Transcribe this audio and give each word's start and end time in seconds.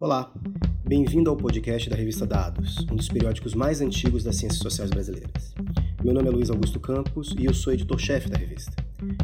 Olá, 0.00 0.32
bem-vindo 0.86 1.28
ao 1.28 1.36
podcast 1.36 1.90
da 1.90 1.96
revista 1.96 2.26
Dados, 2.26 2.78
um 2.90 2.96
dos 2.96 3.08
periódicos 3.08 3.54
mais 3.54 3.82
antigos 3.82 4.24
das 4.24 4.36
ciências 4.36 4.62
sociais 4.62 4.88
brasileiras. 4.90 5.54
Meu 6.02 6.14
nome 6.14 6.28
é 6.28 6.30
Luiz 6.30 6.48
Augusto 6.48 6.80
Campos 6.80 7.34
e 7.38 7.44
eu 7.44 7.52
sou 7.52 7.74
editor-chefe 7.74 8.30
da 8.30 8.38
revista. 8.38 8.72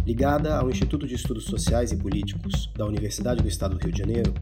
Ligada 0.04 0.59
ao 0.59 0.68
Instituto 0.68 1.07
de 1.07 1.14
Estudos 1.14 1.45
Sociais 1.45 1.90
e 1.90 1.96
Políticos 1.96 2.71
da 2.77 2.84
Universidade 2.84 3.41
do 3.41 3.48
Estado 3.48 3.79
do 3.79 3.82
Rio 3.82 3.93
de 3.93 3.98
Janeiro, 3.98 4.34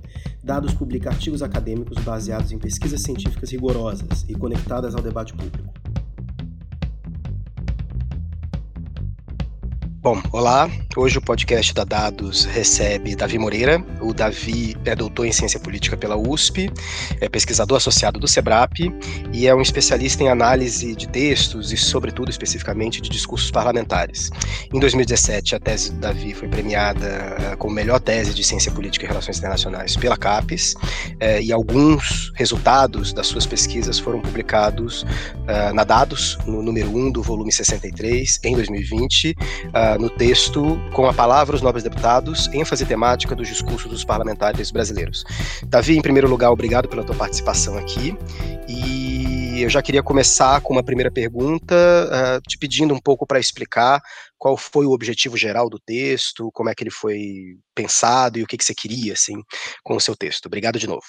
Dados 0.43 0.75
publica 0.75 1.11
artigos 1.11 1.43
acadêmicos 1.43 2.03
baseados 2.03 2.51
em 2.51 2.59
pesquisas 2.59 3.03
científicas 3.03 3.53
rigorosas 3.53 4.25
e 4.29 4.35
conectadas 4.35 4.97
ao 4.97 5.03
debate 5.03 5.33
público. 5.33 5.62
Bom, 10.03 10.21
olá. 10.33 10.69
Hoje 10.97 11.17
o 11.17 11.23
podcast 11.23 11.73
da 11.73 11.85
Dados 11.85 12.45
recebe 12.45 13.15
Davi 13.15 13.39
Moreira. 13.39 13.81
O 14.01 14.13
Davi 14.13 14.77
é 14.85 14.97
doutor 14.97 15.27
em 15.27 15.33
ciência 15.33 15.61
política 15.61 15.97
pela 15.97 16.17
USP, 16.17 16.69
é 17.21 17.29
pesquisador 17.29 17.77
associado 17.77 18.19
do 18.19 18.27
SEBRAP 18.27 18.93
e 19.33 19.47
é 19.47 19.55
um 19.55 19.63
especialista 19.63 20.25
em 20.25 20.29
análise 20.29 20.97
de 20.97 21.07
textos 21.07 21.73
e, 21.73 21.77
sobretudo, 21.77 22.31
especificamente, 22.31 23.01
de 23.01 23.09
discursos 23.09 23.53
parlamentares. 23.53 24.29
Em 24.75 24.81
2017, 24.81 25.55
a 25.55 25.61
tese 25.61 25.93
do 25.93 26.01
Davi 26.01 26.35
foi 26.35 26.49
premiada 26.49 27.07
eh, 27.07 27.57
como 27.57 27.73
melhor 27.73 28.01
tese 28.01 28.35
de 28.35 28.43
ciência 28.43 28.73
política 28.73 29.05
e 29.05 29.09
relações 29.09 29.39
internacionais 29.39 29.97
pela 29.97 30.17
CAPES 30.17 30.75
eh, 31.21 31.43
e 31.43 31.53
alguns 31.53 32.33
resultados 32.35 33.13
das 33.13 33.29
suas 33.29 33.47
pesquisas 33.47 34.01
foram 34.01 34.21
publicados 34.21 35.07
eh, 35.47 35.73
na 35.73 35.85
Dados, 35.85 36.37
no 36.45 36.61
número 36.61 36.91
1 36.91 37.13
do 37.13 37.23
volume 37.23 37.53
63, 37.53 38.41
em 38.43 38.57
2020 38.57 39.37
no 39.99 40.11
texto 40.11 40.79
com 40.93 41.07
a 41.07 41.13
palavra 41.13 41.57
os 41.57 41.63
nobres 41.63 41.83
deputados, 41.83 42.49
ênfase 42.53 42.85
temática 42.87 43.35
dos 43.35 43.49
discursos 43.49 43.91
dos 43.91 44.05
parlamentares 44.05 44.71
brasileiros. 44.71 45.25
Davi, 45.65 45.97
em 45.97 46.03
primeiro 46.03 46.29
lugar, 46.29 46.51
obrigado 46.51 46.89
pela 46.89 47.05
tua 47.05 47.15
participação 47.15 47.77
aqui. 47.77 48.17
E 48.69 49.63
eu 49.63 49.69
já 49.69 49.83
queria 49.83 50.03
começar 50.03 50.61
com 50.61 50.73
uma 50.73 50.83
primeira 50.83 51.11
pergunta, 51.11 51.75
uh, 51.75 52.41
te 52.49 52.59
pedindo 52.59 52.95
um 52.95 53.01
pouco 53.01 53.27
para 53.27 53.39
explicar 53.39 54.01
qual 54.39 54.57
foi 54.57 54.87
o 54.87 54.93
objetivo 54.93 55.37
geral 55.37 55.71
do 55.71 55.79
texto, 55.79 56.51
como 56.53 56.69
é 56.69 56.75
que 56.75 56.83
ele 56.83 56.91
foi 56.91 57.59
pensado 57.75 58.39
e 58.39 58.43
o 58.43 58.47
que, 58.47 58.57
que 58.57 58.65
você 58.65 58.75
queria, 58.75 59.13
assim, 59.13 59.43
com 59.85 59.95
o 59.95 60.01
seu 60.01 60.17
texto. 60.17 60.47
Obrigado 60.47 60.79
de 60.79 60.87
novo. 60.87 61.07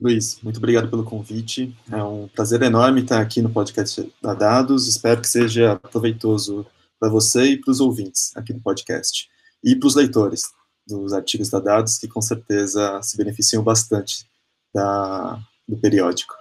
Luiz, 0.00 0.40
muito 0.42 0.56
obrigado 0.56 0.90
pelo 0.90 1.04
convite. 1.04 1.74
É 1.90 2.02
um 2.02 2.28
prazer 2.28 2.60
enorme 2.62 3.02
estar 3.02 3.20
aqui 3.20 3.40
no 3.40 3.50
podcast 3.50 4.12
da 4.20 4.34
Dados. 4.34 4.88
Espero 4.88 5.20
que 5.20 5.28
seja 5.28 5.76
proveitoso 5.90 6.66
para 7.04 7.10
você 7.10 7.50
e 7.50 7.60
para 7.60 7.70
os 7.70 7.80
ouvintes 7.80 8.34
aqui 8.34 8.50
do 8.50 8.60
podcast. 8.60 9.28
E 9.62 9.76
para 9.76 9.86
os 9.86 9.94
leitores 9.94 10.44
dos 10.86 11.12
artigos 11.12 11.50
da 11.50 11.60
Dados, 11.60 11.98
que 11.98 12.08
com 12.08 12.22
certeza 12.22 13.00
se 13.02 13.16
beneficiam 13.18 13.62
bastante 13.62 14.26
da, 14.72 15.38
do 15.68 15.76
periódico. 15.76 16.34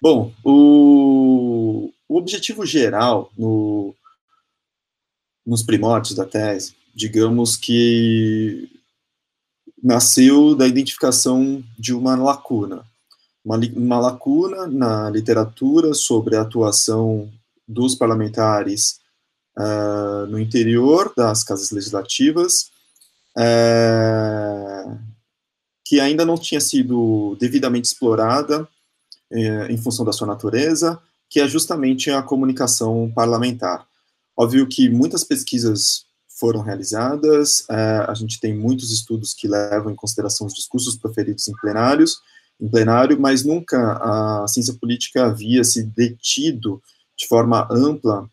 Bom, 0.00 0.32
o, 0.42 1.92
o 2.08 2.16
objetivo 2.16 2.64
geral 2.64 3.30
no, 3.36 3.94
nos 5.44 5.62
primórdios 5.62 6.14
da 6.14 6.24
tese, 6.24 6.74
digamos 6.94 7.56
que 7.56 8.70
nasceu 9.82 10.54
da 10.54 10.66
identificação 10.66 11.62
de 11.78 11.92
uma 11.92 12.16
lacuna. 12.16 12.86
Uma, 13.44 13.58
uma 13.76 14.00
lacuna 14.00 14.66
na 14.66 15.10
literatura 15.10 15.92
sobre 15.92 16.36
a 16.36 16.42
atuação 16.42 17.30
dos 17.68 17.94
parlamentares 17.94 18.99
uh, 19.60 20.26
no 20.26 20.38
interior 20.38 21.12
das 21.16 21.44
casas 21.44 21.70
legislativas, 21.70 22.70
uh, 23.36 24.98
que 25.84 26.00
ainda 26.00 26.24
não 26.24 26.38
tinha 26.38 26.60
sido 26.60 27.36
devidamente 27.38 27.88
explorada 27.88 28.62
uh, 28.62 29.66
em 29.68 29.76
função 29.76 30.04
da 30.04 30.12
sua 30.12 30.26
natureza, 30.26 30.98
que 31.28 31.40
é 31.40 31.46
justamente 31.46 32.10
a 32.10 32.22
comunicação 32.22 33.12
parlamentar. 33.14 33.86
Óbvio 34.36 34.66
que 34.66 34.88
muitas 34.88 35.22
pesquisas 35.22 36.04
foram 36.28 36.62
realizadas, 36.62 37.66
a 37.68 38.14
gente 38.14 38.40
tem 38.40 38.56
muitos 38.56 38.90
estudos 38.90 39.34
que 39.34 39.46
levam 39.46 39.92
em 39.92 39.94
consideração 39.94 40.46
os 40.46 40.54
discursos 40.54 40.96
proferidos 40.96 41.46
em 41.46 41.52
plenários, 41.52 42.16
em 42.58 42.66
plenário, 42.66 43.20
mas 43.20 43.44
nunca 43.44 43.98
a 43.98 44.48
ciência 44.48 44.72
política 44.80 45.26
havia 45.26 45.62
se 45.62 45.82
detido 45.82 46.82
de 47.14 47.28
forma 47.28 47.68
ampla 47.70 48.26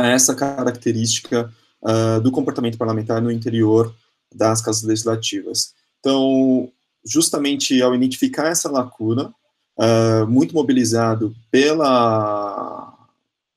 a 0.00 0.06
essa 0.06 0.34
característica 0.34 1.52
uh, 1.82 2.20
do 2.20 2.30
comportamento 2.30 2.78
parlamentar 2.78 3.20
no 3.22 3.30
interior 3.30 3.94
das 4.34 4.60
casas 4.60 4.82
legislativas. 4.82 5.74
Então, 6.00 6.70
justamente 7.04 7.80
ao 7.80 7.94
identificar 7.94 8.48
essa 8.48 8.70
lacuna, 8.70 9.32
uh, 9.78 10.26
muito 10.26 10.54
mobilizado 10.54 11.34
pela, 11.50 12.92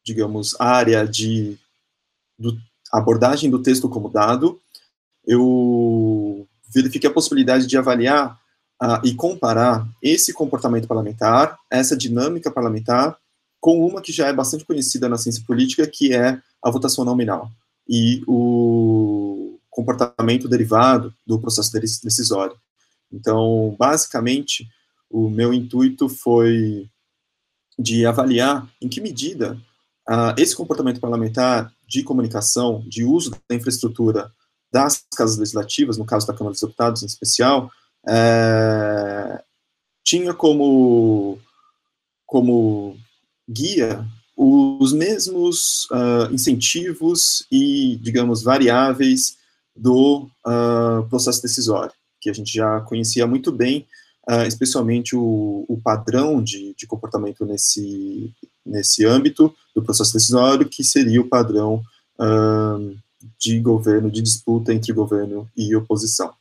digamos, 0.05 0.55
área 0.59 1.07
de 1.07 1.57
do, 2.37 2.57
abordagem 2.91 3.49
do 3.49 3.61
texto 3.61 3.89
como 3.89 4.09
dado, 4.09 4.59
eu 5.25 6.47
verifiquei 6.73 7.09
a 7.09 7.13
possibilidade 7.13 7.67
de 7.67 7.77
avaliar 7.77 8.39
uh, 8.81 8.99
e 9.03 9.13
comparar 9.13 9.87
esse 10.01 10.33
comportamento 10.33 10.87
parlamentar, 10.87 11.57
essa 11.69 11.97
dinâmica 11.97 12.51
parlamentar, 12.51 13.17
com 13.59 13.85
uma 13.85 14.01
que 14.01 14.11
já 14.11 14.27
é 14.27 14.33
bastante 14.33 14.65
conhecida 14.65 15.09
na 15.09 15.17
ciência 15.17 15.43
política, 15.45 15.87
que 15.87 16.13
é 16.13 16.41
a 16.63 16.69
votação 16.69 17.03
nominal 17.03 17.51
e 17.87 18.21
o 18.27 19.59
comportamento 19.69 20.47
derivado 20.47 21.13
do 21.25 21.39
processo 21.39 21.71
decisório. 21.71 22.55
Então, 23.11 23.75
basicamente, 23.77 24.67
o 25.09 25.29
meu 25.29 25.53
intuito 25.53 26.09
foi 26.09 26.89
de 27.79 28.05
avaliar 28.05 28.67
em 28.81 28.89
que 28.89 28.99
medida 28.99 29.57
uh, 30.09 30.33
esse 30.37 30.55
comportamento 30.55 30.99
parlamentar 30.99 31.71
de 31.87 32.03
comunicação, 32.03 32.83
de 32.87 33.03
uso 33.03 33.31
da 33.47 33.55
infraestrutura 33.55 34.31
das 34.71 35.05
casas 35.15 35.37
legislativas, 35.37 35.97
no 35.97 36.05
caso 36.05 36.27
da 36.27 36.33
Câmara 36.33 36.51
dos 36.51 36.61
Deputados 36.61 37.03
em 37.03 37.05
especial, 37.05 37.71
é, 38.07 39.43
tinha 40.03 40.33
como, 40.33 41.39
como 42.25 42.97
guia 43.49 44.05
os 44.37 44.93
mesmos 44.93 45.85
uh, 45.85 46.31
incentivos 46.31 47.43
e, 47.51 47.97
digamos, 47.97 48.43
variáveis 48.43 49.35
do 49.75 50.29
uh, 50.45 51.07
processo 51.09 51.41
decisório, 51.41 51.91
que 52.21 52.29
a 52.29 52.33
gente 52.33 52.53
já 52.53 52.79
conhecia 52.81 53.25
muito 53.25 53.51
bem, 53.51 53.87
uh, 54.29 54.43
especialmente 54.43 55.15
o, 55.15 55.65
o 55.67 55.81
padrão 55.83 56.43
de, 56.43 56.75
de, 56.75 56.85
comportamento 56.85 57.43
nesse, 57.45 58.31
nesse 58.63 59.03
âmbito 59.05 59.51
do 59.75 59.81
processo 59.81 60.13
decisório, 60.13 60.69
que 60.69 60.83
seria 60.83 61.19
o 61.19 61.27
padrão 61.27 61.83
de 63.37 63.59
governo, 63.59 64.09
de 64.09 64.23
disputa 64.23 64.73
entre 64.73 64.91
governo 64.91 65.47
e 65.55 65.75
oposição. 65.75 66.33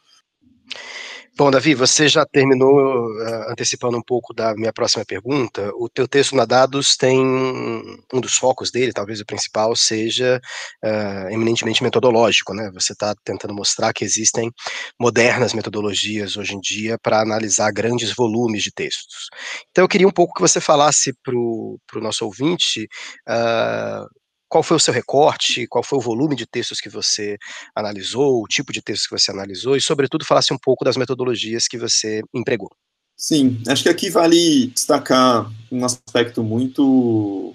Bom, 1.39 1.51
Davi, 1.51 1.75
você 1.75 2.09
já 2.09 2.25
terminou 2.25 2.79
uh, 2.79 3.51
antecipando 3.51 3.99
um 3.99 4.03
pouco 4.03 4.33
da 4.33 4.55
minha 4.55 4.73
próxima 4.73 5.05
pergunta. 5.05 5.71
O 5.75 5.87
teu 5.87 6.09
texto 6.09 6.35
na 6.35 6.47
Dados 6.47 6.97
tem 6.97 7.21
um 7.21 8.21
dos 8.23 8.39
focos 8.39 8.71
dele, 8.71 8.91
talvez 8.91 9.21
o 9.21 9.27
principal, 9.27 9.77
seja 9.77 10.41
uh, 10.83 11.29
eminentemente 11.29 11.83
metodológico, 11.83 12.55
né? 12.55 12.71
Você 12.73 12.95
está 12.95 13.15
tentando 13.23 13.53
mostrar 13.53 13.93
que 13.93 14.03
existem 14.03 14.51
modernas 14.99 15.53
metodologias 15.53 16.39
hoje 16.39 16.55
em 16.55 16.61
dia 16.61 16.97
para 17.03 17.21
analisar 17.21 17.71
grandes 17.71 18.15
volumes 18.15 18.63
de 18.63 18.73
textos. 18.73 19.29
Então, 19.71 19.85
eu 19.85 19.89
queria 19.89 20.09
um 20.09 20.13
pouco 20.13 20.33
que 20.33 20.41
você 20.41 20.59
falasse 20.59 21.13
para 21.23 21.37
o 21.37 21.79
nosso 21.97 22.25
ouvinte 22.25 22.89
uh, 23.29 24.09
qual 24.49 24.62
foi 24.62 24.77
o 24.77 24.81
seu 24.81 24.95
recorte, 24.95 25.67
qual 25.67 25.83
foi 25.83 25.99
o 25.99 26.03
volume 26.03 26.37
de 26.37 26.47
textos 26.47 26.81
que 26.81 26.89
você 26.89 27.37
analisou, 27.75 28.43
o 28.43 28.47
tipo 28.47 28.72
de 28.72 28.81
textos 28.81 29.09
que 29.09 29.19
você 29.19 29.31
analisou 29.31 29.77
e, 29.77 29.81
sobretudo, 29.81 30.25
falasse 30.25 30.53
um 30.53 30.59
pouco 30.59 30.84
das 30.84 30.97
metodologias 30.97 31.66
que 31.66 31.78
você 31.78 32.22
empregou. 32.34 32.71
Sim, 33.16 33.60
acho 33.66 33.83
que 33.83 33.89
aqui 33.89 34.10
vale 34.10 34.66
destacar 34.69 35.51
um 35.72 35.84
aspecto 35.84 36.43
muito 36.43 37.54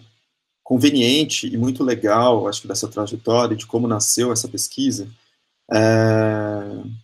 conveniente 0.64 1.48
e 1.48 1.58
muito 1.58 1.84
legal, 1.84 2.48
acho 2.48 2.62
que 2.62 2.68
dessa 2.68 2.88
trajetória, 2.88 3.56
de 3.56 3.68
como 3.68 3.88
nasceu 3.88 4.32
essa 4.32 4.48
pesquisa, 4.48 5.08
é, 5.72 5.78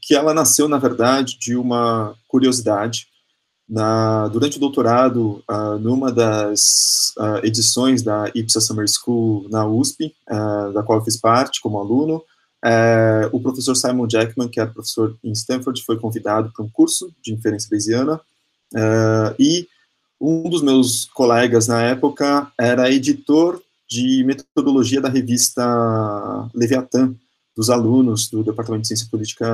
que 0.02 0.16
ela 0.16 0.34
nasceu, 0.34 0.68
na 0.68 0.78
verdade, 0.78 1.38
de 1.38 1.56
uma 1.56 2.16
curiosidade 2.28 3.08
na, 3.68 4.28
durante 4.30 4.58
o 4.58 4.60
doutorado, 4.60 5.44
uh, 5.50 5.78
numa 5.80 6.12
das 6.12 7.14
uh, 7.18 7.46
edições 7.46 8.02
da 8.02 8.32
IPSA 8.34 8.62
Summer 8.62 8.88
School 8.88 9.48
na 9.50 9.66
USP, 9.66 10.16
uh, 10.30 10.72
da 10.72 10.82
qual 10.84 11.00
eu 11.00 11.04
fiz 11.04 11.18
parte 11.18 11.60
como 11.62 11.80
aluno, 11.80 12.24
eh, 12.66 13.30
o 13.32 13.40
professor 13.40 13.76
Simon 13.76 14.08
Jackman, 14.10 14.50
que 14.50 14.60
era 14.60 14.70
professor 14.70 15.16
em 15.24 15.32
Stanford, 15.32 15.86
foi 15.86 16.00
convidado 16.00 16.52
para 16.52 16.66
um 16.66 16.70
curso 16.70 17.14
de 17.24 17.32
inferência 17.32 17.70
bayesiana, 17.70 18.20
e 19.38 19.68
um 20.20 20.50
dos 20.50 20.64
meus 20.64 21.06
colegas 21.06 21.68
na 21.68 21.84
época 21.84 22.52
era 22.60 22.92
editor 22.92 23.62
de 23.88 24.24
metodologia 24.24 25.00
da 25.00 25.08
revista 25.08 26.50
Leviathan, 26.54 27.16
dos 27.56 27.70
alunos 27.70 28.28
do 28.28 28.44
Departamento 28.44 28.82
de 28.82 28.88
Ciência 28.88 29.08
Política 29.10 29.48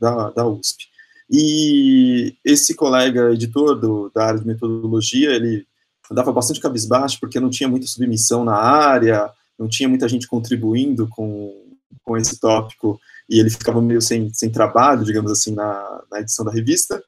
da, 0.00 0.30
da 0.30 0.46
USP. 0.46 0.88
E 1.30 2.34
esse 2.44 2.74
colega 2.74 3.32
editor 3.32 3.78
do, 3.78 4.10
da 4.12 4.26
área 4.26 4.40
de 4.40 4.46
metodologia, 4.46 5.30
ele 5.30 5.64
andava 6.10 6.32
bastante 6.32 6.60
cabisbaixo 6.60 7.18
porque 7.20 7.38
não 7.38 7.50
tinha 7.50 7.68
muita 7.68 7.86
submissão 7.86 8.44
na 8.44 8.56
área, 8.56 9.30
não 9.56 9.68
tinha 9.68 9.88
muita 9.88 10.08
gente 10.08 10.26
contribuindo 10.26 11.06
com, 11.08 11.54
com 12.02 12.16
esse 12.16 12.40
tópico, 12.40 13.00
e 13.28 13.38
ele 13.38 13.48
ficava 13.48 13.80
meio 13.80 14.02
sem, 14.02 14.32
sem 14.34 14.50
trabalho, 14.50 15.04
digamos 15.04 15.30
assim, 15.30 15.54
na, 15.54 16.02
na 16.10 16.20
edição 16.20 16.44
da 16.44 16.50
revista, 16.50 17.00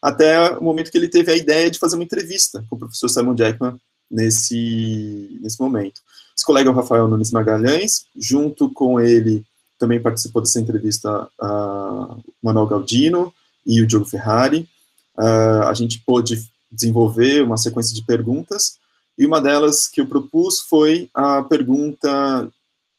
até 0.00 0.50
o 0.56 0.62
momento 0.62 0.92
que 0.92 0.98
ele 0.98 1.08
teve 1.08 1.32
a 1.32 1.36
ideia 1.36 1.68
de 1.68 1.78
fazer 1.78 1.96
uma 1.96 2.04
entrevista 2.04 2.64
com 2.70 2.76
o 2.76 2.78
professor 2.78 3.08
Simon 3.08 3.34
Jackman 3.34 3.76
nesse, 4.08 5.36
nesse 5.42 5.58
momento. 5.58 6.00
Esse 6.36 6.44
colega 6.44 6.68
é 6.68 6.72
o 6.72 6.76
Rafael 6.76 7.08
Nunes 7.08 7.32
Magalhães, 7.32 8.06
junto 8.14 8.70
com 8.70 9.00
ele 9.00 9.44
também 9.78 10.00
participou 10.00 10.40
dessa 10.40 10.60
entrevista 10.60 11.28
a 11.40 12.16
Manuel 12.40 12.66
Galdino 12.66 13.34
e 13.66 13.82
o 13.82 13.86
Diogo 13.86 14.06
Ferrari. 14.06 14.68
Uh, 15.16 15.64
a 15.66 15.74
gente 15.74 16.00
pôde 16.00 16.42
desenvolver 16.70 17.42
uma 17.42 17.56
sequência 17.56 17.94
de 17.94 18.04
perguntas, 18.04 18.78
e 19.16 19.24
uma 19.24 19.40
delas 19.40 19.86
que 19.86 20.00
eu 20.00 20.06
propus 20.06 20.60
foi 20.60 21.08
a 21.14 21.42
pergunta 21.42 22.50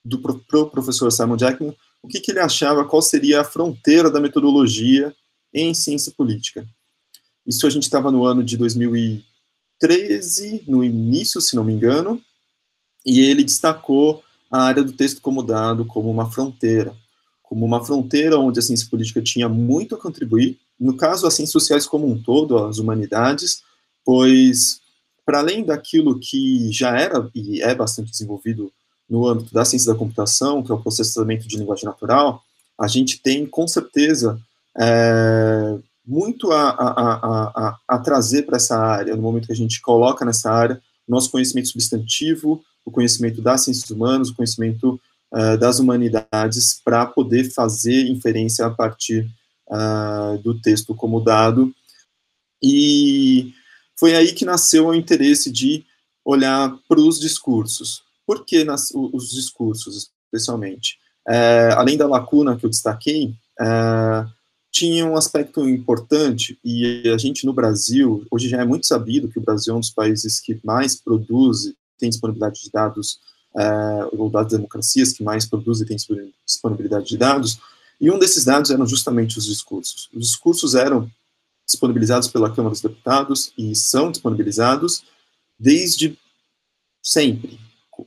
do 0.03 0.19
pro 0.19 0.69
professor 0.69 1.11
Simon 1.11 1.37
Jackman, 1.37 1.75
o 2.01 2.07
que, 2.07 2.19
que 2.19 2.31
ele 2.31 2.39
achava, 2.39 2.85
qual 2.85 3.01
seria 3.01 3.41
a 3.41 3.43
fronteira 3.43 4.09
da 4.09 4.21
metodologia 4.21 5.13
em 5.53 5.73
ciência 5.73 6.13
política. 6.15 6.65
Isso 7.45 7.67
a 7.67 7.69
gente 7.69 7.83
estava 7.83 8.11
no 8.11 8.25
ano 8.25 8.43
de 8.43 8.57
2013, 8.57 10.63
no 10.67 10.83
início, 10.83 11.41
se 11.41 11.55
não 11.55 11.63
me 11.63 11.73
engano, 11.73 12.19
e 13.05 13.19
ele 13.19 13.43
destacou 13.43 14.23
a 14.49 14.63
área 14.63 14.83
do 14.83 14.93
texto 14.93 15.21
como 15.21 15.43
dado 15.43 15.85
como 15.85 16.09
uma 16.09 16.31
fronteira, 16.31 16.95
como 17.55 17.65
uma 17.65 17.85
fronteira 17.85 18.37
onde 18.37 18.59
a 18.59 18.61
ciência 18.61 18.85
política 18.89 19.21
tinha 19.21 19.47
muito 19.47 19.95
a 19.95 19.97
contribuir, 19.97 20.59
no 20.77 20.97
caso, 20.97 21.25
as 21.25 21.35
ciências 21.35 21.53
sociais 21.53 21.85
como 21.85 22.05
um 22.05 22.21
todo, 22.21 22.57
as 22.57 22.79
humanidades, 22.79 23.63
pois, 24.03 24.81
para 25.25 25.39
além 25.39 25.63
daquilo 25.63 26.19
que 26.19 26.69
já 26.69 26.99
era 26.99 27.29
e 27.33 27.61
é 27.61 27.73
bastante 27.73 28.11
desenvolvido 28.11 28.73
no 29.09 29.25
âmbito 29.25 29.53
da 29.53 29.63
ciência 29.63 29.89
da 29.89 29.97
computação, 29.97 30.61
que 30.61 30.69
é 30.69 30.75
o 30.75 30.81
processamento 30.81 31.47
de 31.47 31.55
linguagem 31.55 31.85
natural, 31.85 32.43
a 32.77 32.87
gente 32.87 33.21
tem, 33.21 33.45
com 33.45 33.65
certeza, 33.69 34.37
é, 34.77 35.77
muito 36.05 36.51
a, 36.51 36.71
a, 36.71 36.89
a, 36.89 37.79
a 37.87 37.97
trazer 37.99 38.43
para 38.43 38.57
essa 38.57 38.77
área, 38.77 39.15
no 39.15 39.21
momento 39.21 39.47
que 39.47 39.53
a 39.53 39.55
gente 39.55 39.79
coloca 39.81 40.25
nessa 40.25 40.51
área 40.51 40.81
nosso 41.07 41.31
conhecimento 41.31 41.69
substantivo, 41.69 42.61
o 42.83 42.91
conhecimento 42.91 43.41
das 43.41 43.63
ciências 43.63 43.89
humanas, 43.89 44.27
o 44.27 44.35
conhecimento 44.35 44.99
uh, 45.35 45.57
das 45.57 45.79
humanidades, 45.79 46.79
para 46.83 47.05
poder 47.05 47.51
fazer 47.51 48.07
inferência 48.07 48.65
a 48.65 48.69
partir 48.69 49.29
uh, 49.67 50.37
do 50.41 50.59
texto 50.61 50.95
como 50.95 51.19
dado. 51.19 51.73
E 52.63 53.53
foi 53.99 54.15
aí 54.15 54.33
que 54.33 54.45
nasceu 54.45 54.87
o 54.87 54.95
interesse 54.95 55.51
de 55.51 55.85
olhar 56.23 56.75
para 56.87 56.99
os 56.99 57.19
discursos. 57.19 58.03
Por 58.25 58.45
que 58.45 58.63
nas, 58.63 58.89
os 58.91 59.29
discursos, 59.29 60.09
especialmente? 60.25 60.97
É, 61.27 61.69
além 61.75 61.97
da 61.97 62.07
lacuna 62.07 62.55
que 62.55 62.65
eu 62.65 62.69
destaquei, 62.69 63.35
é, 63.59 64.25
tinha 64.71 65.05
um 65.05 65.15
aspecto 65.15 65.67
importante, 65.69 66.59
e 66.63 67.07
a 67.09 67.17
gente 67.17 67.45
no 67.45 67.53
Brasil, 67.53 68.25
hoje 68.29 68.49
já 68.49 68.61
é 68.61 68.65
muito 68.65 68.85
sabido 68.85 69.29
que 69.29 69.39
o 69.39 69.41
Brasil 69.41 69.73
é 69.73 69.77
um 69.77 69.79
dos 69.79 69.91
países 69.91 70.39
que 70.39 70.59
mais 70.63 70.95
produz, 70.95 71.73
tem 71.97 72.09
disponibilidade 72.09 72.61
de 72.61 72.71
dados, 72.71 73.19
é, 73.57 74.09
ou 74.13 74.29
das 74.29 74.47
democracias 74.47 75.13
que 75.13 75.23
mais 75.23 75.45
produz 75.45 75.81
e 75.81 75.85
tem 75.85 75.97
disponibilidade 76.45 77.07
de 77.07 77.17
dados, 77.17 77.59
e 77.99 78.11
um 78.11 78.19
desses 78.19 78.43
dados 78.43 78.71
eram 78.71 78.85
justamente 78.85 79.37
os 79.37 79.45
discursos. 79.45 80.09
Os 80.13 80.27
discursos 80.27 80.75
eram 80.75 81.09
disponibilizados 81.65 82.27
pela 82.27 82.49
Câmara 82.49 82.71
dos 82.71 82.81
Deputados 82.81 83.51
e 83.57 83.73
são 83.75 84.11
disponibilizados 84.11 85.03
desde 85.57 86.17
sempre 87.01 87.59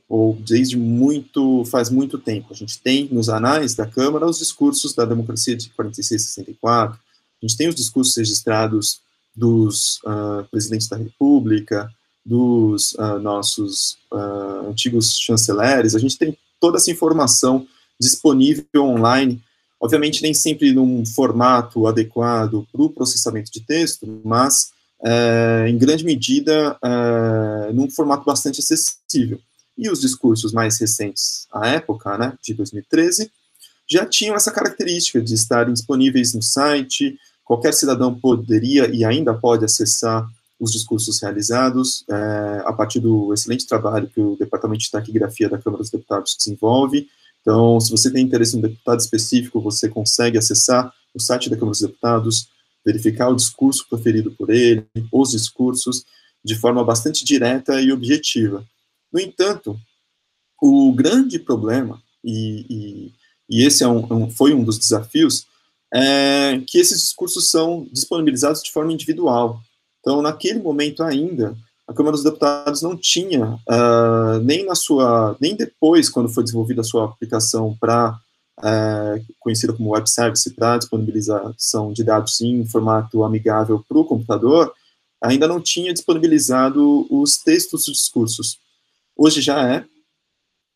ou 0.07 0.35
desde 0.35 0.77
muito, 0.77 1.65
faz 1.65 1.89
muito 1.89 2.19
tempo. 2.19 2.49
A 2.51 2.55
gente 2.55 2.79
tem 2.79 3.09
nos 3.11 3.27
anais 3.27 3.73
da 3.73 3.87
Câmara 3.87 4.27
os 4.27 4.37
discursos 4.37 4.93
da 4.93 5.03
democracia 5.03 5.55
de 5.55 5.69
46 5.71 6.21
e 6.21 6.25
64, 6.25 6.99
a 7.41 7.45
gente 7.45 7.57
tem 7.57 7.69
os 7.69 7.75
discursos 7.75 8.15
registrados 8.17 9.01
dos 9.35 9.99
uh, 10.03 10.45
presidentes 10.51 10.87
da 10.87 10.97
República, 10.97 11.89
dos 12.25 12.93
uh, 12.93 13.19
nossos 13.19 13.97
uh, 14.11 14.69
antigos 14.69 15.17
chanceleres, 15.17 15.95
a 15.95 15.99
gente 15.99 16.17
tem 16.17 16.37
toda 16.59 16.77
essa 16.77 16.91
informação 16.91 17.65
disponível 17.99 18.83
online, 18.83 19.41
obviamente 19.79 20.21
nem 20.21 20.33
sempre 20.33 20.73
num 20.73 21.05
formato 21.05 21.87
adequado 21.87 22.67
para 22.71 22.81
o 22.81 22.89
processamento 22.89 23.51
de 23.51 23.61
texto, 23.61 24.21
mas 24.23 24.71
é, 25.03 25.65
em 25.69 25.77
grande 25.77 26.03
medida 26.03 26.77
é, 26.83 27.73
num 27.73 27.89
formato 27.89 28.25
bastante 28.25 28.59
acessível. 28.59 29.39
E 29.77 29.89
os 29.89 30.01
discursos 30.01 30.51
mais 30.51 30.77
recentes 30.79 31.47
à 31.51 31.67
época, 31.67 32.17
né, 32.17 32.33
de 32.41 32.53
2013, 32.53 33.31
já 33.89 34.05
tinham 34.05 34.35
essa 34.35 34.51
característica 34.51 35.21
de 35.21 35.33
estarem 35.33 35.73
disponíveis 35.73 36.33
no 36.33 36.41
site, 36.41 37.17
qualquer 37.43 37.73
cidadão 37.73 38.13
poderia 38.13 38.87
e 38.93 39.05
ainda 39.05 39.33
pode 39.33 39.65
acessar 39.65 40.29
os 40.59 40.71
discursos 40.71 41.21
realizados, 41.21 42.03
é, 42.09 42.63
a 42.65 42.73
partir 42.73 42.99
do 42.99 43.33
excelente 43.33 43.65
trabalho 43.65 44.09
que 44.09 44.19
o 44.19 44.35
Departamento 44.35 44.83
de 44.83 44.91
Taquigrafia 44.91 45.49
da 45.49 45.57
Câmara 45.57 45.81
dos 45.81 45.91
Deputados 45.91 46.35
desenvolve. 46.37 47.07
Então, 47.41 47.79
se 47.79 47.89
você 47.89 48.11
tem 48.11 48.25
interesse 48.25 48.55
em 48.55 48.59
um 48.59 48.61
deputado 48.61 48.99
específico, 48.99 49.61
você 49.61 49.87
consegue 49.87 50.37
acessar 50.37 50.93
o 51.13 51.19
site 51.19 51.49
da 51.49 51.55
Câmara 51.55 51.71
dos 51.71 51.81
Deputados, 51.81 52.49
verificar 52.85 53.29
o 53.29 53.35
discurso 53.35 53.87
proferido 53.87 54.31
por 54.31 54.49
ele, 54.49 54.85
os 55.11 55.31
discursos, 55.31 56.03
de 56.43 56.55
forma 56.55 56.83
bastante 56.83 57.23
direta 57.23 57.81
e 57.81 57.91
objetiva. 57.91 58.65
No 59.11 59.19
entanto, 59.19 59.79
o 60.61 60.91
grande 60.93 61.39
problema, 61.39 62.01
e, 62.23 62.65
e, 62.69 63.13
e 63.49 63.65
esse 63.65 63.83
é 63.83 63.87
um, 63.87 64.05
um, 64.13 64.29
foi 64.29 64.53
um 64.53 64.63
dos 64.63 64.77
desafios, 64.77 65.47
é 65.91 66.61
que 66.67 66.77
esses 66.77 67.01
discursos 67.01 67.49
são 67.49 67.87
disponibilizados 67.91 68.61
de 68.61 68.71
forma 68.71 68.93
individual. 68.93 69.61
Então, 69.99 70.21
naquele 70.21 70.59
momento 70.59 71.03
ainda, 71.03 71.55
a 71.87 71.93
Câmara 71.93 72.15
dos 72.15 72.23
Deputados 72.23 72.81
não 72.81 72.95
tinha, 72.95 73.59
uh, 73.67 74.39
nem 74.43 74.65
na 74.65 74.75
sua, 74.75 75.35
nem 75.39 75.55
depois, 75.55 76.09
quando 76.09 76.29
foi 76.29 76.43
desenvolvida 76.43 76.81
a 76.81 76.83
sua 76.83 77.05
aplicação 77.05 77.75
para, 77.79 78.17
uh, 78.59 79.33
conhecida 79.39 79.73
como 79.73 79.91
web 79.91 80.09
service, 80.09 80.49
para 80.53 80.77
disponibilização 80.77 81.91
de 81.91 82.03
dados 82.03 82.39
em 82.41 82.65
formato 82.65 83.23
amigável 83.23 83.83
para 83.87 83.97
o 83.97 84.05
computador, 84.05 84.73
ainda 85.21 85.47
não 85.47 85.59
tinha 85.59 85.93
disponibilizado 85.93 87.07
os 87.09 87.37
textos 87.37 87.85
dos 87.85 87.95
discursos. 87.95 88.59
Hoje 89.17 89.41
já 89.41 89.67
é 89.67 89.83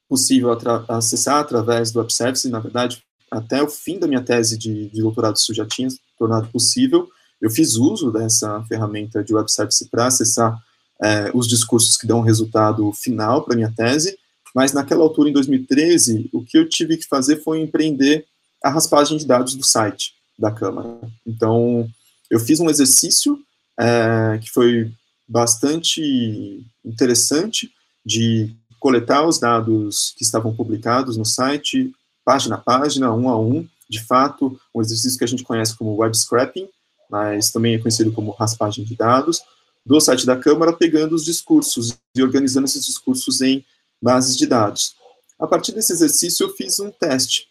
possível 0.10 0.52
atra 0.52 0.84
acessar 0.90 1.40
através 1.40 1.92
do 1.92 2.00
Web 2.00 2.14
Service, 2.14 2.50
na 2.50 2.60
verdade, 2.60 3.04
até 3.32 3.64
o 3.64 3.70
fim 3.70 3.98
da 3.98 4.08
minha 4.08 4.22
tese 4.22 4.58
de, 4.58 4.90
de 4.90 5.02
doutorado 5.02 5.36
isso 5.36 5.54
já 5.54 5.66
tinha 5.66 5.88
tornado 6.18 6.48
possível. 6.50 7.08
Eu 7.44 7.50
fiz 7.50 7.76
uso 7.76 8.10
dessa 8.10 8.64
ferramenta 8.70 9.22
de 9.22 9.36
Web 9.36 9.52
Service 9.52 9.86
para 9.90 10.08
acessar 10.08 10.58
é, 11.04 11.30
os 11.34 11.46
discursos 11.46 11.98
que 11.98 12.08
dão 12.08 12.22
resultado 12.22 12.90
final 12.94 13.44
para 13.44 13.58
minha 13.58 13.70
tese, 13.70 14.18
mas 14.56 14.72
naquela 14.72 15.04
altura, 15.04 15.30
em 15.30 15.34
2013, 15.34 16.30
o 16.32 16.42
que 16.42 16.58
eu 16.58 16.70
tive 16.70 16.96
que 16.96 17.06
fazer 17.06 17.44
foi 17.44 17.60
empreender 17.60 18.26
a 18.64 18.70
raspagem 18.70 19.18
de 19.18 19.28
dados 19.28 19.56
do 19.56 19.64
site 19.66 20.14
da 20.40 20.52
Câmara. 20.52 20.98
Então, 21.28 21.86
eu 22.32 22.40
fiz 22.40 22.62
um 22.62 22.70
exercício 22.70 23.38
é, 23.78 24.40
que 24.42 24.50
foi 24.50 24.90
bastante 25.28 26.66
interessante, 26.86 27.70
de 28.06 28.56
coletar 28.80 29.28
os 29.28 29.38
dados 29.38 30.14
que 30.18 30.24
estavam 30.24 30.56
publicados 30.56 31.18
no 31.18 31.26
site, 31.26 31.94
página 32.24 32.56
a 32.56 32.58
página, 32.58 33.14
um 33.14 33.28
a 33.28 33.38
um, 33.38 33.68
de 33.90 34.02
fato, 34.02 34.58
um 34.74 34.80
exercício 34.80 35.18
que 35.18 35.26
a 35.26 35.28
gente 35.28 35.44
conhece 35.44 35.76
como 35.76 35.98
web 35.98 36.16
scraping, 36.18 36.70
mas 37.14 37.52
também 37.52 37.76
é 37.76 37.78
conhecido 37.78 38.12
como 38.12 38.32
raspagem 38.32 38.84
de 38.84 38.96
dados, 38.96 39.40
do 39.86 40.00
site 40.00 40.26
da 40.26 40.36
Câmara, 40.36 40.74
pegando 40.74 41.14
os 41.14 41.24
discursos 41.24 41.96
e 42.16 42.24
organizando 42.24 42.66
esses 42.66 42.84
discursos 42.84 43.40
em 43.40 43.64
bases 44.02 44.36
de 44.36 44.48
dados. 44.48 44.96
A 45.40 45.46
partir 45.46 45.74
desse 45.74 45.94
exercício, 45.94 46.44
eu 46.44 46.56
fiz 46.56 46.80
um 46.80 46.90
teste. 46.90 47.48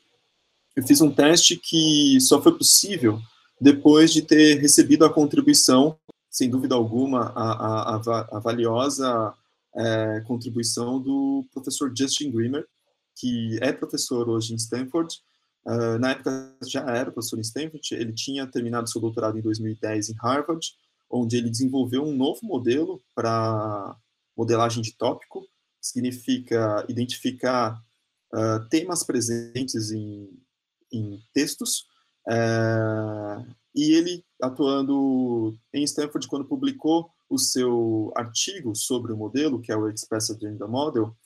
Eu 0.74 0.84
fiz 0.84 1.00
um 1.00 1.12
teste 1.12 1.56
que 1.56 2.18
só 2.22 2.42
foi 2.42 2.58
possível 2.58 3.20
depois 3.60 4.12
de 4.12 4.22
ter 4.22 4.58
recebido 4.58 5.04
a 5.04 5.12
contribuição, 5.12 5.96
sem 6.28 6.50
dúvida 6.50 6.74
alguma, 6.74 7.26
a, 7.32 7.94
a, 7.94 8.28
a, 8.32 8.38
valiosa 8.40 9.32
é, 9.76 10.24
contribuição 10.26 11.00
do 11.00 11.46
professor 11.52 11.92
Justin 11.96 12.32
Grimmer, 12.32 12.66
que 13.14 13.60
é 13.62 13.72
professor 13.72 14.28
hoje 14.28 14.54
em 14.54 14.56
Stanford. 14.56 15.20
Uh, 15.64 15.98
na 15.98 16.10
época 16.10 16.56
já 16.66 16.80
era 16.90 17.12
professor 17.12 17.38
em 17.38 17.42
Stanford, 17.42 17.94
ele 17.94 18.12
tinha 18.12 18.46
terminado 18.46 18.90
seu 18.90 19.00
doutorado 19.00 19.38
em 19.38 19.42
2010 19.42 20.10
em 20.10 20.14
Harvard, 20.14 20.66
onde 21.08 21.36
ele 21.36 21.50
desenvolveu 21.50 22.02
um 22.02 22.16
novo 22.16 22.40
modelo 22.42 23.00
para 23.14 23.96
modelagem 24.36 24.82
de 24.82 24.96
tópico, 24.96 25.46
significa 25.80 26.84
identificar 26.88 27.80
uh, 28.34 28.68
temas 28.68 29.04
presentes 29.04 29.92
em, 29.92 30.28
em 30.92 31.20
textos, 31.32 31.86
uh, 32.28 33.46
e 33.74 33.92
ele, 33.92 34.24
atuando 34.42 35.56
em 35.72 35.82
Stanford, 35.84 36.26
quando 36.28 36.44
publicou 36.44 37.10
o 37.28 37.38
seu 37.38 38.12
artigo 38.16 38.74
sobre 38.74 39.12
o 39.12 39.16
modelo, 39.16 39.60
que 39.60 39.72
é 39.72 39.76
o 39.76 39.88
Express 39.88 40.30
Agenda 40.30 40.66
Model, 40.66 41.16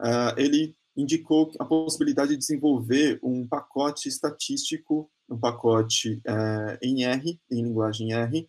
uh, 0.00 0.36
ele 0.36 0.76
indicou 0.96 1.50
a 1.58 1.64
possibilidade 1.64 2.30
de 2.30 2.36
desenvolver 2.36 3.18
um 3.22 3.46
pacote 3.46 4.08
estatístico, 4.08 5.10
um 5.28 5.38
pacote 5.38 6.22
uh, 6.26 6.78
em 6.82 7.04
R, 7.04 7.40
em 7.50 7.62
linguagem 7.62 8.12
R, 8.12 8.48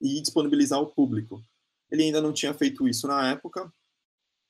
e 0.00 0.20
disponibilizar 0.20 0.78
ao 0.78 0.86
público. 0.86 1.40
Ele 1.90 2.04
ainda 2.04 2.20
não 2.20 2.32
tinha 2.32 2.52
feito 2.54 2.88
isso 2.88 3.06
na 3.06 3.30
época, 3.30 3.72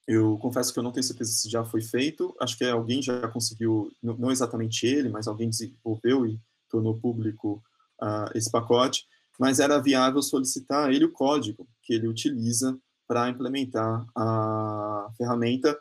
eu 0.09 0.39
confesso 0.39 0.73
que 0.73 0.79
eu 0.79 0.83
não 0.83 0.91
tenho 0.91 1.05
certeza 1.05 1.31
se 1.31 1.51
já 1.51 1.63
foi 1.63 1.83
feito, 1.83 2.35
acho 2.41 2.57
que 2.57 2.65
alguém 2.65 3.03
já 3.03 3.29
conseguiu, 3.29 3.93
não 4.03 4.31
exatamente 4.31 4.87
ele, 4.87 5.11
mas 5.11 5.29
alguém 5.29 5.51
desenvolveu 5.51 6.25
e 6.25 6.41
tornou 6.71 6.99
público 6.99 7.63
uh, 8.03 8.31
esse 8.35 8.51
pacote, 8.51 9.05
mas 9.39 9.61
era 9.61 9.79
viável 9.79 10.23
solicitar 10.23 10.89
a 10.89 10.93
ele 10.95 11.05
o 11.05 11.13
código 11.13 11.69
que 11.83 11.93
ele 11.93 12.09
utiliza 12.09 12.75
para 13.07 13.29
implementar 13.29 14.07
a 14.17 15.11
ferramenta, 15.19 15.79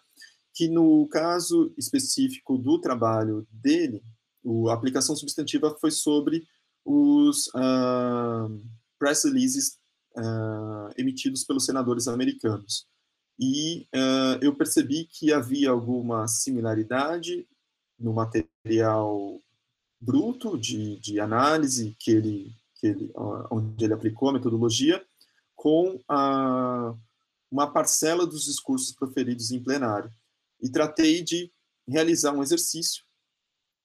que 0.58 0.68
no 0.68 1.08
caso 1.10 1.72
específico 1.78 2.58
do 2.58 2.82
trabalho 2.82 3.48
dele, 3.52 4.04
a 4.68 4.74
aplicação 4.74 5.16
substantiva 5.16 5.78
foi 5.80 5.92
sobre 5.92 6.48
os 6.84 7.46
uh, 7.50 8.60
press 8.98 9.24
releases 9.26 9.78
uh, 10.18 10.90
emitidos 10.98 11.44
pelos 11.44 11.64
senadores 11.64 12.08
americanos. 12.08 12.88
E 13.40 13.88
uh, 13.94 14.40
eu 14.42 14.56
percebi 14.56 15.06
que 15.06 15.32
havia 15.32 15.70
alguma 15.70 16.28
similaridade 16.28 17.48
no 18.00 18.12
material 18.12 19.40
bruto 20.02 20.58
de, 20.58 21.00
de 21.00 21.20
análise 21.20 21.96
que 22.00 22.10
ele, 22.10 22.52
que 22.80 22.88
ele, 22.88 23.12
onde 23.52 23.86
ele 23.86 23.94
aplicou 23.94 24.30
a 24.30 24.34
metodologia, 24.34 25.06
com 25.56 26.00
a, 26.08 26.96
uma 27.52 27.72
parcela 27.72 28.26
dos 28.26 28.46
discursos 28.46 28.92
proferidos 28.96 29.52
em 29.52 29.62
plenário. 29.62 30.12
E 30.62 30.70
tratei 30.70 31.24
de 31.24 31.52
realizar 31.88 32.34
um 32.34 32.44
exercício 32.44 33.04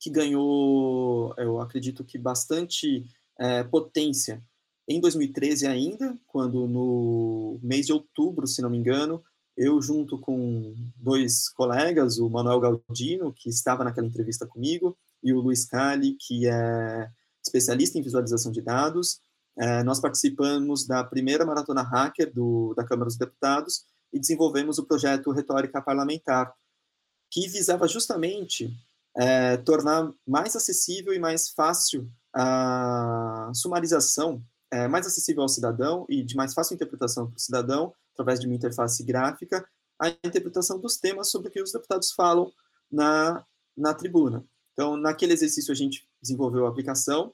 que 0.00 0.11
ganhou, 0.11 1.35
eu 1.38 1.61
acredito 1.61 2.05
que 2.05 2.19
bastante 2.19 3.07
é, 3.38 3.62
potência 3.62 4.43
em 4.88 5.00
2013 5.00 5.67
ainda, 5.67 6.19
quando 6.26 6.67
no 6.67 7.59
mês 7.62 7.87
de 7.87 7.93
outubro, 7.93 8.47
se 8.47 8.61
não 8.61 8.69
me 8.69 8.79
engano, 8.79 9.23
eu 9.57 9.81
junto 9.81 10.19
com 10.19 10.75
dois 10.97 11.49
colegas, 11.50 12.19
o 12.19 12.29
Manuel 12.29 12.61
Galdino, 12.61 13.33
que 13.33 13.49
estava 13.49 13.85
naquela 13.85 14.07
entrevista 14.07 14.47
comigo, 14.47 14.97
e 15.23 15.33
o 15.33 15.41
Luiz 15.41 15.64
Cali, 15.64 16.17
que 16.19 16.49
é 16.49 17.09
especialista 17.45 17.99
em 17.99 18.02
visualização 18.02 18.50
de 18.50 18.61
dados. 18.61 19.21
É, 19.57 19.83
nós 19.83 20.00
participamos 20.00 20.87
da 20.87 21.05
primeira 21.05 21.45
maratona 21.45 21.83
hacker 21.83 22.33
do, 22.33 22.75
da 22.75 22.85
Câmara 22.85 23.07
dos 23.07 23.19
Deputados 23.19 23.85
e 24.12 24.19
desenvolvemos 24.19 24.79
o 24.79 24.87
projeto 24.87 25.31
Retórica 25.31 25.81
Parlamentar, 25.81 26.52
que 27.33 27.49
visava 27.49 27.89
justamente 27.89 28.71
é, 29.17 29.57
tornar 29.57 30.12
mais 30.27 30.55
acessível 30.55 31.15
e 31.15 31.19
mais 31.19 31.49
fácil 31.49 32.09
a 32.35 33.51
sumarização, 33.55 34.45
é, 34.71 34.87
mais 34.87 35.07
acessível 35.07 35.43
ao 35.43 35.49
cidadão 35.49 36.05
e 36.11 36.23
de 36.23 36.37
mais 36.37 36.53
fácil 36.53 36.75
interpretação 36.75 37.27
para 37.27 37.37
o 37.37 37.41
cidadão, 37.41 37.95
através 38.12 38.39
de 38.39 38.47
uma 38.47 38.55
interface 38.55 39.03
gráfica, 39.03 39.67
a 39.99 40.09
interpretação 40.09 40.79
dos 40.79 40.99
temas 40.99 41.31
sobre 41.31 41.49
o 41.49 41.51
que 41.51 41.62
os 41.62 41.73
deputados 41.73 42.12
falam 42.12 42.53
na, 42.91 43.45
na 43.77 43.95
tribuna. 43.95 44.45
Então, 44.75 44.97
naquele 44.97 45.33
exercício, 45.33 45.73
a 45.73 45.75
gente 45.75 46.07
desenvolveu 46.21 46.67
a 46.67 46.69
aplicação. 46.69 47.33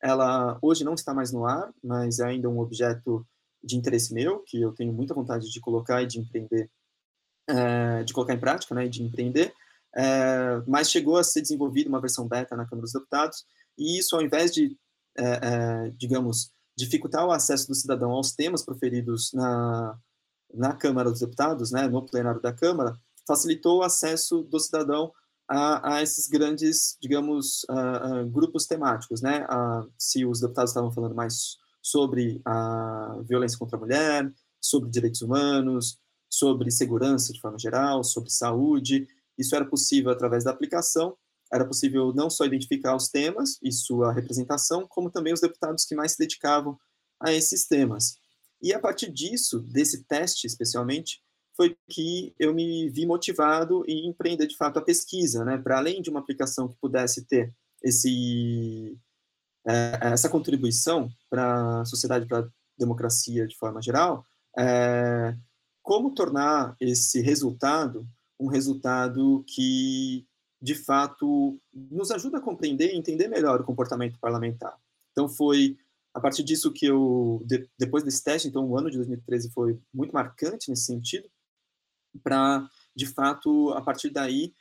Ela 0.00 0.58
hoje 0.62 0.84
não 0.84 0.94
está 0.94 1.12
mais 1.12 1.32
no 1.32 1.44
ar, 1.44 1.72
mas 1.82 2.20
é 2.20 2.26
ainda 2.26 2.48
um 2.48 2.60
objeto 2.60 3.26
de 3.62 3.76
interesse 3.76 4.14
meu, 4.14 4.40
que 4.40 4.60
eu 4.60 4.72
tenho 4.72 4.92
muita 4.92 5.14
vontade 5.14 5.50
de 5.50 5.60
colocar 5.60 6.02
e 6.02 6.06
de 6.06 6.18
empreender, 6.18 6.70
é, 7.50 8.04
de 8.04 8.12
colocar 8.12 8.34
em 8.34 8.40
prática, 8.40 8.74
né, 8.74 8.86
e 8.86 8.88
de 8.88 9.02
empreender. 9.02 9.52
É, 9.96 10.62
mas 10.66 10.90
chegou 10.90 11.16
a 11.16 11.24
ser 11.24 11.40
desenvolvida 11.40 11.88
uma 11.88 12.00
versão 12.00 12.26
beta 12.26 12.56
na 12.56 12.64
Câmara 12.64 12.82
dos 12.82 12.92
Deputados, 12.92 13.44
e 13.76 13.98
isso, 13.98 14.14
ao 14.14 14.22
invés 14.22 14.52
de, 14.52 14.76
é 15.16 15.90
digamos, 15.96 16.52
dificultar 16.76 17.26
o 17.26 17.32
acesso 17.32 17.66
do 17.68 17.74
cidadão 17.74 18.10
aos 18.10 18.32
temas 18.32 18.62
proferidos 18.62 19.32
na, 19.32 19.98
na 20.54 20.74
Câmara 20.74 21.10
dos 21.10 21.20
Deputados, 21.20 21.70
né, 21.70 21.88
no 21.88 22.06
plenário 22.06 22.40
da 22.40 22.52
Câmara, 22.52 22.96
facilitou 23.26 23.78
o 23.78 23.82
acesso 23.82 24.42
do 24.42 24.58
cidadão 24.58 25.12
a, 25.48 25.96
a 25.96 26.02
esses 26.02 26.28
grandes, 26.28 26.96
digamos, 27.02 27.64
uh, 27.64 28.22
uh, 28.22 28.30
grupos 28.30 28.66
temáticos, 28.66 29.20
né? 29.20 29.44
Se 29.98 30.24
os 30.24 30.40
deputados 30.40 30.70
estavam 30.70 30.92
falando 30.92 31.14
mais 31.14 31.58
sobre 31.82 32.40
a 32.44 33.18
violência 33.24 33.58
contra 33.58 33.76
a 33.76 33.80
mulher, 33.80 34.32
sobre 34.60 34.90
direitos 34.90 35.22
humanos, 35.22 35.98
sobre 36.30 36.70
segurança 36.70 37.32
de 37.32 37.40
forma 37.40 37.58
geral, 37.58 38.04
sobre 38.04 38.30
saúde, 38.30 39.06
isso 39.36 39.54
era 39.56 39.64
possível 39.64 40.10
através 40.10 40.44
da 40.44 40.50
aplicação, 40.50 41.16
era 41.52 41.66
possível 41.66 42.12
não 42.14 42.30
só 42.30 42.44
identificar 42.44 42.94
os 42.94 43.08
temas 43.08 43.58
e 43.62 43.72
sua 43.72 44.12
representação, 44.12 44.86
como 44.88 45.10
também 45.10 45.32
os 45.32 45.40
deputados 45.40 45.84
que 45.84 45.96
mais 45.96 46.12
se 46.12 46.18
dedicavam 46.18 46.78
a 47.20 47.32
esses 47.32 47.66
temas. 47.66 48.14
E 48.62 48.72
a 48.72 48.78
partir 48.78 49.10
disso, 49.10 49.60
desse 49.60 50.04
teste 50.04 50.46
especialmente, 50.46 51.20
foi 51.56 51.76
que 51.90 52.34
eu 52.38 52.54
me 52.54 52.88
vi 52.90 53.04
motivado 53.04 53.84
em 53.86 54.08
empreender 54.08 54.46
de 54.46 54.56
fato 54.56 54.78
a 54.78 54.82
pesquisa, 54.82 55.44
né, 55.44 55.58
para 55.58 55.78
além 55.78 56.00
de 56.00 56.08
uma 56.08 56.20
aplicação 56.20 56.68
que 56.68 56.76
pudesse 56.80 57.26
ter 57.26 57.52
esse 57.82 58.96
é, 59.66 60.12
essa 60.12 60.28
contribuição 60.28 61.10
para 61.28 61.80
a 61.80 61.84
sociedade, 61.84 62.26
para 62.26 62.40
a 62.40 62.48
democracia 62.78 63.46
de 63.46 63.56
forma 63.56 63.82
geral, 63.82 64.24
é, 64.58 65.36
como 65.82 66.14
tornar 66.14 66.76
esse 66.80 67.20
resultado 67.20 68.06
um 68.40 68.46
resultado 68.46 69.44
que 69.46 70.26
de 70.60 70.74
fato 70.74 71.60
nos 71.72 72.10
ajuda 72.10 72.38
a 72.38 72.40
compreender 72.40 72.92
e 72.92 72.96
entender 72.96 73.28
melhor 73.28 73.60
o 73.60 73.64
comportamento 73.64 74.18
parlamentar. 74.18 74.76
Então 75.12 75.28
foi 75.28 75.76
a 76.12 76.20
partir 76.20 76.42
disso 76.42 76.72
que 76.72 76.86
eu, 76.86 77.42
de, 77.46 77.68
depois 77.78 78.02
desse 78.02 78.24
teste, 78.24 78.48
então 78.48 78.66
o 78.66 78.76
ano 78.76 78.90
de 78.90 78.96
2013 78.96 79.50
foi 79.52 79.78
muito 79.92 80.12
marcante 80.12 80.68
nesse 80.68 80.86
sentido, 80.86 81.28
para, 82.22 82.68
de 82.96 83.06
fato, 83.06 83.70
a 83.70 83.80
partir 83.80 84.10
daí, 84.10 84.52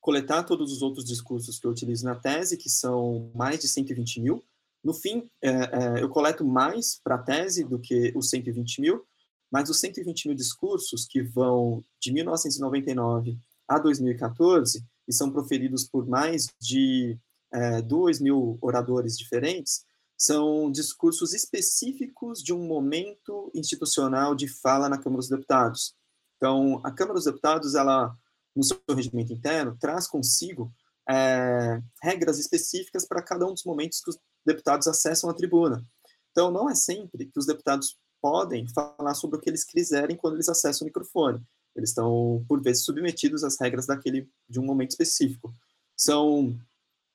coletar 0.00 0.44
todos 0.44 0.72
os 0.72 0.80
outros 0.80 1.04
discursos 1.04 1.58
que 1.58 1.66
eu 1.66 1.70
utilizo 1.70 2.04
na 2.06 2.14
tese, 2.14 2.56
que 2.56 2.70
são 2.70 3.30
mais 3.34 3.58
de 3.58 3.68
120 3.68 4.20
mil. 4.20 4.42
No 4.82 4.94
fim, 4.94 5.28
é, 5.42 5.50
é, 5.50 6.02
eu 6.02 6.08
coleto 6.08 6.46
mais 6.46 6.98
para 7.04 7.16
a 7.16 7.22
tese 7.22 7.64
do 7.64 7.78
que 7.78 8.12
os 8.16 8.30
120 8.30 8.80
mil, 8.80 9.04
mas 9.50 9.70
os 9.70 9.78
120 9.80 10.28
mil 10.28 10.36
discursos 10.36 11.06
que 11.06 11.22
vão 11.22 11.82
de 12.00 12.12
1999 12.12 13.38
a 13.68 13.78
2014 13.78 14.84
e 15.08 15.12
são 15.12 15.30
proferidos 15.30 15.84
por 15.84 16.06
mais 16.06 16.48
de 16.60 17.18
é, 17.52 17.80
2 17.82 18.20
mil 18.20 18.58
oradores 18.60 19.16
diferentes, 19.16 19.84
são 20.18 20.70
discursos 20.70 21.34
específicos 21.34 22.42
de 22.42 22.52
um 22.52 22.66
momento 22.66 23.50
institucional 23.54 24.34
de 24.34 24.48
fala 24.48 24.88
na 24.88 24.98
Câmara 24.98 25.18
dos 25.18 25.28
Deputados. 25.28 25.94
Então, 26.36 26.80
a 26.84 26.90
Câmara 26.90 27.14
dos 27.14 27.24
Deputados, 27.24 27.74
ela, 27.74 28.16
no 28.54 28.64
seu 28.64 28.80
regimento 28.88 29.32
interno, 29.32 29.76
traz 29.78 30.06
consigo 30.06 30.72
é, 31.08 31.80
regras 32.02 32.38
específicas 32.38 33.06
para 33.06 33.22
cada 33.22 33.46
um 33.46 33.52
dos 33.52 33.64
momentos 33.64 34.00
que 34.00 34.10
os 34.10 34.18
deputados 34.44 34.86
acessam 34.86 35.28
a 35.28 35.34
tribuna. 35.34 35.84
Então, 36.30 36.50
não 36.50 36.68
é 36.68 36.74
sempre 36.74 37.26
que 37.26 37.38
os 37.38 37.46
deputados 37.46 37.98
podem 38.20 38.66
falar 38.68 39.14
sobre 39.14 39.36
o 39.36 39.40
que 39.40 39.50
eles 39.50 39.64
quiserem 39.64 40.16
quando 40.16 40.34
eles 40.34 40.48
acessam 40.48 40.84
o 40.84 40.88
microfone. 40.88 41.40
Eles 41.74 41.90
estão, 41.90 42.44
por 42.48 42.62
vezes, 42.62 42.84
submetidos 42.84 43.44
às 43.44 43.60
regras 43.60 43.86
daquele 43.86 44.28
de 44.48 44.58
um 44.58 44.64
momento 44.64 44.90
específico. 44.90 45.52
São 45.96 46.58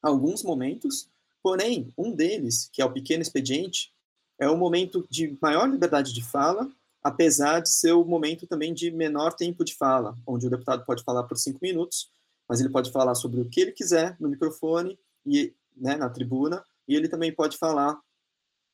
alguns 0.01 0.43
momentos, 0.43 1.07
porém, 1.41 1.91
um 1.97 2.11
deles, 2.11 2.69
que 2.71 2.81
é 2.81 2.85
o 2.85 2.91
pequeno 2.91 3.21
expediente, 3.21 3.91
é 4.39 4.49
o 4.49 4.57
momento 4.57 5.05
de 5.09 5.37
maior 5.41 5.69
liberdade 5.69 6.13
de 6.13 6.23
fala 6.23 6.69
apesar 7.03 7.61
de 7.61 7.69
ser 7.69 7.93
o 7.93 8.05
momento 8.05 8.45
também 8.45 8.73
de 8.73 8.91
menor 8.91 9.33
tempo 9.33 9.63
de 9.63 9.75
fala, 9.75 10.15
onde 10.25 10.47
o 10.47 10.49
deputado 10.49 10.85
pode 10.85 11.03
falar 11.03 11.23
por 11.23 11.37
cinco 11.37 11.59
minutos, 11.61 12.11
mas 12.47 12.59
ele 12.59 12.69
pode 12.69 12.91
falar 12.91 13.15
sobre 13.15 13.41
o 13.41 13.45
que 13.45 13.61
ele 13.61 13.71
quiser 13.71 14.15
no 14.19 14.29
microfone 14.29 14.99
e 15.25 15.53
né, 15.75 15.95
na 15.95 16.09
tribuna, 16.09 16.63
e 16.87 16.95
ele 16.95 17.07
também 17.07 17.33
pode 17.33 17.57
falar 17.57 17.99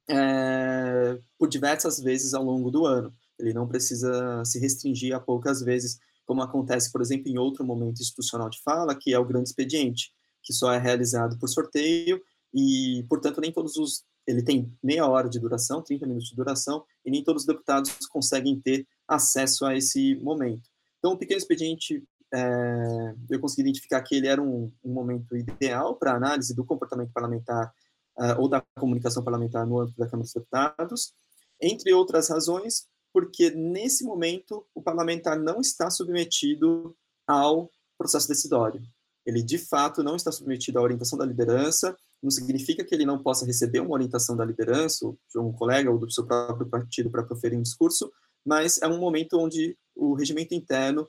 é, 0.09 1.19
por 1.37 1.47
diversas 1.47 1.99
vezes 1.99 2.33
ao 2.33 2.43
longo 2.43 2.71
do 2.71 2.85
ano. 2.85 3.13
Ele 3.39 3.53
não 3.53 3.67
precisa 3.67 4.43
se 4.45 4.59
restringir 4.59 5.15
a 5.15 5.19
poucas 5.19 5.61
vezes, 5.61 5.99
como 6.25 6.41
acontece, 6.41 6.91
por 6.91 7.01
exemplo, 7.01 7.29
em 7.29 7.37
outro 7.37 7.65
momento 7.65 8.01
institucional 8.01 8.49
de 8.49 8.61
fala, 8.61 8.95
que 8.95 9.13
é 9.13 9.19
o 9.19 9.25
grande 9.25 9.49
expediente, 9.49 10.11
que 10.43 10.53
só 10.53 10.73
é 10.73 10.77
realizado 10.77 11.37
por 11.37 11.47
sorteio 11.47 12.21
e, 12.53 13.05
portanto, 13.09 13.41
nem 13.41 13.51
todos 13.51 13.75
os 13.77 14.03
ele 14.27 14.43
tem 14.43 14.69
meia 14.83 15.07
hora 15.07 15.29
de 15.29 15.39
duração, 15.39 15.81
30 15.81 16.05
minutos 16.05 16.27
de 16.27 16.35
duração, 16.35 16.83
e 17.05 17.09
nem 17.09 17.23
todos 17.23 17.43
os 17.43 17.47
deputados 17.47 17.93
conseguem 18.11 18.59
ter 18.59 18.85
acesso 19.07 19.65
a 19.65 19.75
esse 19.75 20.15
momento. 20.15 20.69
Então, 20.99 21.13
o 21.13 21.17
pequeno 21.17 21.37
expediente 21.37 22.03
é, 22.33 23.15
eu 23.29 23.39
consegui 23.39 23.61
identificar 23.61 24.01
que 24.01 24.15
ele 24.15 24.27
era 24.27 24.41
um, 24.41 24.69
um 24.83 24.91
momento 24.91 25.35
ideal 25.35 25.95
para 25.95 26.13
análise 26.13 26.53
do 26.53 26.65
comportamento 26.65 27.13
parlamentar 27.13 27.73
uh, 28.17 28.39
ou 28.39 28.49
da 28.49 28.63
comunicação 28.79 29.23
parlamentar 29.23 29.65
no 29.65 29.79
âmbito 29.79 29.97
da 29.97 30.05
Câmara 30.05 30.23
dos 30.23 30.33
Deputados, 30.33 31.13
entre 31.61 31.93
outras 31.93 32.29
razões, 32.29 32.87
porque 33.13 33.49
nesse 33.51 34.03
momento 34.03 34.65
o 34.75 34.81
parlamentar 34.81 35.39
não 35.39 35.61
está 35.61 35.89
submetido 35.89 36.95
ao 37.25 37.69
processo 37.97 38.27
decisório. 38.27 38.81
Ele, 39.25 39.41
de 39.41 39.57
fato, 39.57 40.03
não 40.03 40.15
está 40.15 40.31
submetido 40.31 40.79
à 40.79 40.81
orientação 40.81 41.17
da 41.17 41.25
liderança, 41.25 41.95
não 42.21 42.31
significa 42.31 42.83
que 42.83 42.95
ele 42.95 43.05
não 43.05 43.21
possa 43.21 43.45
receber 43.45 43.79
uma 43.79 43.93
orientação 43.93 44.35
da 44.35 44.45
liderança, 44.45 45.05
de 45.31 45.39
um 45.39 45.51
colega 45.51 45.91
ou 45.91 45.97
do 45.97 46.09
seu 46.09 46.25
próprio 46.25 46.67
partido 46.67 47.09
para 47.09 47.23
proferir 47.23 47.57
um 47.57 47.61
discurso, 47.61 48.11
mas 48.45 48.81
é 48.81 48.87
um 48.87 48.99
momento 48.99 49.37
onde 49.37 49.77
o 49.95 50.13
regimento 50.13 50.55
interno 50.55 51.07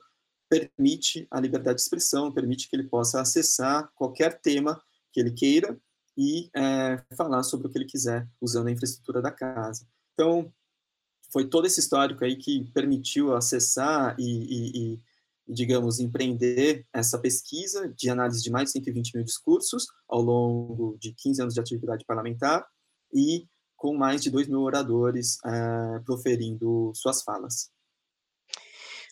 permite 0.49 1.27
a 1.31 1.39
liberdade 1.39 1.75
de 1.75 1.83
expressão, 1.83 2.31
permite 2.31 2.67
que 2.67 2.75
ele 2.75 2.89
possa 2.89 3.21
acessar 3.21 3.89
qualquer 3.95 4.41
tema 4.41 4.81
que 5.13 5.19
ele 5.19 5.31
queira 5.31 5.79
e 6.19 6.49
é, 6.53 7.01
falar 7.15 7.43
sobre 7.43 7.67
o 7.67 7.69
que 7.69 7.77
ele 7.77 7.85
quiser, 7.85 8.27
usando 8.41 8.67
a 8.67 8.71
infraestrutura 8.71 9.21
da 9.21 9.31
casa. 9.31 9.87
Então, 10.13 10.51
foi 11.31 11.47
todo 11.47 11.65
esse 11.65 11.79
histórico 11.79 12.25
aí 12.25 12.35
que 12.35 12.69
permitiu 12.73 13.33
acessar 13.33 14.17
e, 14.19 14.23
e, 14.23 14.93
e 14.93 14.99
digamos, 15.47 15.97
empreender 16.01 16.85
essa 16.91 17.17
pesquisa 17.17 17.87
de 17.87 18.09
análise 18.09 18.43
de 18.43 18.51
mais 18.51 18.65
de 18.65 18.73
120 18.73 19.15
mil 19.15 19.23
discursos 19.23 19.87
ao 20.09 20.21
longo 20.21 20.97
de 20.99 21.13
15 21.13 21.41
anos 21.41 21.53
de 21.53 21.61
atividade 21.61 22.03
parlamentar 22.03 22.67
e 23.13 23.47
com 23.77 23.95
mais 23.95 24.21
de 24.21 24.29
2 24.29 24.49
mil 24.49 24.59
oradores 24.59 25.37
é, 25.45 25.99
proferindo 26.03 26.91
suas 26.95 27.23
falas. 27.23 27.71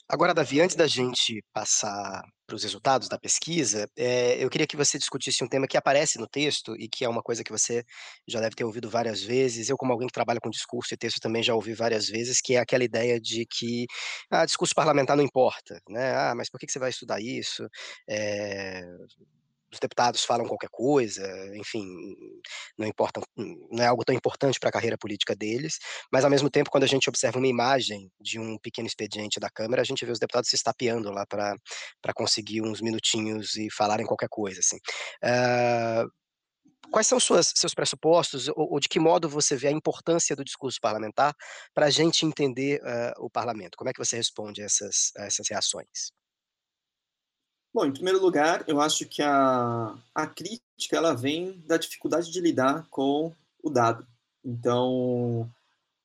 Agora, 0.10 0.34
Davi, 0.34 0.62
antes 0.62 0.76
da 0.76 0.88
gente 0.88 1.44
passar 1.54 2.24
para 2.46 2.56
os 2.56 2.64
resultados 2.64 3.10
da 3.10 3.20
pesquisa, 3.20 3.90
é, 3.98 4.42
eu 4.42 4.50
queria 4.50 4.66
que 4.66 4.78
você 4.78 4.98
discutisse 4.98 5.44
um 5.44 5.50
tema 5.50 5.68
que 5.68 5.76
aparece 5.76 6.18
no 6.18 6.26
texto 6.26 6.74
e 6.78 6.88
que 6.88 7.04
é 7.04 7.10
uma 7.10 7.22
coisa 7.22 7.44
que 7.44 7.52
você 7.52 7.84
já 8.26 8.40
deve 8.40 8.56
ter 8.56 8.64
ouvido 8.64 8.90
várias 8.90 9.22
vezes. 9.22 9.70
Eu, 9.70 9.76
como 9.76 9.92
alguém 9.92 10.08
que 10.08 10.14
trabalha 10.14 10.40
com 10.40 10.50
discurso 10.50 10.94
e 10.94 10.98
texto, 10.98 11.20
também 11.20 11.44
já 11.44 11.54
ouvi 11.54 11.74
várias 11.74 12.08
vezes, 12.08 12.40
que 12.42 12.56
é 12.56 12.60
aquela 12.60 12.86
ideia 12.86 13.20
de 13.20 13.46
que 13.46 13.86
ah, 14.32 14.46
discurso 14.46 14.74
parlamentar 14.74 15.18
não 15.18 15.24
importa, 15.26 15.78
né? 15.90 16.16
Ah, 16.16 16.34
mas 16.36 16.50
por 16.50 16.58
que, 16.58 16.66
que 16.68 16.72
você 16.72 16.80
vai 16.80 16.90
estudar 16.90 17.20
isso? 17.22 17.68
É, 18.10 18.82
os 19.72 19.80
deputados 19.80 20.24
falam 20.24 20.48
qualquer 20.48 20.70
coisa, 20.70 21.24
enfim, 21.56 21.86
não 22.78 22.88
importa, 22.88 23.22
não 23.36 23.84
é 23.84 23.88
algo 23.88 24.04
tão 24.06 24.16
importante 24.16 24.60
para 24.60 24.70
a 24.70 24.72
carreira 24.72 24.98
política 24.98 25.36
deles, 25.36 25.78
mas 26.12 26.24
ao 26.24 26.30
mesmo 26.30 26.50
tempo, 26.50 26.70
quando 26.70 26.84
a 26.84 26.88
gente 26.88 27.10
observa 27.10 27.38
uma 27.38 27.48
imagem 27.48 28.10
de 28.20 28.40
um 28.40 28.58
pequeno 28.58 28.88
expediente 28.88 29.40
da 29.40 29.50
Câmara, 29.50 29.82
a 29.82 29.86
gente 29.86 30.06
vê 30.06 30.12
os 30.12 30.20
deputados 30.20 30.50
se 30.50 30.56
estapeando 30.56 31.12
lá 31.12 31.26
para 31.26 32.14
conseguir 32.16 32.62
uns 32.62 32.82
minutinhos 32.82 33.56
e 33.56 33.70
falarem 33.70 34.06
qualquer 34.06 34.30
coisa, 34.30 34.60
assim. 34.60 34.78
Uh, 35.24 36.10
quais 36.92 37.08
são 37.08 37.20
suas, 37.20 37.52
seus 37.56 37.74
pressupostos, 37.74 38.48
ou, 38.50 38.74
ou, 38.74 38.80
de 38.80 38.88
que 38.88 39.00
modo 39.00 39.30
você 39.30 39.56
vê 39.56 39.68
a 39.68 39.72
importância 39.72 40.36
do 40.36 40.44
discurso 40.44 40.80
parlamentar 40.82 41.34
para 41.74 41.88
a 41.88 41.90
gente 41.90 42.26
entender 42.26 42.80
uh, 42.82 43.26
o 43.26 43.30
parlamento? 43.30 43.78
Como 43.78 43.90
é 43.90 43.94
que 43.94 44.04
você 44.04 44.16
responde 44.16 44.62
a 44.62 44.66
essas, 44.66 45.12
a 45.18 45.26
essas 45.26 45.48
reações? 45.50 46.12
Bom, 47.78 47.86
em 47.86 47.94
primeiro 47.94 48.20
lugar, 48.20 48.64
eu 48.68 48.82
acho 48.82 49.06
que 49.06 49.22
a, 49.22 49.96
a 50.16 50.26
crítica 50.26 50.98
ela 50.98 51.14
vem 51.14 51.64
da 51.68 51.78
dificuldade 51.78 52.32
de 52.32 52.42
lidar 52.42 52.88
com 52.90 53.32
o 53.62 53.70
dado. 53.70 54.04
Então, 54.44 55.48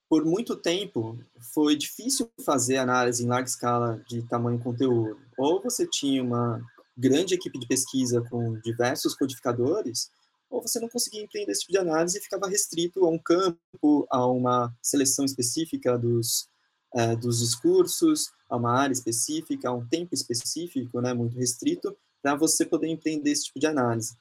por 0.07 0.23
muito 0.23 0.55
tempo, 0.55 1.19
foi 1.55 1.75
difícil 1.75 2.31
fazer 2.45 2.77
análise 2.77 3.25
em 3.25 3.27
larga 3.27 3.49
escala 3.49 4.05
de 4.07 4.21
tamanho 4.25 4.61
e 4.61 4.63
conteúdo. 4.63 5.19
Ou 5.39 5.63
você 5.63 5.87
tinha 5.87 6.23
uma 6.23 6.61
grande 6.95 7.37
equipe 7.37 7.59
de 7.59 7.67
pesquisa 7.67 8.21
com 8.29 8.61
diversos 8.61 9.15
codificadores, 9.15 10.11
ou 10.51 10.61
você 10.61 10.79
não 10.79 10.91
conseguia 10.91 11.23
empreender 11.23 11.53
esse 11.53 11.63
tipo 11.63 11.73
de 11.73 11.79
análise 11.79 12.19
e 12.19 12.23
ficava 12.23 12.51
restrito 12.51 13.03
a 13.07 13.09
um 13.09 13.19
campo, 13.19 14.07
a 14.11 14.27
uma 14.27 14.77
seleção 14.83 15.25
específica 15.25 15.97
dos, 15.97 16.51
é, 16.95 17.17
dos 17.17 17.39
discursos, 17.39 18.31
a 18.53 18.57
uma 18.57 18.79
área 18.79 18.93
específica, 18.93 19.71
a 19.71 19.73
um 19.73 19.87
tempo 19.87 20.15
específico, 20.15 21.01
né, 21.01 21.15
muito 21.15 21.39
restrito, 21.39 21.97
para 22.23 22.35
você 22.35 22.67
poder 22.67 22.87
empreender 22.87 23.31
esse 23.31 23.47
tipo 23.47 23.59
de 23.59 23.67
análise. 23.67 24.15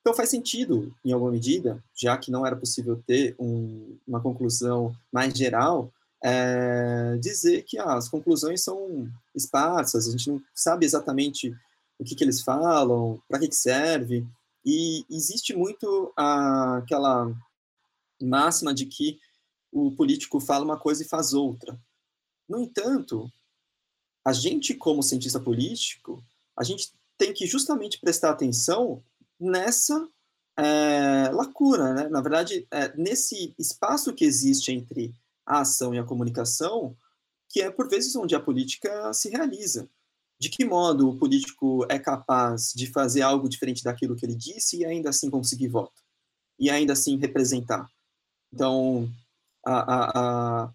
Então 0.00 0.12
faz 0.12 0.28
sentido, 0.28 0.92
em 1.04 1.12
alguma 1.12 1.30
medida, 1.30 1.82
já 1.94 2.18
que 2.18 2.30
não 2.30 2.44
era 2.44 2.56
possível 2.56 3.00
ter 3.06 3.36
um, 3.38 3.96
uma 4.06 4.20
conclusão 4.20 4.92
mais 5.12 5.32
geral, 5.34 5.92
é, 6.22 7.16
dizer 7.20 7.62
que 7.62 7.78
ah, 7.78 7.94
as 7.94 8.08
conclusões 8.08 8.60
são 8.60 9.08
esparsas, 9.32 10.08
a 10.08 10.10
gente 10.10 10.28
não 10.30 10.42
sabe 10.52 10.84
exatamente 10.84 11.56
o 11.96 12.02
que, 12.02 12.16
que 12.16 12.24
eles 12.24 12.40
falam, 12.40 13.22
para 13.28 13.38
que, 13.38 13.48
que 13.48 13.54
serve, 13.54 14.26
e 14.64 15.04
existe 15.08 15.54
muito 15.54 16.12
a, 16.16 16.78
aquela 16.78 17.32
máxima 18.20 18.74
de 18.74 18.84
que 18.84 19.20
o 19.70 19.92
político 19.92 20.40
fala 20.40 20.64
uma 20.64 20.76
coisa 20.76 21.04
e 21.04 21.08
faz 21.08 21.32
outra. 21.32 21.78
No 22.48 22.60
entanto, 22.60 23.30
a 24.26 24.32
gente, 24.32 24.74
como 24.74 25.04
cientista 25.04 25.38
político, 25.38 26.20
a 26.58 26.64
gente 26.64 26.92
tem 27.16 27.32
que 27.32 27.46
justamente 27.46 28.00
prestar 28.00 28.30
atenção 28.30 29.00
nessa 29.38 30.08
é, 30.58 31.30
lacuna, 31.32 31.94
né? 31.94 32.08
Na 32.08 32.20
verdade, 32.20 32.66
é, 32.72 32.92
nesse 32.96 33.54
espaço 33.56 34.12
que 34.12 34.24
existe 34.24 34.72
entre 34.72 35.14
a 35.46 35.60
ação 35.60 35.94
e 35.94 35.98
a 36.00 36.04
comunicação, 36.04 36.96
que 37.48 37.62
é 37.62 37.70
por 37.70 37.88
vezes 37.88 38.16
onde 38.16 38.34
a 38.34 38.40
política 38.40 39.12
se 39.12 39.30
realiza. 39.30 39.88
De 40.40 40.48
que 40.48 40.64
modo 40.64 41.08
o 41.08 41.16
político 41.16 41.86
é 41.88 41.96
capaz 41.96 42.72
de 42.74 42.88
fazer 42.88 43.22
algo 43.22 43.48
diferente 43.48 43.84
daquilo 43.84 44.16
que 44.16 44.26
ele 44.26 44.34
disse 44.34 44.78
e 44.78 44.84
ainda 44.84 45.10
assim 45.10 45.30
conseguir 45.30 45.68
voto? 45.68 46.02
E 46.58 46.68
ainda 46.68 46.94
assim 46.94 47.16
representar? 47.16 47.88
Então, 48.52 49.08
a, 49.64 49.78
a, 49.78 50.64
a 50.64 50.74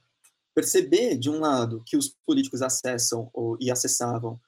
perceber, 0.53 1.17
de 1.17 1.29
um 1.29 1.39
lado, 1.39 1.83
que 1.85 1.97
os 1.97 2.15
políticos 2.25 2.61
acessam 2.61 3.29
ou, 3.33 3.57
e 3.59 3.71
acessavam, 3.71 4.39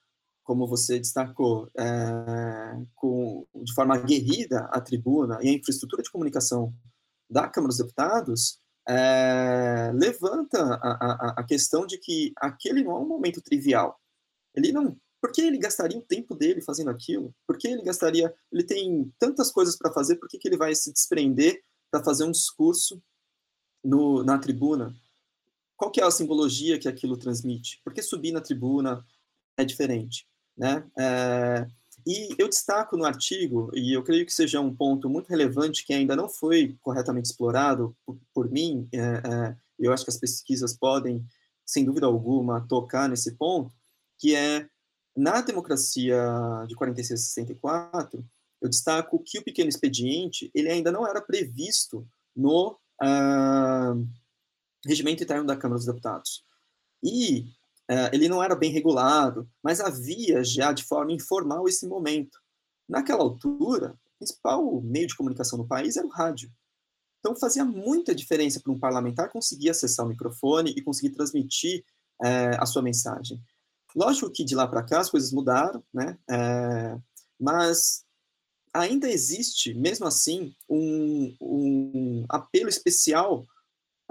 como 0.44 0.68
você 0.68 1.00
destacou, 1.00 1.70
é, 1.78 2.78
com, 2.96 3.48
de 3.56 3.74
forma 3.74 3.96
aguerrida 3.96 4.68
a 4.72 4.82
tribuna 4.82 5.40
e 5.42 5.50
a 5.50 5.54
infraestrutura 5.54 6.04
de 6.04 6.12
comunicação 6.12 6.74
da 7.30 7.48
Câmara 7.48 7.70
dos 7.70 7.78
Deputados, 7.78 8.60
é, 8.88 9.92
levanta 9.94 10.62
a, 10.62 10.92
a, 10.92 11.34
a, 11.38 11.44
questão 11.44 11.86
de 11.86 11.98
que 11.98 12.34
aquele 12.36 12.84
não 12.84 12.92
é 12.92 13.00
um 13.00 13.08
momento 13.08 13.42
trivial. 13.42 13.98
Ele 14.54 14.72
não. 14.72 14.98
Por 15.22 15.32
que 15.32 15.42
ele 15.42 15.58
gastaria 15.58 15.98
o 15.98 16.02
tempo 16.02 16.36
dele 16.36 16.62
fazendo 16.62 16.90
aquilo? 16.90 17.34
Por 17.48 17.58
que 17.58 17.70
ele 17.70 17.82
gastaria. 17.82 18.34
Ele 18.52 18.64
tem 18.64 19.12
tantas 19.18 19.52
coisas 19.52 19.78
para 19.78 19.94
fazer, 19.94 20.18
por 20.18 20.28
que, 20.28 20.38
que 20.38 20.48
ele 20.50 20.58
vai 20.58 20.76
se 20.76 20.92
desprender 20.92 21.64
para 21.90 22.04
fazer 22.04 22.26
um 22.26 22.32
discurso 22.32 23.02
no, 23.82 24.22
na 24.24 24.38
tribuna? 24.38 24.94
Qual 25.76 25.92
que 25.92 26.02
é 26.02 26.04
a 26.04 26.12
simbologia 26.12 26.80
que 26.80 26.88
aquilo 26.88 27.18
transmite? 27.18 27.82
Por 27.84 27.94
que 27.94 28.02
subir 28.02 28.32
na 28.32 28.42
tribuna 28.42 29.06
é 29.58 29.66
diferente? 29.66 30.28
Né? 30.58 30.84
É, 30.98 31.68
e 32.06 32.36
eu 32.38 32.50
destaco 32.50 32.98
no 32.98 33.06
artigo, 33.06 33.72
e 33.74 33.94
eu 33.94 34.04
creio 34.04 34.26
que 34.26 34.34
seja 34.34 34.60
um 34.60 34.76
ponto 34.76 35.10
muito 35.10 35.30
relevante 35.30 35.86
que 35.86 35.94
ainda 35.94 36.16
não 36.16 36.30
foi 36.30 36.78
corretamente 36.82 37.30
explorado 37.30 37.96
por, 38.06 38.20
por 38.34 38.52
mim, 38.52 38.88
é, 38.92 39.00
é, 39.00 39.56
eu 39.80 39.92
acho 39.92 40.04
que 40.04 40.12
as 40.12 40.18
pesquisas 40.18 40.76
podem, 40.76 41.26
sem 41.66 41.86
dúvida 41.86 42.06
alguma, 42.06 42.66
tocar 42.68 43.08
nesse 43.10 43.36
ponto, 43.36 43.74
que 44.20 44.36
é, 44.36 44.68
na 45.16 45.42
democracia 45.42 46.18
de 46.68 46.76
46 46.76 47.20
a 47.20 47.24
64, 47.24 48.26
eu 48.62 48.70
destaco 48.70 49.22
que 49.26 49.40
o 49.40 49.44
pequeno 49.44 49.70
expediente, 49.70 50.52
ele 50.54 50.70
ainda 50.70 50.92
não 50.92 51.08
era 51.08 51.22
previsto 51.22 52.08
no... 52.36 52.78
Uh, 53.02 54.08
regimento 54.86 55.24
interno 55.24 55.46
da 55.46 55.58
Câmara 55.58 55.78
dos 55.78 55.86
Deputados. 55.86 56.44
E 57.02 57.48
é, 57.90 58.14
ele 58.14 58.30
não 58.30 58.42
era 58.42 58.56
bem 58.56 58.72
regulado, 58.72 59.50
mas 59.62 59.80
havia 59.80 60.44
já 60.44 60.72
de 60.72 60.84
forma 60.84 61.12
informal 61.12 61.68
esse 61.68 61.88
momento. 61.88 62.40
Naquela 62.88 63.22
altura, 63.22 63.92
o 63.92 64.18
principal 64.20 64.82
meio 64.82 65.08
de 65.08 65.16
comunicação 65.16 65.58
no 65.58 65.68
país 65.68 65.98
era 65.98 66.08
o 66.08 66.10
rádio. 66.10 66.52
Então 67.20 67.36
fazia 67.36 67.64
muita 67.64 68.14
diferença 68.14 68.60
para 68.60 68.72
um 68.72 68.80
parlamentar 68.80 69.32
conseguir 69.32 69.70
acessar 69.70 70.06
o 70.06 70.10
microfone 70.10 70.74
e 70.76 70.82
conseguir 70.82 71.12
transmitir 71.12 71.84
é, 72.22 72.58
a 72.60 72.66
sua 72.66 72.82
mensagem. 72.82 73.42
Lógico 73.96 74.32
que 74.32 74.44
de 74.44 74.56
lá 74.56 74.68
para 74.68 74.84
cá 74.84 75.00
as 75.00 75.10
coisas 75.10 75.32
mudaram, 75.32 75.84
né? 75.94 76.18
É, 76.30 76.98
mas 77.40 78.04
ainda 78.74 79.10
existe, 79.10 79.74
mesmo 79.74 80.06
assim, 80.06 80.54
um, 80.68 81.36
um 81.40 82.26
apelo 82.28 82.70
especial 82.70 83.46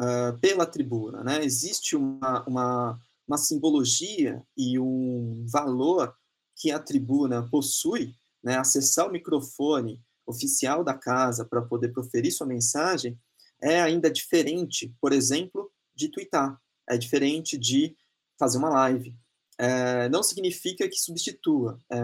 uh, 0.01 0.39
pela 0.41 0.67
tribuna. 0.67 1.23
Né? 1.23 1.45
Existe 1.45 1.97
uma, 1.97 2.45
uma, 2.47 3.01
uma 3.27 3.39
simbologia 3.39 4.43
e 4.57 4.79
um 4.79 5.45
valor 5.49 6.15
que 6.57 6.71
a 6.71 6.79
tribuna 6.79 7.49
possui, 7.49 8.15
né? 8.43 8.57
acessar 8.57 9.09
o 9.09 9.13
microfone 9.13 10.01
oficial 10.27 10.85
da 10.85 10.95
casa 10.95 11.45
para 11.45 11.63
poder 11.63 11.89
proferir 11.89 12.33
sua 12.33 12.47
mensagem, 12.47 13.19
é 13.61 13.81
ainda 13.81 14.11
diferente, 14.11 14.95
por 15.01 15.13
exemplo, 15.13 15.71
de 15.95 16.09
twittar, 16.09 16.61
é 16.89 16.97
diferente 16.97 17.57
de 17.57 17.97
fazer 18.39 18.59
uma 18.59 18.71
live. 18.71 19.15
é, 19.59 20.09
não 20.09 20.23
significa 20.23 20.89
que 20.89 20.97
substitua, 20.97 21.79
é, 21.91 21.99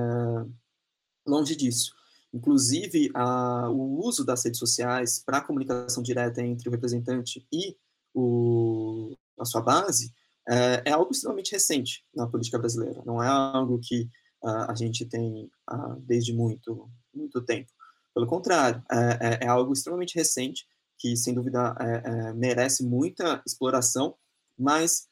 longe 1.27 1.57
disso. 1.57 1.98
Inclusive, 2.33 3.11
a, 3.14 3.71
o 3.71 4.01
uso 4.07 4.25
das 4.25 4.45
redes 4.45 4.59
sociais 4.59 5.23
para 5.25 5.38
a 5.38 5.41
comunicação 5.41 6.03
direta 6.03 6.43
entre 6.43 6.69
o 6.69 6.73
representante 6.73 7.47
e 7.53 7.77
o, 8.14 9.14
a 9.38 9.45
sua 9.45 9.62
base 9.62 10.12
é, 10.49 10.83
é, 10.87 10.93
algo 10.93 11.12
extremamente 11.12 11.53
recente 11.53 12.05
na 12.14 12.27
política 12.27 12.59
brasileira, 12.59 13.03
não 13.05 13.23
é 13.23 13.29
algo 13.29 13.79
que 13.83 14.09
uh, 14.43 14.71
a 14.71 14.75
gente 14.75 15.05
tem 15.05 15.51
uh, 15.71 16.01
desde 16.01 16.33
muito, 16.33 16.91
muito 17.14 17.43
tempo. 17.43 17.71
Pelo 18.14 18.27
contrário, 18.27 18.83
é, 18.91 18.97
é, 18.97 19.45
é 19.45 19.47
algo 19.47 19.73
extremamente 19.73 20.14
recente, 20.17 20.67
que 20.99 21.17
sem 21.17 21.35
dúvida 21.35 21.77
é, 21.79 22.11
é, 22.11 22.33
merece 22.33 22.83
muita 22.83 23.43
exploração, 23.47 24.17
mas 24.59 25.07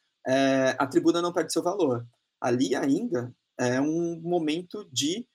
a 0.77 0.85
tribuna 0.85 1.21
não 1.21 1.31
perde 1.31 1.53
seu 1.53 1.63
valor. 1.63 2.05
Ali 2.41 2.75
ainda 2.75 3.33
é 3.57 3.79
um 3.79 4.19
momento 4.19 4.85
de 4.91 5.25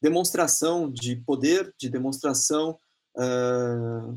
demonstração 0.00 0.90
de 0.90 1.16
poder, 1.16 1.74
de 1.78 1.88
demonstração 1.88 2.78
uh, 3.16 4.14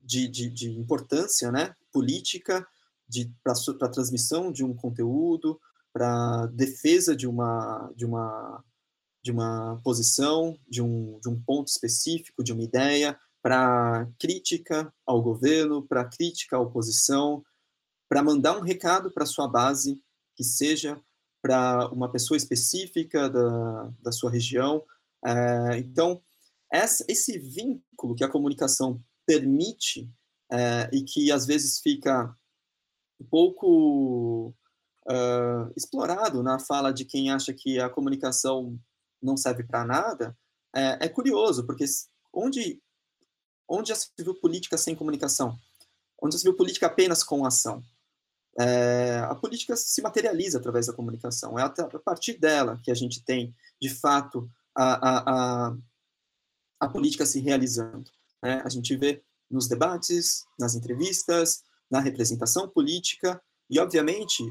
de, 0.00 0.28
de, 0.28 0.50
de, 0.50 0.70
importância 0.70 1.50
né, 1.50 1.74
política 1.92 2.66
para 3.42 3.52
a 3.82 3.90
transmissão 3.90 4.50
de 4.50 4.64
um 4.64 4.74
conteúdo, 4.74 5.60
para 5.92 6.46
defesa 6.46 7.16
de 7.16 7.26
uma, 7.26 7.92
de 7.96 8.04
uma, 8.04 8.64
de 9.22 9.30
uma 9.30 9.80
posição, 9.82 10.58
de 10.68 10.82
um, 10.82 11.18
de 11.20 11.28
um 11.28 11.40
ponto 11.40 11.68
específico, 11.68 12.44
de 12.44 12.52
uma 12.52 12.62
ideia, 12.62 13.18
para 13.42 14.08
crítica 14.18 14.92
ao 15.06 15.22
governo, 15.22 15.86
para 15.86 16.04
crítica 16.04 16.56
à 16.56 16.60
oposição, 16.60 17.44
para 18.08 18.22
mandar 18.22 18.58
um 18.58 18.60
recado 18.60 19.10
para 19.10 19.24
sua 19.24 19.48
base, 19.48 20.00
que 20.34 20.42
seja 20.44 21.00
para 21.40 21.88
uma 21.90 22.10
pessoa 22.10 22.36
específica 22.36 23.30
da, 23.30 23.92
da 24.02 24.10
sua 24.10 24.30
região, 24.30 24.84
é, 25.24 25.78
então, 25.78 26.22
essa, 26.72 27.04
esse 27.08 27.38
vínculo 27.38 28.14
que 28.14 28.24
a 28.24 28.30
comunicação 28.30 29.02
permite 29.26 30.10
é, 30.52 30.88
e 30.92 31.02
que 31.02 31.32
às 31.32 31.46
vezes 31.46 31.80
fica 31.80 32.34
um 33.20 33.24
pouco 33.24 34.54
uh, 35.08 35.72
explorado 35.76 36.42
na 36.42 36.58
fala 36.58 36.92
de 36.92 37.04
quem 37.04 37.30
acha 37.30 37.52
que 37.52 37.80
a 37.80 37.88
comunicação 37.88 38.78
não 39.22 39.36
serve 39.36 39.64
para 39.64 39.84
nada, 39.84 40.36
é, 40.74 41.06
é, 41.06 41.08
curioso, 41.08 41.66
porque 41.66 41.84
onde, 42.32 42.80
onde 43.68 43.88
já 43.88 43.94
se 43.94 44.10
viu 44.18 44.34
política 44.34 44.76
sem 44.76 44.94
comunicação? 44.94 45.58
Onde 46.22 46.34
já 46.34 46.38
se 46.38 46.44
viu 46.44 46.54
política 46.54 46.86
apenas 46.86 47.24
com 47.24 47.46
ação? 47.46 47.82
É, 48.58 49.18
a 49.28 49.34
política 49.34 49.76
se 49.76 50.00
materializa 50.02 50.58
através 50.58 50.86
da 50.86 50.92
comunicação. 50.92 51.58
É 51.58 51.62
a 51.62 51.98
partir 51.98 52.38
dela 52.38 52.78
que 52.82 52.90
a 52.90 52.94
gente 52.94 53.24
tem, 53.24 53.54
de 53.80 53.88
fato, 53.88 54.50
a, 54.76 55.68
a, 55.68 55.76
a, 56.80 56.88
política 56.88 57.24
se 57.24 57.40
realizando. 57.40 58.10
Né? 58.42 58.62
A 58.64 58.68
gente 58.68 58.94
vê 58.96 59.22
nos 59.50 59.68
debates, 59.68 60.44
nas 60.58 60.74
entrevistas, 60.74 61.62
na 61.90 62.00
representação 62.00 62.68
política, 62.68 63.40
e, 63.70 63.78
obviamente, 63.80 64.44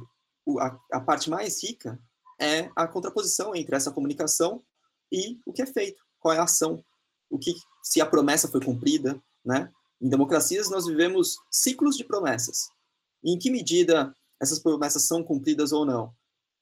a, 0.60 0.80
a 0.94 1.00
parte 1.00 1.30
mais 1.30 1.64
rica 1.64 2.00
é 2.40 2.70
a 2.76 2.88
contraposição 2.88 3.56
entre 3.56 3.76
essa 3.76 3.92
comunicação 3.92 4.64
e 5.12 5.40
o 5.46 5.54
que 5.54 5.62
é 5.62 5.66
feito, 5.66 6.02
qual 6.20 6.34
é 6.34 6.40
a 6.40 6.44
ação, 6.44 6.84
o 7.30 7.38
que 7.38 7.54
se 7.84 8.02
a 8.02 8.06
promessa 8.06 8.48
foi 8.48 8.62
cumprida, 8.62 9.22
né? 9.44 9.72
Em 10.02 10.10
democracias 10.10 10.70
nós 10.70 10.86
vivemos 10.86 11.38
ciclos 11.50 11.96
de 11.96 12.04
promessas. 12.04 12.70
E 13.24 13.34
em 13.34 13.40
que 13.40 13.50
medida 13.50 14.14
essas 14.42 14.60
promessas 14.60 15.04
são 15.04 15.24
cumpridas 15.24 15.72
ou 15.72 15.86
não? 15.86 16.14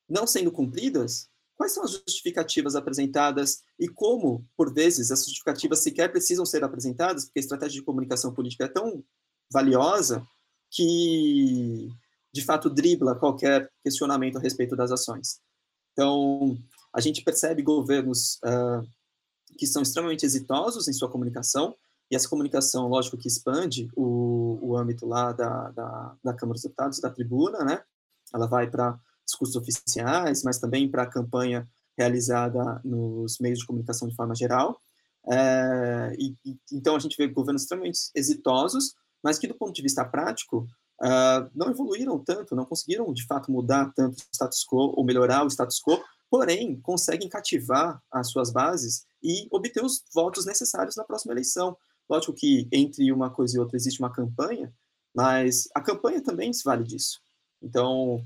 Não 0.07 0.27
sendo 0.27 0.51
cumpridas, 0.51 1.29
Quais 1.55 1.73
são 1.73 1.83
as 1.83 1.91
justificativas 1.91 2.75
apresentadas 2.75 3.61
e 3.79 3.87
como, 3.87 4.45
por 4.57 4.73
vezes, 4.73 5.11
essas 5.11 5.25
justificativas 5.25 5.79
sequer 5.79 6.11
precisam 6.11 6.45
ser 6.45 6.63
apresentadas, 6.63 7.25
porque 7.25 7.39
a 7.39 7.41
estratégia 7.41 7.79
de 7.79 7.85
comunicação 7.85 8.33
política 8.33 8.65
é 8.65 8.67
tão 8.67 9.03
valiosa 9.51 10.25
que, 10.71 11.89
de 12.33 12.43
fato, 12.43 12.69
dribla 12.69 13.15
qualquer 13.15 13.71
questionamento 13.83 14.37
a 14.37 14.41
respeito 14.41 14.75
das 14.75 14.91
ações. 14.91 15.39
Então, 15.91 16.57
a 16.91 16.99
gente 16.99 17.23
percebe 17.23 17.61
governos 17.61 18.39
uh, 18.43 18.87
que 19.57 19.67
são 19.67 19.83
extremamente 19.83 20.25
exitosos 20.25 20.87
em 20.87 20.93
sua 20.93 21.09
comunicação, 21.09 21.75
e 22.11 22.15
essa 22.15 22.29
comunicação, 22.29 22.87
lógico, 22.87 23.17
que 23.17 23.27
expande 23.27 23.89
o, 23.95 24.59
o 24.61 24.77
âmbito 24.77 25.05
lá 25.05 25.31
da, 25.31 25.71
da, 25.71 26.15
da 26.23 26.33
Câmara 26.33 26.53
dos 26.55 26.63
Deputados, 26.63 26.99
da 26.99 27.09
tribuna, 27.09 27.63
né? 27.63 27.81
Ela 28.33 28.45
vai 28.45 28.69
para 28.69 28.99
discursos 29.25 29.55
oficiais, 29.55 30.43
mas 30.43 30.59
também 30.59 30.89
para 30.89 31.03
a 31.03 31.09
campanha 31.09 31.67
realizada 31.97 32.81
nos 32.83 33.39
meios 33.39 33.59
de 33.59 33.65
comunicação 33.65 34.07
de 34.07 34.15
forma 34.15 34.35
geral. 34.35 34.79
É, 35.31 36.15
e, 36.19 36.35
e, 36.45 36.57
então 36.71 36.95
a 36.95 36.99
gente 36.99 37.15
vê 37.17 37.27
governos 37.27 37.63
extremamente 37.63 37.99
exitosos, 38.13 38.93
mas 39.23 39.39
que 39.39 39.47
do 39.47 39.55
ponto 39.55 39.73
de 39.73 39.81
vista 39.81 40.03
prático 40.03 40.67
uh, 41.01 41.49
não 41.55 41.69
evoluíram 41.69 42.19
tanto, 42.19 42.55
não 42.55 42.65
conseguiram 42.65 43.11
de 43.13 43.25
fato 43.25 43.51
mudar 43.51 43.91
tanto 43.95 44.17
o 44.17 44.25
status 44.33 44.65
quo 44.65 44.93
ou 44.97 45.05
melhorar 45.05 45.45
o 45.45 45.47
status 45.49 45.79
quo, 45.81 46.03
porém 46.29 46.79
conseguem 46.81 47.29
cativar 47.29 48.01
as 48.11 48.31
suas 48.31 48.51
bases 48.51 49.05
e 49.21 49.47
obter 49.51 49.83
os 49.83 50.03
votos 50.13 50.45
necessários 50.45 50.95
na 50.95 51.03
próxima 51.03 51.33
eleição. 51.33 51.77
Lógico 52.09 52.33
que 52.33 52.67
entre 52.71 53.11
uma 53.11 53.29
coisa 53.29 53.55
e 53.55 53.59
outra 53.59 53.77
existe 53.77 53.99
uma 53.99 54.11
campanha, 54.11 54.73
mas 55.15 55.69
a 55.75 55.79
campanha 55.79 56.21
também 56.21 56.51
se 56.51 56.63
vale 56.63 56.83
disso. 56.83 57.21
Então, 57.61 58.25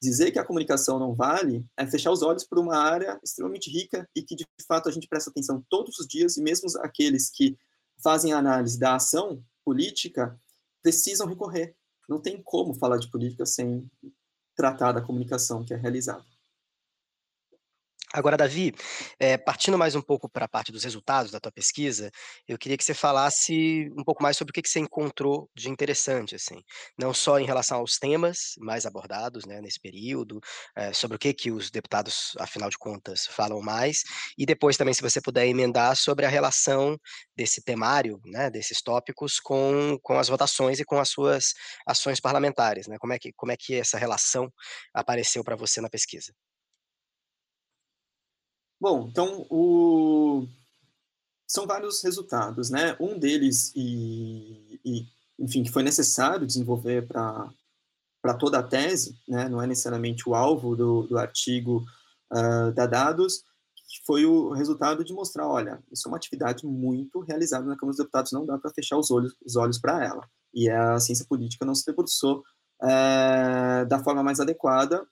Dizer 0.00 0.30
que 0.30 0.38
a 0.38 0.44
comunicação 0.44 0.98
não 0.98 1.14
vale 1.14 1.66
é 1.76 1.86
fechar 1.86 2.12
os 2.12 2.22
olhos 2.22 2.44
para 2.44 2.60
uma 2.60 2.76
área 2.76 3.18
extremamente 3.22 3.68
rica 3.70 4.08
e 4.14 4.22
que, 4.22 4.36
de 4.36 4.46
fato, 4.66 4.88
a 4.88 4.92
gente 4.92 5.08
presta 5.08 5.30
atenção 5.30 5.64
todos 5.68 5.98
os 5.98 6.06
dias, 6.06 6.36
e 6.36 6.42
mesmo 6.42 6.68
aqueles 6.80 7.30
que 7.30 7.56
fazem 8.02 8.32
análise 8.32 8.78
da 8.78 8.94
ação 8.94 9.42
política 9.64 10.40
precisam 10.82 11.26
recorrer. 11.26 11.74
Não 12.08 12.20
tem 12.20 12.40
como 12.42 12.74
falar 12.74 12.98
de 12.98 13.10
política 13.10 13.44
sem 13.44 13.90
tratar 14.54 14.92
da 14.92 15.02
comunicação 15.02 15.64
que 15.64 15.74
é 15.74 15.76
realizada. 15.76 16.24
Agora, 18.14 18.38
Davi, 18.38 18.72
é, 19.20 19.36
partindo 19.36 19.76
mais 19.76 19.94
um 19.94 20.00
pouco 20.00 20.30
para 20.30 20.46
a 20.46 20.48
parte 20.48 20.72
dos 20.72 20.82
resultados 20.82 21.30
da 21.30 21.38
tua 21.38 21.52
pesquisa, 21.52 22.10
eu 22.48 22.56
queria 22.56 22.76
que 22.78 22.82
você 22.84 22.94
falasse 22.94 23.90
um 23.98 24.02
pouco 24.02 24.22
mais 24.22 24.34
sobre 24.34 24.50
o 24.50 24.54
que, 24.54 24.62
que 24.62 24.68
você 24.68 24.80
encontrou 24.80 25.50
de 25.54 25.68
interessante, 25.68 26.34
assim, 26.34 26.62
não 26.98 27.12
só 27.12 27.38
em 27.38 27.44
relação 27.44 27.80
aos 27.80 27.98
temas 27.98 28.54
mais 28.58 28.86
abordados, 28.86 29.44
né, 29.44 29.60
nesse 29.60 29.78
período, 29.78 30.40
é, 30.74 30.90
sobre 30.94 31.16
o 31.16 31.18
que 31.18 31.34
que 31.34 31.50
os 31.50 31.70
deputados, 31.70 32.32
afinal 32.38 32.70
de 32.70 32.78
contas, 32.78 33.26
falam 33.26 33.60
mais, 33.60 34.02
e 34.38 34.46
depois 34.46 34.78
também, 34.78 34.94
se 34.94 35.02
você 35.02 35.20
puder 35.20 35.46
emendar 35.46 35.94
sobre 35.94 36.24
a 36.24 36.30
relação 36.30 36.96
desse 37.36 37.62
temário, 37.62 38.18
né, 38.24 38.48
desses 38.48 38.80
tópicos 38.80 39.38
com, 39.38 39.98
com 40.02 40.18
as 40.18 40.28
votações 40.28 40.80
e 40.80 40.84
com 40.84 40.98
as 40.98 41.10
suas 41.10 41.52
ações 41.86 42.20
parlamentares, 42.20 42.86
né, 42.86 42.96
como 42.98 43.12
é 43.12 43.18
que, 43.18 43.32
como 43.34 43.52
é 43.52 43.56
que 43.58 43.74
essa 43.74 43.98
relação 43.98 44.50
apareceu 44.94 45.44
para 45.44 45.56
você 45.56 45.82
na 45.82 45.90
pesquisa? 45.90 46.32
Bom, 48.80 49.08
então 49.10 49.46
o... 49.50 50.46
são 51.46 51.66
vários 51.66 52.02
resultados, 52.02 52.70
né? 52.70 52.96
Um 53.00 53.18
deles, 53.18 53.72
e, 53.74 54.80
e 54.84 55.06
enfim, 55.38 55.62
que 55.62 55.72
foi 55.72 55.82
necessário 55.82 56.46
desenvolver 56.46 57.06
para 57.06 58.34
toda 58.38 58.58
a 58.58 58.62
tese, 58.62 59.18
né? 59.26 59.48
não 59.48 59.60
é 59.60 59.66
necessariamente 59.66 60.28
o 60.28 60.34
alvo 60.34 60.76
do, 60.76 61.02
do 61.06 61.18
artigo 61.18 61.84
uh, 62.32 62.72
da 62.72 62.86
dados, 62.86 63.42
foi 64.04 64.24
o 64.26 64.52
resultado 64.52 65.04
de 65.04 65.12
mostrar, 65.12 65.46
olha, 65.46 65.82
isso 65.92 66.06
é 66.06 66.10
uma 66.10 66.16
atividade 66.16 66.64
muito 66.66 67.20
realizada 67.20 67.66
na 67.66 67.76
Câmara 67.76 67.90
dos 67.90 67.98
Deputados, 67.98 68.32
não 68.32 68.46
dá 68.46 68.58
para 68.58 68.72
fechar 68.72 68.96
os 68.96 69.10
olhos, 69.10 69.34
os 69.44 69.56
olhos 69.56 69.78
para 69.78 70.04
ela. 70.04 70.26
E 70.54 70.68
a 70.68 70.98
ciência 70.98 71.26
política 71.28 71.64
não 71.64 71.74
se 71.74 71.84
debruçou 71.84 72.42
uh, 72.82 73.86
da 73.86 74.02
forma 74.02 74.22
mais 74.22 74.40
adequada, 74.40 75.06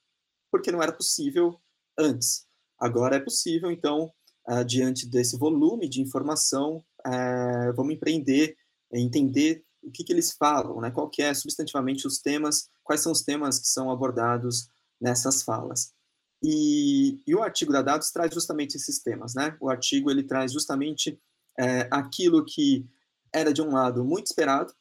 porque 0.50 0.72
não 0.72 0.82
era 0.82 0.92
possível 0.92 1.58
antes. 1.98 2.46
Agora 2.78 3.16
é 3.16 3.20
possível, 3.20 3.70
então, 3.70 4.12
uh, 4.48 4.64
diante 4.64 5.06
desse 5.08 5.38
volume 5.38 5.88
de 5.88 6.00
informação, 6.00 6.84
uh, 7.06 7.72
vamos 7.74 7.94
empreender, 7.94 8.56
entender 8.92 9.64
o 9.82 9.90
que, 9.90 10.04
que 10.04 10.12
eles 10.12 10.32
falam, 10.32 10.80
né, 10.80 10.90
qual 10.90 11.08
que 11.08 11.22
é 11.22 11.32
substantivamente 11.32 12.06
os 12.06 12.18
temas, 12.18 12.68
quais 12.82 13.00
são 13.00 13.12
os 13.12 13.22
temas 13.22 13.58
que 13.58 13.68
são 13.68 13.90
abordados 13.90 14.68
nessas 15.00 15.42
falas. 15.42 15.94
E, 16.42 17.20
e 17.26 17.34
o 17.34 17.42
artigo 17.42 17.72
da 17.72 17.82
Dados 17.82 18.10
traz 18.10 18.32
justamente 18.32 18.76
esses 18.76 18.98
temas, 19.02 19.34
né? 19.34 19.56
O 19.60 19.70
artigo 19.70 20.10
ele 20.10 20.22
traz 20.22 20.52
justamente 20.52 21.18
é, 21.58 21.88
aquilo 21.90 22.44
que 22.44 22.86
era 23.32 23.52
de 23.52 23.62
um 23.62 23.72
lado 23.72 24.04
muito 24.04 24.26
esperado, 24.26 24.72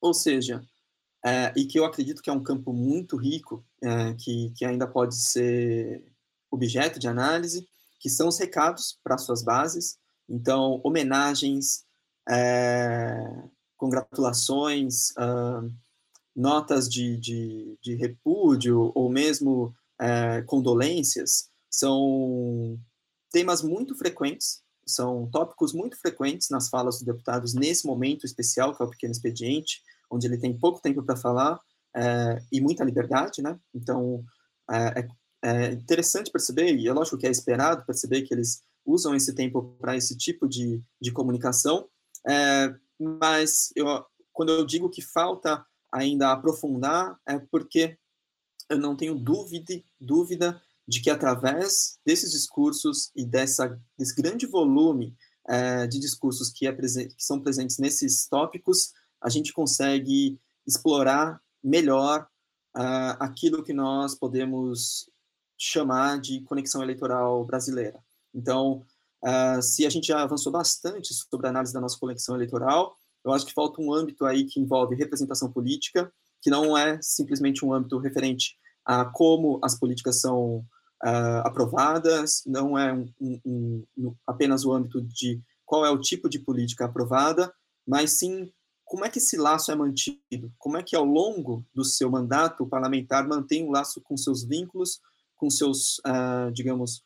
ou 0.00 0.12
seja, 0.12 0.62
é, 1.24 1.52
e 1.56 1.64
que 1.64 1.78
eu 1.78 1.84
acredito 1.84 2.22
que 2.22 2.30
é 2.30 2.32
um 2.32 2.42
campo 2.42 2.72
muito 2.72 3.16
rico, 3.16 3.64
é, 3.82 4.14
que, 4.14 4.52
que 4.56 4.64
ainda 4.64 4.86
pode 4.86 5.16
ser 5.16 6.04
objeto 6.56 6.98
de 6.98 7.08
análise, 7.08 7.66
que 8.00 8.10
são 8.10 8.28
os 8.28 8.38
recados 8.38 8.98
para 9.02 9.18
suas 9.18 9.42
bases. 9.42 9.98
Então, 10.28 10.80
homenagens, 10.82 11.84
é, 12.28 13.16
congratulações, 13.76 15.10
uh, 15.12 15.70
notas 16.34 16.88
de, 16.88 17.16
de, 17.18 17.78
de, 17.82 17.94
repúdio, 17.94 18.92
ou 18.94 19.08
mesmo 19.10 19.74
é, 19.98 20.42
condolências, 20.42 21.48
são 21.70 22.78
temas 23.30 23.62
muito 23.62 23.96
frequentes, 23.96 24.62
são 24.86 25.28
tópicos 25.30 25.72
muito 25.72 25.98
frequentes 25.98 26.48
nas 26.50 26.68
falas 26.68 26.96
dos 26.96 27.04
deputados 27.04 27.54
nesse 27.54 27.86
momento 27.86 28.24
especial, 28.24 28.74
que 28.74 28.82
é 28.82 28.86
o 28.86 28.90
pequeno 28.90 29.12
expediente, 29.12 29.82
onde 30.10 30.26
ele 30.26 30.38
tem 30.38 30.56
pouco 30.56 30.80
tempo 30.80 31.02
para 31.02 31.16
falar 31.16 31.58
é, 31.94 32.42
e 32.52 32.60
muita 32.60 32.84
liberdade, 32.84 33.42
né? 33.42 33.58
Então, 33.74 34.22
é, 34.70 35.08
é, 35.46 35.72
interessante 35.72 36.32
perceber, 36.32 36.74
e 36.76 36.88
é 36.88 36.92
lógico 36.92 37.16
que 37.16 37.26
é 37.26 37.30
esperado 37.30 37.86
perceber 37.86 38.22
que 38.22 38.34
eles 38.34 38.64
usam 38.84 39.14
esse 39.14 39.32
tempo 39.32 39.76
para 39.80 39.96
esse 39.96 40.16
tipo 40.16 40.48
de, 40.48 40.82
de 41.00 41.12
comunicação, 41.12 41.88
é, 42.28 42.74
mas 42.98 43.70
eu, 43.76 44.04
quando 44.32 44.50
eu 44.50 44.66
digo 44.66 44.90
que 44.90 45.00
falta 45.00 45.64
ainda 45.92 46.32
aprofundar, 46.32 47.16
é 47.24 47.38
porque 47.38 47.96
eu 48.68 48.76
não 48.76 48.96
tenho 48.96 49.14
dúvida, 49.14 49.80
dúvida 50.00 50.60
de 50.86 51.00
que 51.00 51.10
através 51.10 52.00
desses 52.04 52.32
discursos 52.32 53.12
e 53.14 53.24
dessa, 53.24 53.80
desse 53.96 54.16
grande 54.16 54.46
volume 54.46 55.16
é, 55.46 55.86
de 55.86 56.00
discursos 56.00 56.50
que, 56.50 56.66
é 56.66 56.72
que 56.72 57.14
são 57.18 57.40
presentes 57.40 57.78
nesses 57.78 58.26
tópicos, 58.26 58.92
a 59.22 59.28
gente 59.28 59.52
consegue 59.52 60.40
explorar 60.66 61.40
melhor 61.62 62.26
uh, 62.76 63.16
aquilo 63.20 63.62
que 63.62 63.72
nós 63.72 64.14
podemos 64.14 65.08
chamar 65.58 66.20
de 66.20 66.40
conexão 66.42 66.82
eleitoral 66.82 67.44
brasileira. 67.44 67.98
Então, 68.34 68.84
uh, 69.24 69.62
se 69.62 69.86
a 69.86 69.90
gente 69.90 70.08
já 70.08 70.22
avançou 70.22 70.52
bastante 70.52 71.14
sobre 71.14 71.46
a 71.46 71.50
análise 71.50 71.72
da 71.72 71.80
nossa 71.80 71.98
conexão 71.98 72.34
eleitoral, 72.34 72.96
eu 73.24 73.32
acho 73.32 73.46
que 73.46 73.52
falta 73.52 73.80
um 73.80 73.92
âmbito 73.92 74.24
aí 74.24 74.44
que 74.44 74.60
envolve 74.60 74.94
representação 74.94 75.50
política, 75.50 76.12
que 76.40 76.50
não 76.50 76.76
é 76.76 76.98
simplesmente 77.02 77.64
um 77.64 77.72
âmbito 77.72 77.98
referente 77.98 78.56
a 78.84 79.04
como 79.04 79.58
as 79.62 79.74
políticas 79.76 80.20
são 80.20 80.64
uh, 81.04 81.42
aprovadas, 81.44 82.42
não 82.46 82.78
é 82.78 82.92
um, 82.92 83.06
um, 83.20 83.84
um, 83.96 84.14
apenas 84.26 84.64
o 84.64 84.72
âmbito 84.72 85.00
de 85.02 85.42
qual 85.64 85.84
é 85.84 85.90
o 85.90 86.00
tipo 86.00 86.28
de 86.28 86.38
política 86.38 86.84
aprovada, 86.84 87.52
mas 87.86 88.12
sim 88.12 88.52
como 88.84 89.04
é 89.04 89.10
que 89.10 89.18
esse 89.18 89.36
laço 89.36 89.72
é 89.72 89.74
mantido, 89.74 90.52
como 90.56 90.76
é 90.76 90.82
que 90.82 90.94
ao 90.94 91.04
longo 91.04 91.66
do 91.74 91.84
seu 91.84 92.08
mandato 92.08 92.62
o 92.62 92.68
parlamentar 92.68 93.26
mantém 93.26 93.64
um 93.64 93.72
laço 93.72 94.00
com 94.00 94.16
seus 94.16 94.44
vínculos, 94.44 95.00
com 95.36 95.50
seus, 95.50 95.98
uh, 95.98 96.50
digamos, 96.52 97.02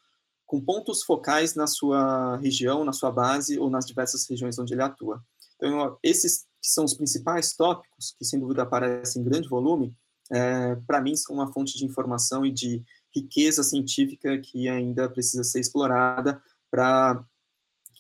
com 0.47 0.61
pontos 0.61 1.03
focais 1.03 1.55
na 1.55 1.67
sua 1.67 2.37
região, 2.39 2.85
na 2.85 2.93
sua 2.93 3.11
base 3.11 3.59
ou 3.59 3.71
nas 3.71 3.87
diversas 3.87 4.27
regiões 4.29 4.59
onde 4.59 4.75
ele 4.75 4.83
atua. 4.83 5.23
Então, 5.57 5.97
esses 6.03 6.47
que 6.61 6.69
são 6.69 6.85
os 6.85 6.95
principais 6.95 7.55
tópicos, 7.55 8.15
que 8.19 8.25
sem 8.25 8.39
dúvida 8.39 8.63
aparecem 8.63 9.23
em 9.23 9.25
grande 9.25 9.49
volume, 9.49 9.95
é, 10.31 10.77
para 10.87 11.01
mim 11.01 11.17
são 11.17 11.35
uma 11.35 11.53
fonte 11.53 11.77
de 11.77 11.85
informação 11.85 12.45
e 12.47 12.51
de 12.51 12.83
riqueza 13.15 13.63
científica 13.63 14.39
que 14.39 14.69
ainda 14.69 15.09
precisa 15.09 15.43
ser 15.43 15.61
explorada 15.61 16.41
para, 16.71 17.25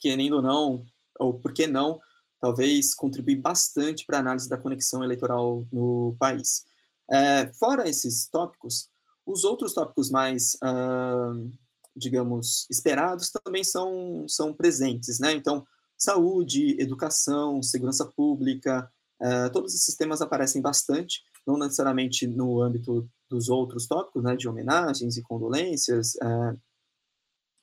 querendo 0.00 0.36
ou 0.36 0.42
não, 0.42 0.86
ou 1.18 1.34
por 1.34 1.52
que 1.52 1.66
não, 1.66 2.00
talvez 2.40 2.94
contribuir 2.94 3.36
bastante 3.36 4.06
para 4.06 4.18
a 4.18 4.20
análise 4.20 4.48
da 4.48 4.56
conexão 4.56 5.02
eleitoral 5.02 5.66
no 5.72 6.16
país. 6.18 6.64
É, 7.10 7.52
fora 7.54 7.88
esses 7.88 8.28
tópicos, 8.28 8.88
os 9.26 9.44
outros 9.44 9.72
tópicos 9.74 10.10
mais, 10.10 10.54
uh, 10.56 11.50
digamos, 11.94 12.66
esperados 12.70 13.30
também 13.30 13.62
são, 13.62 14.26
são 14.28 14.52
presentes, 14.52 15.18
né? 15.18 15.32
Então, 15.32 15.66
saúde, 15.96 16.80
educação, 16.80 17.62
segurança 17.62 18.06
pública, 18.06 18.90
uh, 19.20 19.52
todos 19.52 19.74
esses 19.74 19.94
temas 19.94 20.22
aparecem 20.22 20.62
bastante, 20.62 21.22
não 21.46 21.58
necessariamente 21.58 22.26
no 22.26 22.62
âmbito 22.62 23.08
dos 23.28 23.48
outros 23.48 23.86
tópicos, 23.86 24.22
né, 24.22 24.34
de 24.34 24.48
homenagens 24.48 25.16
e 25.16 25.22
condolências, 25.22 26.14
uh, 26.16 26.58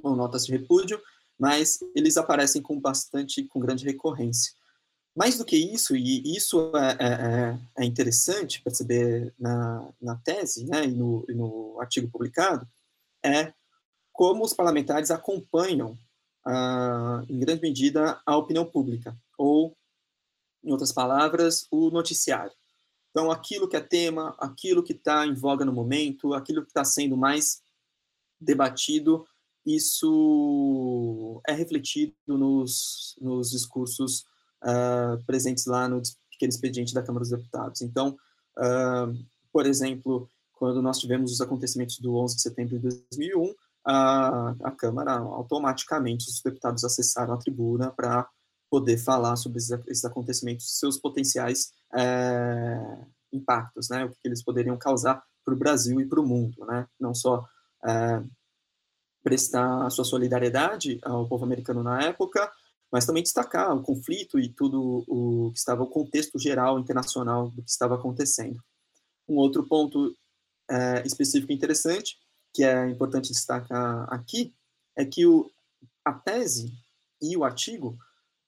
ou 0.02 0.15
notas 0.15 0.46
de 0.46 0.52
repúdio, 0.52 1.02
mas 1.38 1.80
eles 1.96 2.17
aparecem 2.17 2.62
com 2.62 2.80
bastante, 2.80 3.43
com 3.43 3.60
grande 3.60 3.86
recorrência. 3.86 4.54
Mais 5.18 5.36
do 5.36 5.44
que 5.44 5.58
isso, 5.58 5.96
e 5.96 6.38
isso 6.38 6.72
é, 6.78 6.92
é, 7.00 7.08
é, 7.08 7.60
é 7.84 7.86
interessante 7.86 8.62
perceber 8.62 9.34
na, 9.40 9.92
na 10.00 10.16
tese 10.18 10.64
né, 10.66 10.86
e, 10.86 10.92
no, 10.92 11.26
e 11.28 11.34
no 11.34 11.76
artigo 11.82 12.08
publicado, 12.08 12.68
é 13.26 13.52
como 14.14 14.46
os 14.46 14.54
parlamentares 14.54 15.10
acompanham, 15.10 15.98
ah, 16.46 17.26
em 17.28 17.40
grande 17.40 17.64
medida, 17.64 18.22
a 18.24 18.38
opinião 18.38 18.64
pública, 18.64 19.18
ou, 19.36 19.76
em 20.64 20.72
outras 20.72 20.92
palavras, 20.92 21.66
o 21.72 21.90
noticiário. 21.90 22.54
Então, 23.10 23.32
aquilo 23.32 23.68
que 23.68 23.76
é 23.76 23.82
tema, 23.82 24.36
aquilo 24.38 24.84
que 24.84 24.94
está 24.94 25.26
em 25.26 25.34
voga 25.34 25.66
no 25.66 25.74
momento, 25.74 26.36
aquilo 26.36 26.62
que 26.62 26.70
está 26.70 26.86
sendo 26.86 27.18
mais 27.18 27.64
debatido, 28.40 29.28
isso 29.66 31.42
é 31.48 31.54
refletido 31.54 32.14
nos, 32.28 33.16
nos 33.20 33.50
discursos 33.50 34.24
uh, 34.63 35.24
presentes 35.26 35.65
lá 35.65 35.88
no 35.88 36.02
pequeno 36.32 36.50
expediente 36.50 36.93
da 36.93 37.02
Câmara 37.04 37.24
dos 37.24 37.32
Deputados. 37.32 37.82
Então, 37.82 38.17
uh, 38.58 39.26
por 39.52 39.65
exemplo, 39.65 40.30
quando 40.54 40.82
nós 40.82 41.00
tivemos 41.00 41.32
os 41.32 41.41
acontecimentos 41.41 42.00
do 42.00 42.15
11 42.15 42.36
de 42.36 42.41
setembro 42.41 42.80
de 42.80 42.89
2001, 42.89 43.54
a, 43.86 44.56
a 44.63 44.72
Câmara 44.72 45.13
automaticamente, 45.13 46.28
os 46.28 46.41
deputados 46.41 46.84
acessaram 46.84 47.34
a 47.34 47.38
tribuna 47.38 47.91
para 47.91 48.28
poder 48.70 48.98
falar 48.98 49.36
sobre 49.38 49.60
esses, 49.60 50.04
acontecimentos, 50.04 50.78
seus 50.78 50.98
potenciais 50.98 51.72
é, 51.96 52.98
impactos, 53.32 53.89
né, 53.89 54.04
o 54.04 54.10
que 54.10 54.28
eles 54.28 54.43
poderiam 54.43 54.78
causar 54.78 55.24
para 55.46 55.54
o 55.54 55.58
Brasil 55.58 56.02
e 56.02 56.06
para 56.06 56.20
o 56.20 56.26
mundo, 56.26 56.65
né, 56.65 56.86
não 57.00 57.13
só 57.13 57.48
é, 57.86 58.22
prestar 59.24 59.86
a 59.86 59.89
sua 59.89 60.04
solidariedade 60.04 61.00
ao 61.02 61.28
povo 61.28 61.46
americano 61.46 61.82
na 61.82 62.02
época, 62.02 62.52
mas 62.91 63.06
também 63.06 63.23
destacar 63.23 63.76
o 63.76 63.82
conflito 63.82 64.39
e 64.39 64.50
tudo 64.50 65.04
o 65.08 65.52
que 65.52 65.60
estava, 65.60 65.84
o 65.84 65.88
contexto 65.88 66.39
geral 66.39 66.80
internacional 66.80 67.50
do 67.50 67.62
que 67.62 67.69
estava 67.69 67.95
acontecendo. 67.95 68.62
Um 69.28 69.36
outro 69.36 69.67
ponto 69.67 70.15
é, 70.69 71.06
específico 71.06 71.52
interessante, 71.52 72.17
que 72.54 72.63
é 72.63 72.89
importante 72.89 73.32
destacar 73.32 74.12
aqui, 74.12 74.54
é 74.95 75.06
que 75.06 75.26
o, 75.26 75.52
a 76.04 76.13
tese 76.13 76.73
e 77.21 77.36
o 77.36 77.43
artigo 77.43 77.97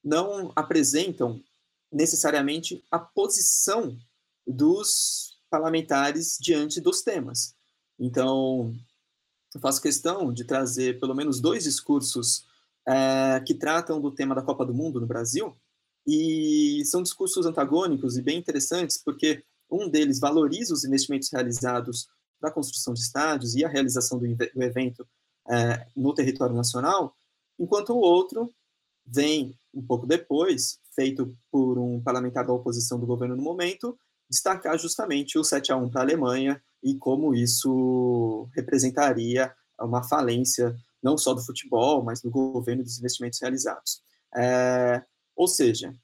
não 0.04 0.52
apresentam 0.56 1.44
necessariamente 1.92 2.84
a 2.90 3.00
posição 3.00 3.98
dos 4.46 5.40
parlamentares 5.50 6.38
diante 6.40 6.80
dos 6.80 7.02
temas. 7.02 7.56
Então, 8.00 8.74
eu 9.54 9.60
faço 9.60 9.82
questão 9.82 10.32
de 10.32 10.44
trazer 10.44 11.00
pelo 11.00 11.16
menos 11.16 11.42
dois 11.42 11.64
discursos 11.64 12.48
é, 12.88 13.42
que 13.46 13.54
tratam 13.54 14.00
do 14.00 14.12
tema 14.12 14.36
da 14.36 14.42
Copa 14.42 14.66
do 14.66 14.74
Mundo 14.74 15.00
no 15.00 15.08
Brasil, 15.08 15.56
e 16.08 16.84
são 16.86 17.04
discursos 17.04 17.46
antagônicos 17.46 18.18
e 18.18 18.22
bem 18.22 18.40
interessantes, 18.40 18.98
porque 18.98 19.44
um 19.70 19.88
deles 19.88 20.20
valoriza 20.20 20.74
os 20.74 20.84
investimentos 20.84 21.30
realizados 21.32 22.08
para 22.40 22.50
a 22.50 22.54
construção 22.54 22.94
de 22.94 23.02
estádios 23.02 23.56
e 23.56 23.64
a 23.64 23.70
realização 23.70 24.18
do, 24.18 24.26
do 24.36 24.64
evento 24.64 25.06
é, 25.50 25.86
no 25.96 26.14
território 26.14 26.56
nacional, 26.56 27.16
enquanto 27.60 27.92
o 27.92 28.00
outro 28.00 28.54
vem 29.06 29.56
um 29.74 29.82
pouco 29.82 30.06
depois, 30.06 30.80
feito 30.96 31.36
por 31.52 31.78
um 31.78 32.02
parlamentar 32.02 32.46
da 32.46 32.54
oposição 32.54 33.00
do 33.00 33.06
governo 33.06 33.36
no 33.36 33.42
momento, 33.42 33.98
destacar 34.30 34.78
justamente 34.78 35.38
o 35.38 35.44
7 35.44 35.72
a 35.72 35.78
1 35.78 35.90
para 35.90 36.02
a 36.02 36.04
Alemanha 36.04 36.62
e 36.84 36.96
como 36.96 37.34
isso 37.34 38.48
representaria 38.56 39.54
uma 39.80 40.04
falência 40.04 40.76
não 41.02 41.18
só 41.18 41.34
do 41.34 41.46
futebol, 41.46 42.04
mas 42.04 42.22
do 42.22 42.30
governo 42.30 42.84
dos 42.84 43.00
investimentos 43.00 43.40
realizados. 43.42 44.02
É, 44.36 45.04
ou 45.36 45.48
seja, 45.48 45.96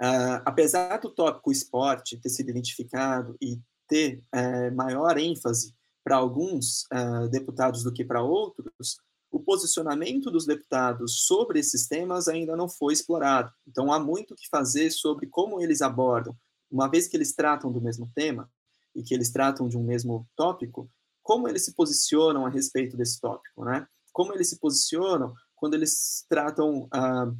é, 0.00 0.06
apesar 0.44 0.98
do 0.98 1.10
tópico 1.10 1.52
esporte 1.52 2.18
ter 2.18 2.28
sido 2.28 2.50
identificado 2.50 3.36
e 3.40 3.60
ter 3.88 4.22
é, 4.32 4.70
maior 4.70 5.18
ênfase 5.18 5.74
para 6.04 6.16
alguns 6.16 6.86
é, 6.92 7.28
deputados 7.28 7.82
do 7.82 7.92
que 7.92 8.04
para 8.04 8.22
outros, 8.22 8.98
o 9.30 9.40
posicionamento 9.40 10.30
dos 10.30 10.46
deputados 10.46 11.26
sobre 11.26 11.58
esses 11.60 11.86
temas 11.86 12.28
ainda 12.28 12.56
não 12.56 12.68
foi 12.68 12.92
explorado. 12.92 13.52
Então, 13.66 13.92
há 13.92 13.98
muito 13.98 14.34
que 14.34 14.48
fazer 14.48 14.90
sobre 14.90 15.26
como 15.26 15.60
eles 15.60 15.82
abordam, 15.82 16.34
uma 16.70 16.88
vez 16.88 17.06
que 17.06 17.16
eles 17.16 17.34
tratam 17.34 17.70
do 17.70 17.80
mesmo 17.80 18.10
tema 18.14 18.50
e 18.94 19.02
que 19.02 19.14
eles 19.14 19.30
tratam 19.30 19.68
de 19.68 19.76
um 19.76 19.82
mesmo 19.82 20.26
tópico, 20.34 20.90
como 21.22 21.46
eles 21.46 21.64
se 21.64 21.74
posicionam 21.74 22.46
a 22.46 22.48
respeito 22.48 22.96
desse 22.96 23.20
tópico, 23.20 23.64
né? 23.64 23.86
Como 24.18 24.34
eles 24.34 24.48
se 24.48 24.58
posicionam 24.58 25.32
quando 25.54 25.74
eles 25.74 26.26
tratam 26.28 26.88
ah, 26.90 27.32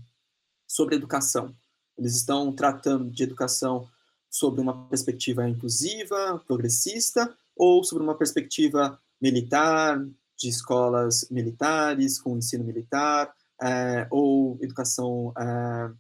sobre 0.65 0.95
educação. 0.95 1.53
Eles 1.99 2.15
estão 2.15 2.53
tratando 2.53 3.11
de 3.11 3.25
educação 3.25 3.89
sobre 4.31 4.61
uma 4.61 4.87
perspectiva 4.89 5.49
inclusiva, 5.49 6.41
progressista, 6.47 7.37
ou 7.57 7.83
sobre 7.83 8.05
uma 8.05 8.17
perspectiva 8.17 8.97
militar, 9.21 9.99
de 10.39 10.49
escolas 10.49 11.27
militares, 11.33 12.21
com 12.21 12.39
ensino 12.39 12.63
militar, 12.63 13.35
é, 13.61 14.07
ou 14.09 14.57
educação 14.63 15.33
é, 15.37 15.91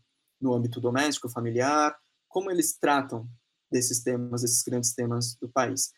no 0.40 0.54
âmbito 0.54 0.80
doméstico, 0.80 1.28
familiar, 1.28 1.98
como 2.28 2.52
eles 2.52 2.78
tratam 2.78 3.28
desses 3.68 4.00
temas, 4.00 4.42
desses 4.42 4.62
grandes 4.62 4.94
temas 4.94 5.34
do 5.40 5.48
país. 5.48 5.90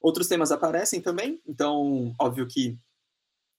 Outros 0.00 0.26
temas 0.26 0.50
aparecem 0.50 1.02
também, 1.02 1.38
então, 1.46 2.14
óbvio 2.18 2.48
que 2.48 2.78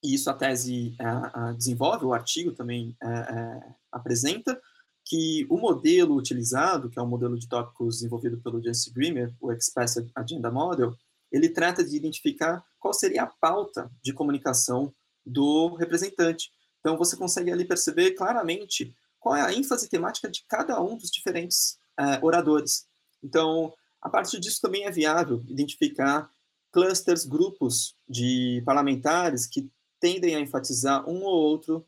isso 0.03 0.29
a 0.29 0.33
tese 0.33 0.95
é, 0.99 1.53
desenvolve, 1.53 2.05
o 2.05 2.13
artigo 2.13 2.51
também 2.51 2.95
é, 3.01 3.07
é, 3.07 3.61
apresenta, 3.91 4.59
que 5.05 5.45
o 5.49 5.57
modelo 5.57 6.15
utilizado, 6.15 6.89
que 6.89 6.97
é 6.97 7.01
o 7.01 7.07
modelo 7.07 7.37
de 7.37 7.47
tópicos 7.47 7.97
desenvolvido 7.97 8.37
pelo 8.41 8.61
Jesse 8.61 8.91
Grimmer, 8.91 9.33
o 9.39 9.51
Express 9.51 10.03
Agenda 10.15 10.49
Model, 10.49 10.95
ele 11.31 11.49
trata 11.49 11.83
de 11.83 11.95
identificar 11.95 12.63
qual 12.79 12.93
seria 12.93 13.23
a 13.23 13.27
pauta 13.27 13.91
de 14.01 14.13
comunicação 14.13 14.93
do 15.25 15.75
representante. 15.75 16.51
Então, 16.79 16.97
você 16.97 17.15
consegue 17.15 17.51
ali 17.51 17.65
perceber 17.65 18.11
claramente 18.11 18.95
qual 19.19 19.35
é 19.35 19.41
a 19.41 19.53
ênfase 19.53 19.89
temática 19.89 20.29
de 20.29 20.43
cada 20.47 20.81
um 20.81 20.97
dos 20.97 21.09
diferentes 21.09 21.77
uh, 21.99 22.25
oradores. 22.25 22.85
Então, 23.23 23.73
a 24.01 24.09
partir 24.09 24.39
disso 24.39 24.59
também 24.61 24.83
é 24.83 24.91
viável 24.91 25.41
identificar 25.47 26.29
clusters, 26.71 27.25
grupos 27.25 27.95
de 28.07 28.61
parlamentares 28.65 29.45
que 29.45 29.69
tendem 30.03 30.35
a 30.35 30.41
enfatizar 30.41 31.09
um 31.09 31.23
ou 31.23 31.33
outro 31.33 31.87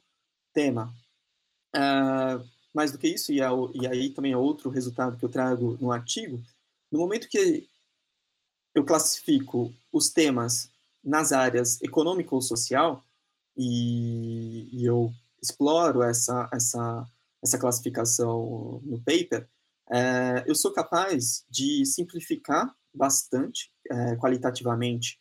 tema. 0.54 0.96
Uh, 1.76 2.42
mais 2.74 2.90
do 2.90 2.98
que 2.98 3.10
isso, 3.10 3.34
e, 3.34 3.40
e 3.40 3.86
aí 3.86 4.10
também 4.10 4.32
é 4.32 4.38
outro 4.38 4.70
resultado 4.70 5.18
que 5.18 5.26
eu 5.26 5.28
trago 5.28 5.78
no 5.82 5.92
artigo, 5.92 6.42
no 6.90 6.98
momento 6.98 7.28
que 7.28 7.68
eu 8.74 8.86
classifico 8.86 9.74
os 9.92 10.10
temas 10.10 10.72
nas 11.04 11.34
áreas 11.34 11.82
econômico 11.82 12.36
ou 12.36 12.42
social, 12.42 13.06
e, 13.58 14.70
e 14.72 14.86
eu 14.86 15.12
exploro 15.44 16.02
essa, 16.02 16.50
essa, 16.54 17.06
essa 17.44 17.58
classificação 17.58 18.82
no 18.86 18.98
paper, 19.00 19.46
é, 19.92 20.46
eu 20.48 20.56
sou 20.56 20.72
capaz 20.72 21.46
de 21.50 21.86
simplificar 21.86 22.74
bastante, 22.94 23.74
é, 23.92 24.16
qualitativamente, 24.16 25.20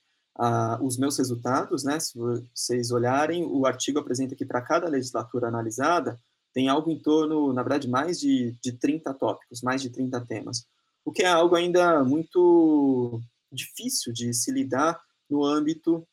os 0.80 0.96
meus 0.96 1.16
resultados, 1.16 1.84
né? 1.84 2.00
Se 2.00 2.18
vocês 2.18 2.90
olharem, 2.90 3.44
o 3.44 3.66
artigo 3.66 3.98
apresenta 3.98 4.34
que 4.34 4.44
para 4.44 4.60
cada 4.60 4.88
legislatura 4.88 5.48
analisada, 5.48 6.20
tem 6.52 6.68
algo 6.68 6.90
em 6.90 6.98
torno, 6.98 7.52
na 7.52 7.62
verdade, 7.62 7.88
mais 7.88 8.18
de, 8.18 8.56
de 8.62 8.72
30 8.72 9.12
tópicos, 9.14 9.62
mais 9.62 9.82
de 9.82 9.90
30 9.90 10.20
temas, 10.26 10.66
o 11.04 11.12
que 11.12 11.22
é 11.22 11.28
algo 11.28 11.54
ainda 11.54 12.02
muito 12.04 13.20
difícil 13.52 14.12
de 14.12 14.32
se 14.32 14.50
lidar 14.50 15.00
no 15.28 15.44
âmbito 15.44 16.06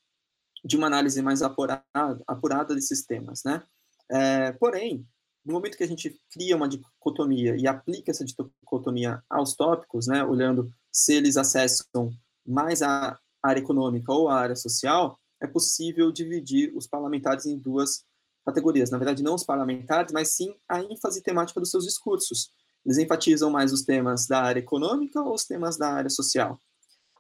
de 0.64 0.78
uma 0.78 0.88
análise 0.88 1.22
mais 1.22 1.42
apurada, 1.42 1.84
apurada 2.28 2.76
desses 2.76 3.04
temas, 3.06 3.44
né? 3.44 3.64
É, 4.10 4.52
porém, 4.54 5.06
no 5.46 5.54
momento 5.54 5.78
que 5.78 5.84
a 5.84 5.88
gente 5.88 6.20
cria 6.32 6.56
uma 6.56 6.68
dicotomia 6.68 7.56
e 7.56 7.68
aplica 7.68 8.12
essa 8.12 8.26
dicotomia 8.26 9.24
aos 9.30 9.56
tópicos, 9.56 10.08
né, 10.08 10.24
olhando 10.24 10.72
se 10.92 11.14
eles 11.14 11.38
acessam 11.38 12.12
mais 12.46 12.82
a 12.82 13.18
área 13.44 13.60
econômica 13.60 14.12
ou 14.12 14.30
a 14.30 14.36
área 14.36 14.56
social, 14.56 15.20
é 15.42 15.48
possível 15.48 16.12
dividir 16.12 16.72
os 16.76 16.88
parlamentares 16.88 17.46
em 17.46 17.58
duas 17.58 18.04
categorias. 18.46 18.90
Na 18.92 18.98
verdade, 18.98 19.24
não 19.24 19.36
os 19.36 19.44
parlamentares, 19.44 20.12
mas 20.14 20.34
sim 20.36 20.56
a 20.68 20.82
ênfase 20.82 21.22
temática 21.22 21.60
dos 21.60 21.72
seus 21.72 21.86
discursos. 21.86 22.52
Eles 22.86 22.98
enfatizam 22.98 23.50
mais 23.50 23.72
os 23.72 23.84
temas 23.84 24.28
da 24.28 24.42
área 24.42 24.60
econômica 24.60 25.22
ou 25.22 25.34
os 25.34 25.46
temas 25.46 25.78
da 25.78 25.90
área 25.94 26.10
social? 26.10 26.60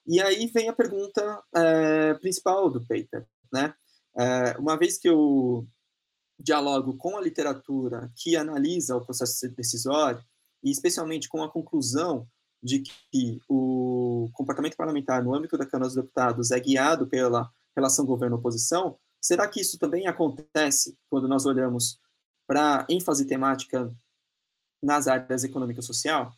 E 0.07 0.19
aí 0.19 0.47
vem 0.47 0.67
a 0.67 0.73
pergunta 0.73 1.43
é, 1.55 2.13
principal 2.15 2.69
do 2.69 2.81
paper, 2.81 3.25
né? 3.53 3.73
É, 4.17 4.57
uma 4.57 4.77
vez 4.77 4.97
que 4.97 5.07
eu 5.07 5.65
dialogo 6.39 6.97
com 6.97 7.17
a 7.17 7.21
literatura 7.21 8.11
que 8.15 8.35
analisa 8.35 8.95
o 8.95 9.05
processo 9.05 9.47
decisório, 9.49 10.23
e 10.63 10.71
especialmente 10.71 11.29
com 11.29 11.43
a 11.43 11.51
conclusão 11.51 12.27
de 12.61 12.79
que 12.81 13.39
o 13.49 14.29
comportamento 14.33 14.75
parlamentar 14.75 15.23
no 15.23 15.33
âmbito 15.33 15.57
da 15.57 15.65
Câmara 15.65 15.87
dos 15.87 15.95
Deputados 15.95 16.51
é 16.51 16.59
guiado 16.59 17.07
pela 17.07 17.49
relação 17.75 18.05
governo-oposição, 18.05 18.97
será 19.19 19.47
que 19.47 19.61
isso 19.61 19.79
também 19.79 20.07
acontece 20.07 20.97
quando 21.09 21.27
nós 21.27 21.45
olhamos 21.45 21.99
para 22.47 22.85
ênfase 22.89 23.25
temática 23.25 23.91
nas 24.81 25.07
áreas 25.07 25.43
econômica 25.43 25.79
e 25.79 25.83
social? 25.83 26.31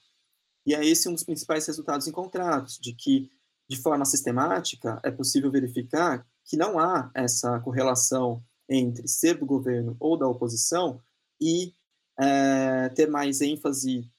E 0.66 0.74
é 0.74 0.86
esse 0.86 1.10
um 1.10 1.14
dos 1.14 1.24
principais 1.24 1.66
resultados 1.68 2.08
encontrados, 2.08 2.78
de 2.80 2.94
que 2.94 3.30
de 3.70 3.78
forma 3.78 4.06
sistemática, 4.06 5.00
é 5.04 5.12
possível 5.12 5.52
verificar 5.52 6.26
que 6.46 6.58
não 6.58 6.78
há 6.80 7.10
essa 7.14 7.60
correlação 7.60 8.44
entre 8.70 9.08
ser 9.08 9.38
do 9.38 9.46
governo 9.46 9.96
ou 10.00 10.18
da 10.18 10.28
oposição 10.28 11.00
e 11.40 11.74
é, 12.20 12.90
ter 12.90 13.10
mais 13.10 13.42
ênfase 13.42 14.10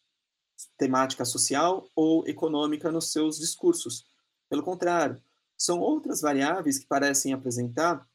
temática 0.76 1.24
social 1.24 1.88
ou 1.94 2.26
econômica 2.26 2.90
nos 2.90 3.10
seus 3.10 3.38
discursos. 3.38 4.06
Pelo 4.48 4.62
contrário, 4.62 5.20
são 5.56 5.80
outras 5.80 6.20
variáveis 6.20 6.78
que 6.78 6.86
parecem 6.86 7.32
apresentar 7.32 8.06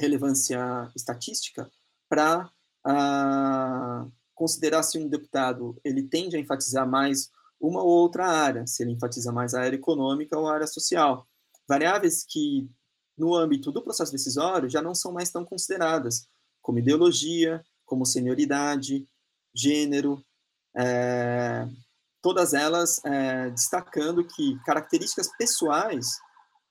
relevância 0.00 0.90
estatística 0.94 1.70
para 2.08 2.50
ah, 2.84 4.06
considerar 4.34 4.82
se 4.82 4.98
um 4.98 5.08
deputado 5.08 5.78
ele 5.84 6.02
tende 6.02 6.36
a 6.36 6.40
enfatizar 6.40 6.88
mais 6.88 7.30
uma 7.60 7.82
ou 7.82 7.88
outra 7.88 8.26
área, 8.26 8.66
se 8.66 8.82
ele 8.82 8.92
enfatiza 8.92 9.32
mais 9.32 9.54
a 9.54 9.62
área 9.62 9.76
econômica 9.76 10.38
ou 10.38 10.46
a 10.46 10.54
área 10.54 10.66
social. 10.66 11.26
Variáveis 11.66 12.24
que, 12.24 12.70
no 13.16 13.34
âmbito 13.34 13.72
do 13.72 13.82
processo 13.82 14.12
decisório, 14.12 14.68
já 14.68 14.80
não 14.80 14.94
são 14.94 15.12
mais 15.12 15.30
tão 15.30 15.44
consideradas, 15.44 16.28
como 16.62 16.78
ideologia, 16.78 17.62
como 17.84 18.06
senioridade, 18.06 19.06
gênero, 19.54 20.24
é, 20.78 21.68
todas 22.22 22.54
elas 22.54 23.04
é, 23.04 23.50
destacando 23.50 24.24
que 24.24 24.56
características 24.64 25.28
pessoais 25.36 26.20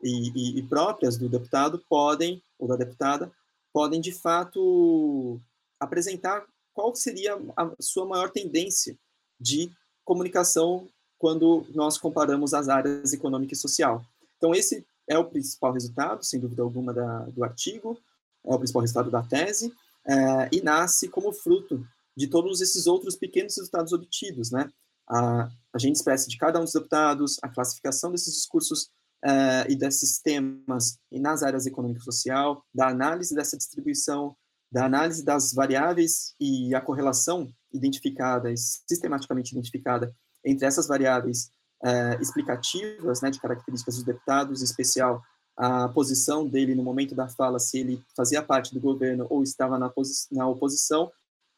e, 0.01 0.29
e, 0.29 0.59
e, 0.59 0.63
próprias 0.63 1.17
do 1.17 1.27
deputado 1.27 1.83
podem, 1.89 2.41
ou 2.57 2.67
da 2.67 2.77
deputada, 2.77 3.29
podem 3.73 3.99
de 3.99 4.13
fato 4.13 5.41
apresentar 5.79 6.45
qual 6.73 6.95
seria 6.95 7.37
a 7.55 7.71
sua 7.81 8.05
maior 8.05 8.29
tendência 8.29 8.97
de 9.39 9.69
comunicação 10.05 10.87
quando 11.19 11.65
nós 11.73 11.97
comparamos 11.97 12.53
as 12.53 12.69
áreas 12.69 13.11
econômica 13.11 13.53
e 13.53 13.57
social. 13.57 14.05
Então, 14.37 14.53
esse 14.53 14.85
é 15.07 15.17
o 15.17 15.25
principal 15.25 15.73
resultado, 15.73 16.23
sem 16.23 16.39
dúvida 16.39 16.61
alguma, 16.61 16.93
da, 16.93 17.19
do 17.25 17.43
artigo, 17.43 17.99
é 18.45 18.53
o 18.53 18.57
principal 18.59 18.81
resultado 18.81 19.09
da 19.09 19.23
tese, 19.23 19.73
é, 20.05 20.49
e 20.51 20.61
nasce 20.61 21.09
como 21.09 21.33
fruto 21.33 21.85
de 22.17 22.27
todos 22.27 22.59
esses 22.61 22.87
outros 22.87 23.15
pequenos 23.15 23.55
resultados 23.55 23.93
obtidos, 23.93 24.51
né? 24.51 24.67
A, 25.07 25.49
a 25.73 25.77
gente 25.77 25.95
expressa 25.95 26.27
de 26.27 26.37
cada 26.37 26.59
um 26.59 26.63
dos 26.63 26.73
deputados, 26.73 27.37
a 27.43 27.47
classificação 27.47 28.11
desses 28.11 28.33
discursos 28.33 28.89
é, 29.23 29.71
e 29.71 29.75
desses 29.75 30.19
temas 30.19 30.97
nas 31.11 31.43
áreas 31.43 31.67
econômica 31.67 32.01
e 32.01 32.03
social, 32.03 32.63
da 32.73 32.87
análise 32.87 33.35
dessa 33.35 33.55
distribuição, 33.55 34.35
da 34.71 34.85
análise 34.85 35.23
das 35.23 35.53
variáveis 35.53 36.33
e 36.39 36.73
a 36.73 36.81
correlação 36.81 37.47
identificada 37.71 38.51
e 38.51 38.57
sistematicamente 38.57 39.51
identificada 39.51 40.13
entre 40.43 40.65
essas 40.65 40.87
variáveis 40.87 41.51
é, 41.83 42.17
explicativas, 42.19 43.21
né, 43.21 43.29
de 43.29 43.39
características 43.39 43.95
dos 43.95 44.03
deputados, 44.03 44.61
em 44.61 44.65
especial 44.65 45.21
a 45.55 45.89
posição 45.89 46.47
dele 46.47 46.75
no 46.75 46.83
momento 46.83 47.15
da 47.15 47.27
fala, 47.27 47.59
se 47.59 47.79
ele 47.79 48.03
fazia 48.15 48.43
parte 48.43 48.73
do 48.73 48.79
governo 48.79 49.25
ou 49.29 49.41
estava 49.41 49.79
na, 49.79 49.91
na 50.31 50.47
oposição, 50.47 51.11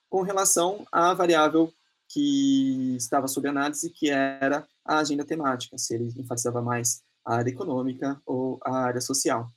com 0.10 0.22
relação 0.22 0.86
à 0.92 1.14
variável 1.14 1.72
que 2.08 2.96
estava 2.98 3.28
sob 3.28 3.48
análise, 3.48 3.92
que 3.92 4.10
era 4.10 4.68
a 4.84 4.98
agenda 4.98 5.24
temática, 5.24 5.78
se 5.78 5.94
ele 5.94 6.12
enfatizava 6.18 6.62
mais 6.62 7.04
a 7.24 7.36
área 7.36 7.52
econômica 7.52 8.20
ou 8.26 8.60
a 8.66 8.76
área 8.76 9.00
social. 9.00 9.52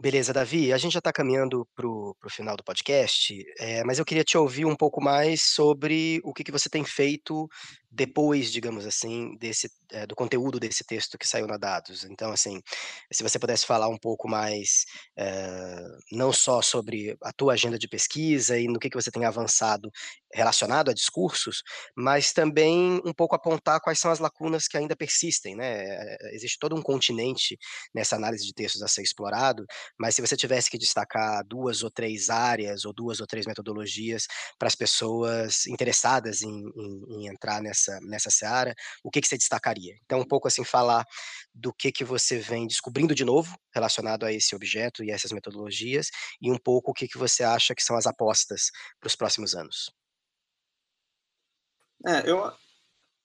Beleza, 0.00 0.32
Davi, 0.32 0.72
a 0.72 0.78
gente 0.78 0.92
já 0.92 0.98
está 0.98 1.12
caminhando 1.12 1.64
para 1.76 1.86
o 1.86 2.16
final 2.28 2.56
do 2.56 2.64
podcast, 2.64 3.44
é, 3.58 3.84
mas 3.84 3.98
eu 3.98 4.04
queria 4.04 4.24
te 4.24 4.36
ouvir 4.36 4.64
um 4.64 4.74
pouco 4.74 5.00
mais 5.00 5.42
sobre 5.42 6.20
o 6.24 6.32
que, 6.32 6.42
que 6.42 6.50
você 6.50 6.68
tem 6.68 6.84
feito 6.84 7.48
depois, 7.92 8.50
digamos 8.50 8.86
assim, 8.86 9.36
desse, 9.36 9.70
é, 9.90 10.06
do 10.06 10.16
conteúdo 10.16 10.58
desse 10.58 10.82
texto 10.82 11.18
que 11.18 11.28
saiu 11.28 11.46
na 11.46 11.58
Dados. 11.58 12.04
Então, 12.04 12.32
assim, 12.32 12.60
se 13.12 13.22
você 13.22 13.38
pudesse 13.38 13.66
falar 13.66 13.88
um 13.88 13.98
pouco 13.98 14.26
mais, 14.26 14.86
é, 15.16 15.76
não 16.10 16.32
só 16.32 16.62
sobre 16.62 17.14
a 17.22 17.32
tua 17.32 17.52
agenda 17.52 17.78
de 17.78 17.86
pesquisa 17.86 18.58
e 18.58 18.66
no 18.66 18.78
que, 18.78 18.88
que 18.88 18.96
você 18.96 19.10
tem 19.10 19.26
avançado 19.26 19.90
relacionado 20.32 20.90
a 20.90 20.94
discursos, 20.94 21.62
mas 21.94 22.32
também 22.32 22.98
um 23.04 23.12
pouco 23.12 23.34
apontar 23.36 23.78
quais 23.82 23.98
são 23.98 24.10
as 24.10 24.18
lacunas 24.18 24.66
que 24.66 24.78
ainda 24.78 24.96
persistem, 24.96 25.54
né? 25.54 25.84
É, 25.84 26.34
existe 26.34 26.58
todo 26.58 26.74
um 26.74 26.82
continente 26.82 27.58
nessa 27.94 28.16
análise 28.16 28.46
de 28.46 28.54
textos 28.54 28.82
a 28.82 28.88
ser 28.88 29.02
explorado, 29.02 29.66
mas 29.98 30.14
se 30.14 30.22
você 30.22 30.34
tivesse 30.34 30.70
que 30.70 30.78
destacar 30.78 31.44
duas 31.46 31.82
ou 31.82 31.90
três 31.90 32.30
áreas 32.30 32.86
ou 32.86 32.94
duas 32.94 33.20
ou 33.20 33.26
três 33.26 33.46
metodologias 33.46 34.26
para 34.58 34.68
as 34.68 34.74
pessoas 34.74 35.66
interessadas 35.66 36.40
em, 36.40 36.48
em, 36.48 37.04
em 37.10 37.26
entrar 37.28 37.60
nessa 37.60 37.81
nessa, 37.82 38.00
nessa 38.00 38.30
seara, 38.30 38.74
o 39.02 39.10
que, 39.10 39.20
que 39.20 39.28
você 39.28 39.36
destacaria? 39.36 39.96
Então, 40.04 40.20
um 40.20 40.26
pouco 40.26 40.48
assim, 40.48 40.64
falar 40.64 41.04
do 41.54 41.72
que, 41.72 41.90
que 41.90 42.04
você 42.04 42.38
vem 42.38 42.66
descobrindo 42.66 43.14
de 43.14 43.24
novo 43.24 43.56
relacionado 43.74 44.24
a 44.24 44.32
esse 44.32 44.54
objeto 44.54 45.02
e 45.02 45.10
essas 45.10 45.32
metodologias, 45.32 46.08
e 46.40 46.50
um 46.50 46.58
pouco 46.58 46.90
o 46.90 46.94
que, 46.94 47.08
que 47.08 47.18
você 47.18 47.42
acha 47.42 47.74
que 47.74 47.82
são 47.82 47.96
as 47.96 48.06
apostas 48.06 48.70
para 49.00 49.06
os 49.06 49.16
próximos 49.16 49.54
anos. 49.54 49.90
É, 52.06 52.28
eu, 52.28 52.52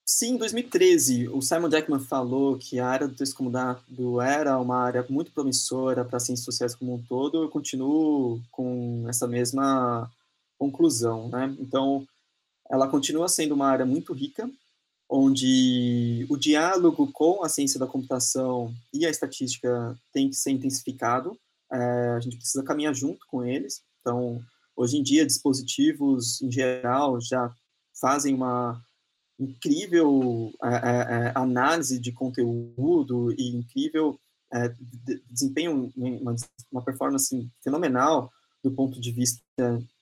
Sim, 0.05 0.35
em 0.35 0.37
2013, 0.37 1.27
o 1.27 1.41
Simon 1.41 1.69
Jackman 1.69 1.99
falou 1.99 2.57
que 2.57 2.79
a 2.79 2.87
área 2.87 3.07
do 3.09 3.13
texto 3.13 3.35
comodado 3.35 4.21
era 4.21 4.57
uma 4.57 4.77
área 4.77 5.05
muito 5.09 5.33
promissora 5.33 6.05
para 6.05 6.17
ciências 6.17 6.45
sociais 6.45 6.73
como 6.73 6.95
um 6.95 7.03
todo. 7.03 7.43
Eu 7.43 7.49
continuo 7.49 8.41
com 8.49 9.03
essa 9.09 9.27
mesma 9.27 10.09
conclusão, 10.57 11.27
né? 11.27 11.53
Então, 11.59 12.07
ela 12.69 12.87
continua 12.87 13.27
sendo 13.27 13.53
uma 13.53 13.67
área 13.67 13.85
muito 13.85 14.13
rica, 14.13 14.49
onde 15.09 16.25
o 16.29 16.35
diálogo 16.35 17.09
com 17.11 17.43
a 17.43 17.49
ciência 17.49 17.79
da 17.79 17.87
computação 17.87 18.73
e 18.93 19.05
a 19.05 19.09
estatística 19.09 19.97
tem 20.11 20.29
que 20.29 20.35
ser 20.35 20.51
intensificado. 20.51 21.37
É, 21.71 21.77
a 22.17 22.19
gente 22.19 22.37
precisa 22.37 22.63
caminhar 22.63 22.93
junto 22.93 23.25
com 23.27 23.43
eles. 23.43 23.81
Então, 24.01 24.41
hoje 24.75 24.97
em 24.97 25.03
dia, 25.03 25.25
dispositivos 25.25 26.41
em 26.41 26.51
geral 26.51 27.21
já 27.21 27.53
fazem 27.99 28.35
uma 28.35 28.81
incrível 29.39 30.51
é, 30.63 30.67
é, 30.67 31.27
é 31.27 31.31
análise 31.35 31.99
de 31.99 32.11
conteúdo 32.11 33.31
e 33.37 33.55
incrível 33.55 34.19
é, 34.51 34.73
desempenho, 35.29 35.91
uma, 35.95 36.35
uma 36.71 36.81
performance 36.81 37.49
fenomenal 37.63 38.31
do 38.63 38.71
ponto 38.71 38.99
de 38.99 39.11
vista 39.11 39.41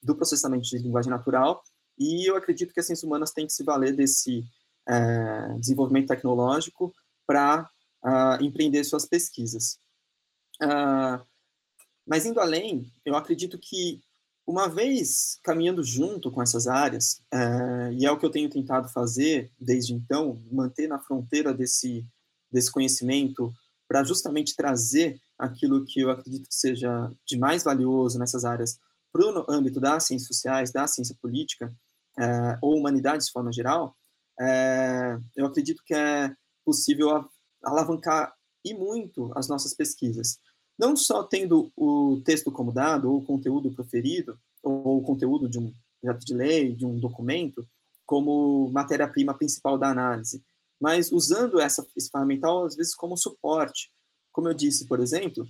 do 0.01 0.15
processamento 0.15 0.63
de 0.63 0.77
linguagem 0.77 1.11
natural. 1.11 1.63
E 1.97 2.29
eu 2.29 2.35
acredito 2.35 2.73
que 2.73 2.79
as 2.79 2.85
ciências 2.85 3.03
humanas 3.03 3.31
têm 3.31 3.47
que 3.47 3.53
se 3.53 3.63
valer 3.63 3.95
desse 3.95 4.43
é, 4.87 5.57
desenvolvimento 5.59 6.07
tecnológico 6.07 6.93
para 7.25 7.63
uh, 8.03 8.07
ah, 8.07 8.37
empreender 8.39 8.83
suas 8.83 9.05
pesquisas. 9.05 9.79
Uh, 10.61 11.25
mas 12.05 12.25
indo 12.25 12.39
além, 12.39 12.85
eu 13.03 13.15
acredito 13.15 13.57
que 13.57 13.99
uma 14.45 14.67
vez 14.67 15.39
caminhando 15.43 15.83
junto 15.83 16.29
com 16.29 16.41
essas 16.41 16.67
áreas, 16.67 17.19
uh, 17.33 17.91
e 17.93 18.05
é 18.05 18.11
o 18.11 18.17
que 18.17 18.25
eu 18.25 18.29
tenho 18.29 18.49
tentado 18.49 18.87
fazer 18.89 19.51
desde 19.59 19.93
então, 19.93 20.39
manter 20.51 20.87
na 20.87 20.99
fronteira 20.99 21.51
desse, 21.51 22.05
desse 22.51 22.71
conhecimento 22.71 23.51
para 23.87 24.03
justamente 24.03 24.55
trazer 24.55 25.19
aquilo 25.37 25.83
que 25.83 26.01
eu 26.01 26.11
acredito 26.11 26.47
que 26.47 26.55
seja 26.55 27.11
de 27.25 27.37
mais 27.37 27.63
valioso 27.63 28.19
nessas 28.19 28.45
áreas 28.45 28.79
para 29.11 29.25
o 29.25 29.45
âmbito 29.49 29.79
das 29.79 30.03
ciências 30.03 30.27
sociais, 30.27 30.71
da 30.71 30.85
ciência 30.87 31.15
política, 31.19 31.73
uh, 32.19 32.57
ou 32.61 32.77
humanidades 32.77 33.27
de 33.27 33.31
forma 33.31 33.51
geral, 33.51 33.95
é, 34.39 35.17
eu 35.35 35.45
acredito 35.45 35.81
que 35.85 35.93
é 35.93 36.33
possível 36.63 37.29
alavancar 37.63 38.33
e 38.63 38.73
muito 38.73 39.31
as 39.35 39.47
nossas 39.47 39.73
pesquisas. 39.73 40.39
Não 40.77 40.95
só 40.95 41.23
tendo 41.23 41.71
o 41.75 42.21
texto 42.25 42.51
como 42.51 42.73
dado, 42.73 43.09
ou 43.09 43.19
o 43.19 43.25
conteúdo 43.25 43.71
proferido, 43.71 44.37
ou 44.61 44.97
o 44.97 45.03
conteúdo 45.03 45.47
de 45.47 45.59
um 45.59 45.71
projeto 46.01 46.25
de 46.25 46.33
lei, 46.33 46.75
de 46.75 46.85
um 46.85 46.99
documento, 46.99 47.65
como 48.05 48.69
matéria-prima 48.71 49.33
principal 49.33 49.77
da 49.77 49.89
análise, 49.89 50.43
mas 50.79 51.11
usando 51.11 51.59
essa, 51.59 51.85
esse 51.95 52.09
ferramental, 52.09 52.65
às 52.65 52.75
vezes, 52.75 52.93
como 52.93 53.17
suporte. 53.17 53.89
Como 54.31 54.49
eu 54.49 54.53
disse, 54.53 54.85
por 54.85 54.99
exemplo, 54.99 55.47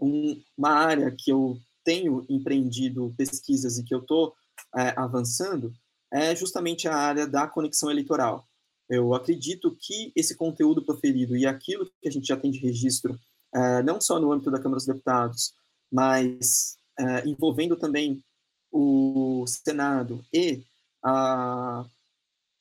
um, 0.00 0.40
uma 0.56 0.70
área 0.70 1.14
que 1.16 1.32
eu 1.32 1.58
tenho 1.82 2.24
empreendido 2.28 3.14
pesquisas 3.16 3.78
e 3.78 3.84
que 3.84 3.94
eu 3.94 4.00
estou 4.00 4.34
é, 4.76 4.92
avançando 4.96 5.72
é 6.12 6.34
justamente 6.34 6.86
a 6.86 6.94
área 6.94 7.26
da 7.26 7.46
conexão 7.46 7.90
eleitoral. 7.90 8.46
Eu 8.88 9.14
acredito 9.14 9.76
que 9.80 10.12
esse 10.14 10.36
conteúdo 10.36 10.84
proferido 10.84 11.36
e 11.36 11.46
aquilo 11.46 11.86
que 12.00 12.08
a 12.08 12.10
gente 12.10 12.26
já 12.26 12.36
tem 12.36 12.50
de 12.50 12.58
registro, 12.58 13.18
é, 13.52 13.82
não 13.82 14.00
só 14.00 14.20
no 14.20 14.30
âmbito 14.30 14.50
da 14.50 14.58
Câmara 14.58 14.76
dos 14.76 14.86
Deputados, 14.86 15.54
mas 15.90 16.76
é, 16.98 17.26
envolvendo 17.26 17.76
também 17.76 18.22
o 18.70 19.44
Senado 19.46 20.24
e 20.32 20.62
a, 21.02 21.84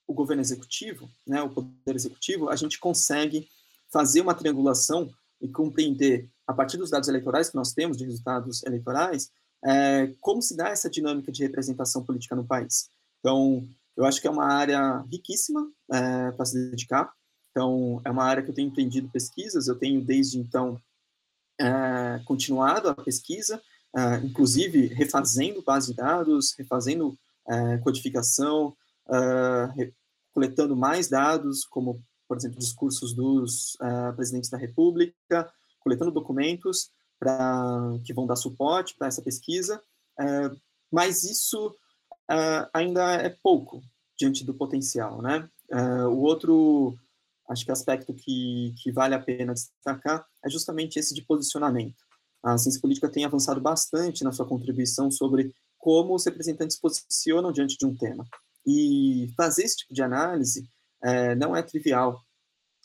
o 0.08 0.14
governo 0.14 0.42
executivo, 0.42 1.10
né, 1.26 1.42
o 1.42 1.50
poder 1.50 1.96
executivo, 1.96 2.50
a 2.50 2.56
gente 2.56 2.80
consegue 2.80 3.48
fazer 3.92 4.22
uma 4.22 4.34
triangulação 4.34 5.12
e 5.42 5.48
compreender, 5.48 6.30
a 6.48 6.54
partir 6.54 6.78
dos 6.78 6.90
dados 6.90 7.10
eleitorais 7.10 7.50
que 7.50 7.56
nós 7.56 7.74
temos, 7.74 7.98
de 7.98 8.06
resultados 8.06 8.64
eleitorais, 8.64 9.32
é, 9.66 10.14
como 10.20 10.42
se 10.42 10.56
dá 10.56 10.70
essa 10.70 10.90
dinâmica 10.90 11.32
de 11.32 11.44
representação 11.44 12.04
política 12.04 12.36
no 12.36 12.46
país. 12.46 12.90
Então, 13.20 13.68
eu 13.96 14.06
acho 14.06 14.20
que 14.20 14.28
é 14.28 14.32
uma 14.32 14.46
área 14.46 15.00
riquíssima 15.10 15.70
é, 15.92 16.32
para 16.32 16.46
se 16.46 16.70
dedicar. 16.70 17.14
Então, 17.52 18.02
é 18.04 18.12
uma 18.12 18.24
área 18.24 18.44
que 18.44 18.50
eu 18.50 18.54
tenho 18.54 18.68
empreendido 18.68 19.10
pesquisas, 19.10 19.68
eu 19.68 19.76
tenho 19.76 20.04
desde 20.04 20.40
então 20.40 20.82
é, 21.60 22.20
continuado 22.26 22.90
a 22.90 22.96
pesquisa, 22.96 23.62
é, 23.96 24.18
inclusive 24.26 24.88
refazendo 24.88 25.62
base 25.62 25.92
de 25.92 25.98
dados, 25.98 26.54
refazendo 26.58 27.18
é, 27.48 27.78
codificação, 27.78 28.76
é, 29.78 29.92
coletando 30.34 30.76
mais 30.76 31.08
dados, 31.08 31.64
como, 31.64 32.02
por 32.28 32.38
exemplo, 32.38 32.58
discursos 32.58 33.14
dos 33.14 33.78
é, 33.80 34.12
presidentes 34.14 34.50
da 34.50 34.58
República, 34.58 35.52
coletando 35.80 36.12
documentos 36.12 36.90
que 38.04 38.14
vão 38.14 38.26
dar 38.26 38.36
suporte 38.36 38.96
para 38.98 39.08
essa 39.08 39.22
pesquisa, 39.22 39.82
mas 40.92 41.24
isso 41.24 41.76
uh, 42.30 42.70
ainda 42.74 43.14
é 43.14 43.30
pouco 43.30 43.82
diante 44.18 44.44
do 44.44 44.54
potencial, 44.54 45.22
né? 45.22 45.50
Uh, 45.72 46.08
o 46.10 46.22
outro, 46.22 46.96
acho 47.50 47.66
que 47.66 47.72
aspecto 47.72 48.14
que, 48.14 48.74
que 48.82 48.92
vale 48.92 49.16
a 49.16 49.20
pena 49.20 49.54
destacar 49.54 50.26
é 50.46 50.50
justamente 50.50 51.00
esse 51.00 51.14
de 51.14 51.24
posicionamento. 51.24 52.04
A 52.44 52.58
ciência 52.58 52.82
política 52.82 53.10
tem 53.10 53.26
avançado 53.26 53.60
bastante 53.62 54.24
na 54.24 54.32
sua 54.32 54.46
contribuição 54.46 55.10
sobre 55.10 55.54
como 55.78 56.14
os 56.14 56.26
representantes 56.26 56.80
posicionam 56.80 57.52
diante 57.52 57.78
de 57.78 57.86
um 57.86 57.96
tema. 57.96 58.26
E 58.66 59.34
fazer 59.36 59.64
esse 59.64 59.78
tipo 59.78 59.94
de 59.94 60.02
análise 60.02 60.70
é, 61.02 61.36
não 61.36 61.56
é 61.56 61.62
trivial. 61.62 62.22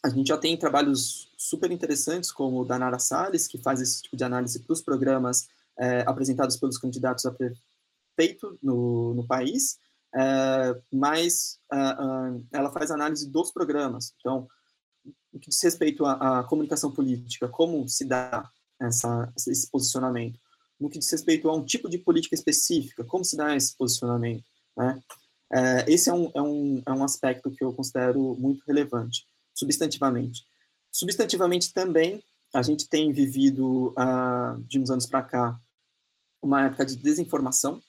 A 0.04 0.08
gente 0.08 0.28
já 0.28 0.38
tem 0.38 0.56
trabalhos 0.56 1.32
super 1.36 1.70
interessantes, 1.70 2.30
como 2.30 2.60
o 2.60 2.64
da 2.64 2.78
Nara 2.78 2.98
Salles, 2.98 3.48
que 3.48 3.58
faz 3.58 3.80
esse 3.80 4.02
tipo 4.02 4.16
de 4.16 4.24
análise 4.24 4.60
para 4.60 4.72
os 4.72 4.80
programas 4.80 5.48
é, 5.78 6.00
apresentados 6.06 6.56
pelos 6.56 6.78
candidatos 6.78 7.26
a, 7.26 7.32
pre 7.32 7.54
feito 8.16 8.58
no, 8.60 9.14
no 9.14 9.26
país, 9.26 9.78
é, 10.12 10.80
mas 10.92 11.60
uh, 11.72 12.34
uh, 12.34 12.46
ela 12.52 12.72
faz 12.72 12.90
análise 12.90 13.30
dos 13.30 13.52
programas. 13.52 14.12
Então, 14.18 14.48
o 15.32 15.38
que 15.38 15.50
diz 15.50 15.62
respeito 15.62 16.04
à, 16.04 16.40
à 16.40 16.44
comunicação 16.44 16.90
política, 16.90 17.48
como 17.48 17.88
se 17.88 18.04
dá 18.04 18.50
essa, 18.80 19.32
esse 19.36 19.70
posicionamento? 19.70 20.38
No 20.80 20.88
que 20.88 20.98
diz 20.98 21.10
respeito 21.10 21.48
a 21.48 21.54
um 21.54 21.64
tipo 21.64 21.88
de 21.88 21.98
política 21.98 22.34
específica, 22.34 23.04
como 23.04 23.24
se 23.24 23.36
dá 23.36 23.54
esse 23.54 23.76
posicionamento? 23.76 24.44
Né? 24.76 25.00
É, 25.52 25.92
esse 25.92 26.10
é 26.10 26.12
um, 26.12 26.30
é, 26.34 26.42
um, 26.42 26.82
é 26.86 26.92
um 26.92 27.04
aspecto 27.04 27.50
que 27.50 27.62
eu 27.62 27.72
considero 27.72 28.36
muito 28.36 28.64
relevante, 28.66 29.26
substantivamente. 29.58 30.44
Substantivamente 30.92 31.72
também, 31.72 32.22
a 32.54 32.62
gente 32.62 32.88
tem 32.88 33.12
vivido, 33.12 33.88
uh, 33.90 34.62
de 34.66 34.78
uns 34.78 34.90
anos 34.90 35.06
para 35.06 35.22
cá, 35.22 35.60
uma 36.42 36.64
época 36.66 36.86
de 36.86 36.96
desinformação, 36.96 37.82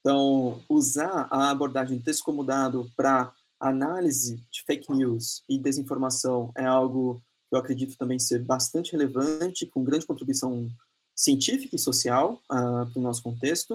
então, 0.00 0.62
usar 0.68 1.28
a 1.30 1.50
abordagem 1.50 1.98
de 1.98 2.04
texto 2.04 2.24
como 2.24 2.42
dado 2.42 2.90
para 2.96 3.32
análise 3.60 4.36
de 4.50 4.62
fake 4.66 4.90
news 4.90 5.42
e 5.48 5.58
desinformação 5.58 6.50
é 6.56 6.64
algo 6.64 7.22
que 7.48 7.54
eu 7.54 7.58
acredito 7.58 7.96
também 7.98 8.18
ser 8.18 8.42
bastante 8.42 8.92
relevante, 8.92 9.66
com 9.66 9.84
grande 9.84 10.06
contribuição 10.06 10.68
científica 11.14 11.76
e 11.76 11.78
social 11.78 12.40
uh, 12.50 12.90
para 12.90 12.98
o 12.98 13.02
nosso 13.02 13.22
contexto. 13.22 13.74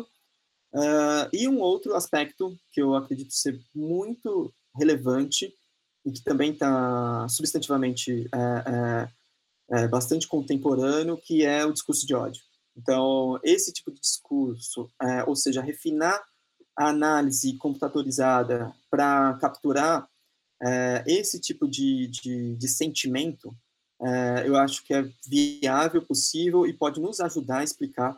Uh, 0.73 1.29
e 1.31 1.47
um 1.47 1.59
outro 1.59 1.95
aspecto 1.95 2.57
que 2.71 2.81
eu 2.81 2.95
acredito 2.95 3.31
ser 3.31 3.61
muito 3.73 4.51
relevante 4.75 5.53
e 6.05 6.11
que 6.11 6.23
também 6.23 6.51
está 6.51 7.27
substantivamente 7.27 8.29
é, 8.33 9.09
é, 9.77 9.83
é 9.83 9.87
bastante 9.87 10.27
contemporâneo, 10.27 11.17
que 11.17 11.43
é 11.43 11.65
o 11.65 11.73
discurso 11.73 12.05
de 12.05 12.13
ódio. 12.13 12.41
Então, 12.77 13.39
esse 13.43 13.73
tipo 13.73 13.91
de 13.91 13.99
discurso, 13.99 14.89
é, 15.01 15.23
ou 15.23 15.35
seja, 15.35 15.61
refinar 15.61 16.21
a 16.77 16.89
análise 16.89 17.57
computadorizada 17.57 18.71
para 18.89 19.33
capturar 19.39 20.07
é, 20.61 21.03
esse 21.07 21.39
tipo 21.39 21.67
de, 21.67 22.07
de, 22.07 22.55
de 22.55 22.67
sentimento, 22.67 23.55
eu 24.45 24.57
acho 24.57 24.83
que 24.83 24.93
é 24.93 25.09
viável, 25.25 26.05
possível 26.05 26.67
e 26.67 26.73
pode 26.73 26.99
nos 26.99 27.21
ajudar 27.21 27.59
a 27.59 27.63
explicar 27.63 28.15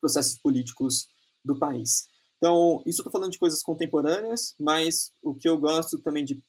processos 0.00 0.36
políticos 0.36 1.08
do 1.44 1.56
país. 1.58 2.08
Então, 2.36 2.82
isso 2.84 3.00
estou 3.00 3.12
falando 3.12 3.32
de 3.32 3.38
coisas 3.38 3.62
contemporâneas, 3.62 4.54
mas 4.58 5.12
o 5.22 5.34
que 5.34 5.48
eu 5.48 5.56
gosto 5.58 5.98
também 5.98 6.24
de 6.24 6.42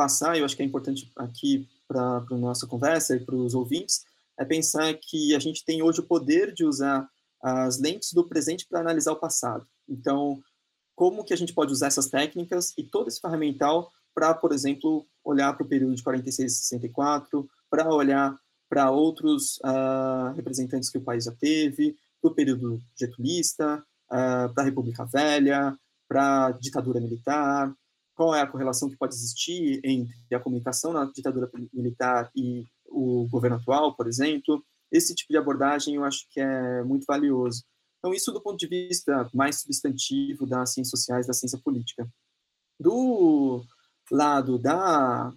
passar, 0.00 0.38
eu 0.38 0.46
acho 0.46 0.56
que 0.56 0.62
é 0.62 0.64
importante 0.64 1.12
aqui 1.14 1.68
para 1.86 2.24
a 2.30 2.34
nossa 2.38 2.66
conversa 2.66 3.14
e 3.16 3.20
para 3.20 3.36
os 3.36 3.54
ouvintes, 3.54 4.06
é 4.38 4.46
pensar 4.46 4.94
que 4.94 5.34
a 5.34 5.38
gente 5.38 5.62
tem 5.62 5.82
hoje 5.82 6.00
o 6.00 6.06
poder 6.06 6.54
de 6.54 6.64
usar 6.64 7.06
as 7.42 7.78
lentes 7.78 8.14
do 8.14 8.26
presente 8.26 8.66
para 8.66 8.80
analisar 8.80 9.12
o 9.12 9.20
passado. 9.20 9.66
Então, 9.86 10.40
como 10.96 11.22
que 11.22 11.34
a 11.34 11.36
gente 11.36 11.52
pode 11.52 11.70
usar 11.70 11.88
essas 11.88 12.06
técnicas 12.06 12.72
e 12.78 12.82
todo 12.82 13.08
esse 13.08 13.20
ferramental 13.20 13.90
para, 14.14 14.32
por 14.32 14.52
exemplo, 14.52 15.06
olhar 15.22 15.52
para 15.52 15.66
o 15.66 15.68
período 15.68 15.94
de 15.94 16.02
46 16.02 16.50
e 16.50 16.54
64, 16.54 17.46
para 17.68 17.92
olhar 17.92 18.34
para 18.70 18.90
outros 18.90 19.58
uh, 19.58 20.32
representantes 20.34 20.88
que 20.88 20.96
o 20.96 21.04
país 21.04 21.24
já 21.24 21.32
teve, 21.32 21.94
para 22.22 22.30
o 22.30 22.34
período 22.34 22.80
getulista, 22.98 23.84
uh, 24.06 24.54
para 24.54 24.62
a 24.62 24.64
República 24.64 25.04
Velha, 25.04 25.76
para 26.08 26.46
a 26.46 26.50
ditadura 26.52 27.00
militar, 27.00 27.70
qual 28.20 28.34
é 28.34 28.42
a 28.42 28.46
correlação 28.46 28.90
que 28.90 28.98
pode 28.98 29.14
existir 29.14 29.80
entre 29.82 30.34
a 30.34 30.38
comunicação 30.38 30.92
na 30.92 31.06
ditadura 31.06 31.50
militar 31.72 32.30
e 32.36 32.66
o 32.86 33.26
governo 33.30 33.56
atual, 33.56 33.94
por 33.96 34.06
exemplo. 34.06 34.62
Esse 34.92 35.14
tipo 35.14 35.32
de 35.32 35.38
abordagem 35.38 35.94
eu 35.94 36.04
acho 36.04 36.28
que 36.28 36.38
é 36.38 36.84
muito 36.84 37.06
valioso. 37.06 37.64
Então, 37.98 38.12
isso 38.12 38.30
do 38.30 38.42
ponto 38.42 38.58
de 38.58 38.66
vista 38.66 39.26
mais 39.32 39.62
substantivo 39.62 40.44
das 40.44 40.74
ciências 40.74 40.90
sociais, 40.90 41.26
da 41.26 41.32
ciência 41.32 41.58
política. 41.64 42.06
Do 42.78 43.64
lado 44.10 44.58
da 44.58 45.32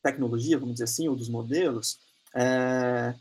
tecnologia, 0.00 0.56
vamos 0.56 0.74
dizer 0.74 0.84
assim, 0.84 1.08
ou 1.08 1.16
dos 1.16 1.28
modelos, 1.28 1.98
é, 2.32 3.12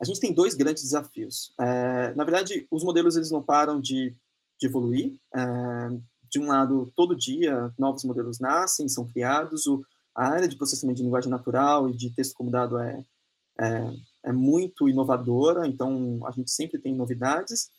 a 0.00 0.04
gente 0.04 0.18
tem 0.18 0.34
dois 0.34 0.54
grandes 0.54 0.82
desafios. 0.82 1.54
É, 1.60 2.12
na 2.14 2.24
verdade, 2.24 2.66
os 2.68 2.82
modelos 2.82 3.14
eles 3.14 3.30
não 3.30 3.44
param 3.44 3.80
de, 3.80 4.12
de 4.60 4.66
evoluir. 4.66 5.14
É, 5.36 6.00
de 6.30 6.38
um 6.38 6.46
lado, 6.46 6.92
todo 6.94 7.16
dia 7.16 7.72
novos 7.78 8.04
modelos 8.04 8.38
nascem, 8.38 8.88
são 8.88 9.06
criados. 9.06 9.66
O, 9.66 9.82
a 10.14 10.28
área 10.28 10.48
de 10.48 10.56
processamento 10.56 10.98
de 10.98 11.02
linguagem 11.02 11.30
natural 11.30 11.88
e 11.88 11.96
de 11.96 12.10
texto 12.10 12.34
como 12.34 12.50
dado 12.50 12.78
é, 12.78 13.04
é, 13.60 13.92
é 14.26 14.32
muito 14.32 14.88
inovadora, 14.88 15.66
então 15.66 16.20
a 16.26 16.30
gente 16.30 16.50
sempre 16.50 16.78
tem 16.78 16.94
novidades. 16.94 17.70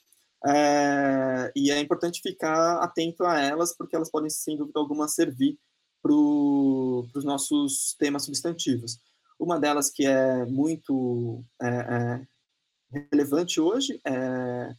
É, 0.46 1.52
e 1.56 1.72
é 1.72 1.80
importante 1.80 2.22
ficar 2.22 2.80
atento 2.80 3.24
a 3.24 3.40
elas, 3.40 3.76
porque 3.76 3.96
elas 3.96 4.10
podem, 4.10 4.30
sem 4.30 4.58
dúvida 4.58 4.80
alguma, 4.80 5.08
servir 5.08 5.58
para 6.02 6.12
os 6.14 7.24
nossos 7.24 7.96
temas 7.98 8.26
substantivos. 8.26 9.00
Uma 9.40 9.60
delas 9.60 9.90
que 9.90 10.06
é 10.06 10.46
muito 10.46 11.44
é, 11.62 11.68
é, 11.68 12.28
relevante 13.10 13.60
hoje 13.60 14.00
é 14.06 14.76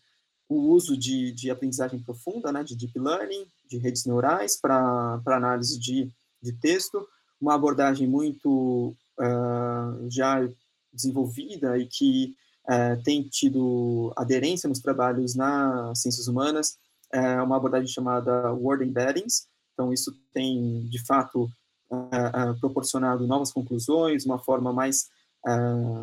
o 0.52 0.70
uso 0.70 0.96
de, 0.96 1.32
de 1.32 1.50
aprendizagem 1.50 1.98
profunda, 1.98 2.52
né, 2.52 2.62
de 2.62 2.76
deep 2.76 2.98
learning, 2.98 3.46
de 3.68 3.78
redes 3.78 4.04
neurais 4.04 4.60
para 4.60 5.20
análise 5.26 5.78
de, 5.78 6.10
de 6.42 6.52
texto, 6.52 7.06
uma 7.40 7.54
abordagem 7.54 8.06
muito 8.06 8.94
uh, 9.18 10.10
já 10.10 10.46
desenvolvida 10.92 11.78
e 11.78 11.86
que 11.86 12.36
é, 12.68 12.94
tem 12.96 13.22
tido 13.22 14.12
aderência 14.14 14.68
nos 14.68 14.78
trabalhos 14.78 15.34
nas 15.34 15.98
ciências 16.00 16.28
humanas, 16.28 16.76
é 17.10 17.40
uma 17.42 17.56
abordagem 17.56 17.88
chamada 17.88 18.52
Word 18.52 18.84
Embeddings. 18.84 19.48
Então, 19.72 19.92
isso 19.92 20.14
tem, 20.32 20.86
de 20.88 21.04
fato, 21.04 21.50
é, 21.90 22.50
é 22.50 22.54
proporcionado 22.60 23.26
novas 23.26 23.50
conclusões, 23.50 24.24
uma 24.24 24.38
forma 24.38 24.72
mais 24.72 25.08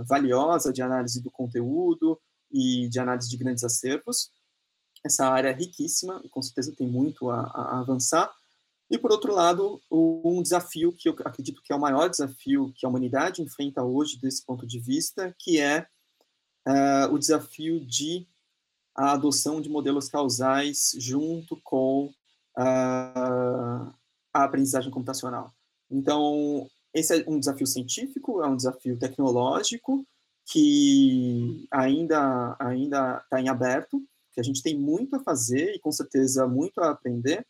valiosa 0.06 0.74
de 0.74 0.82
análise 0.82 1.22
do 1.22 1.32
conteúdo 1.32 2.20
e 2.52 2.90
de 2.90 3.00
análise 3.00 3.30
de 3.30 3.38
grandes 3.38 3.64
acervos. 3.64 4.30
Essa 5.06 5.28
área 5.28 5.54
riquíssima 5.54 6.22
com 6.30 6.42
certeza, 6.42 6.76
tem 6.76 6.88
muito 6.88 7.30
a, 7.30 7.42
a 7.42 7.80
avançar. 7.80 8.32
E, 8.90 8.98
por 8.98 9.12
outro 9.12 9.34
lado, 9.34 9.80
um 9.92 10.42
desafio 10.42 10.92
que 10.92 11.08
eu 11.08 11.16
acredito 11.24 11.62
que 11.62 11.72
é 11.72 11.76
o 11.76 11.80
maior 11.80 12.10
desafio 12.10 12.74
que 12.76 12.86
a 12.86 12.90
humanidade 12.90 13.42
enfrenta 13.42 13.84
hoje, 13.84 14.20
desse 14.20 14.44
ponto 14.44 14.66
de 14.66 14.80
vista, 14.80 15.36
que 15.38 15.60
é 15.60 15.86
uh, 16.68 17.14
o 17.14 17.20
desafio 17.20 17.80
de 17.86 18.26
a 18.96 19.14
adoção 19.14 19.62
de 19.62 19.70
modelos 19.70 20.10
causais 20.10 20.92
junto 20.98 21.56
com 21.64 22.08
uh, 22.58 23.94
a 24.34 24.44
aprendizagem 24.44 24.92
computacional. 24.92 25.54
Então, 25.90 26.68
esse 26.94 27.22
é 27.22 27.30
um 27.30 27.40
desafio 27.40 27.68
científico, 27.68 28.42
é 28.42 28.48
um 28.48 28.56
desafio 28.56 28.98
tecnológico 28.98 30.06
que 30.52 31.68
ainda 31.72 32.56
ainda 32.60 33.22
está 33.24 33.40
em 33.40 33.48
aberto, 33.48 34.04
que 34.40 34.42
a 34.42 34.44
gente 34.44 34.64
tem 34.64 34.78
muito 34.78 35.16
a 35.16 35.20
fazer 35.20 35.76
e 35.76 35.80
com 35.80 35.92
certeza 35.92 36.48
muito 36.48 36.80
a 36.80 36.92
aprender, 36.92 37.46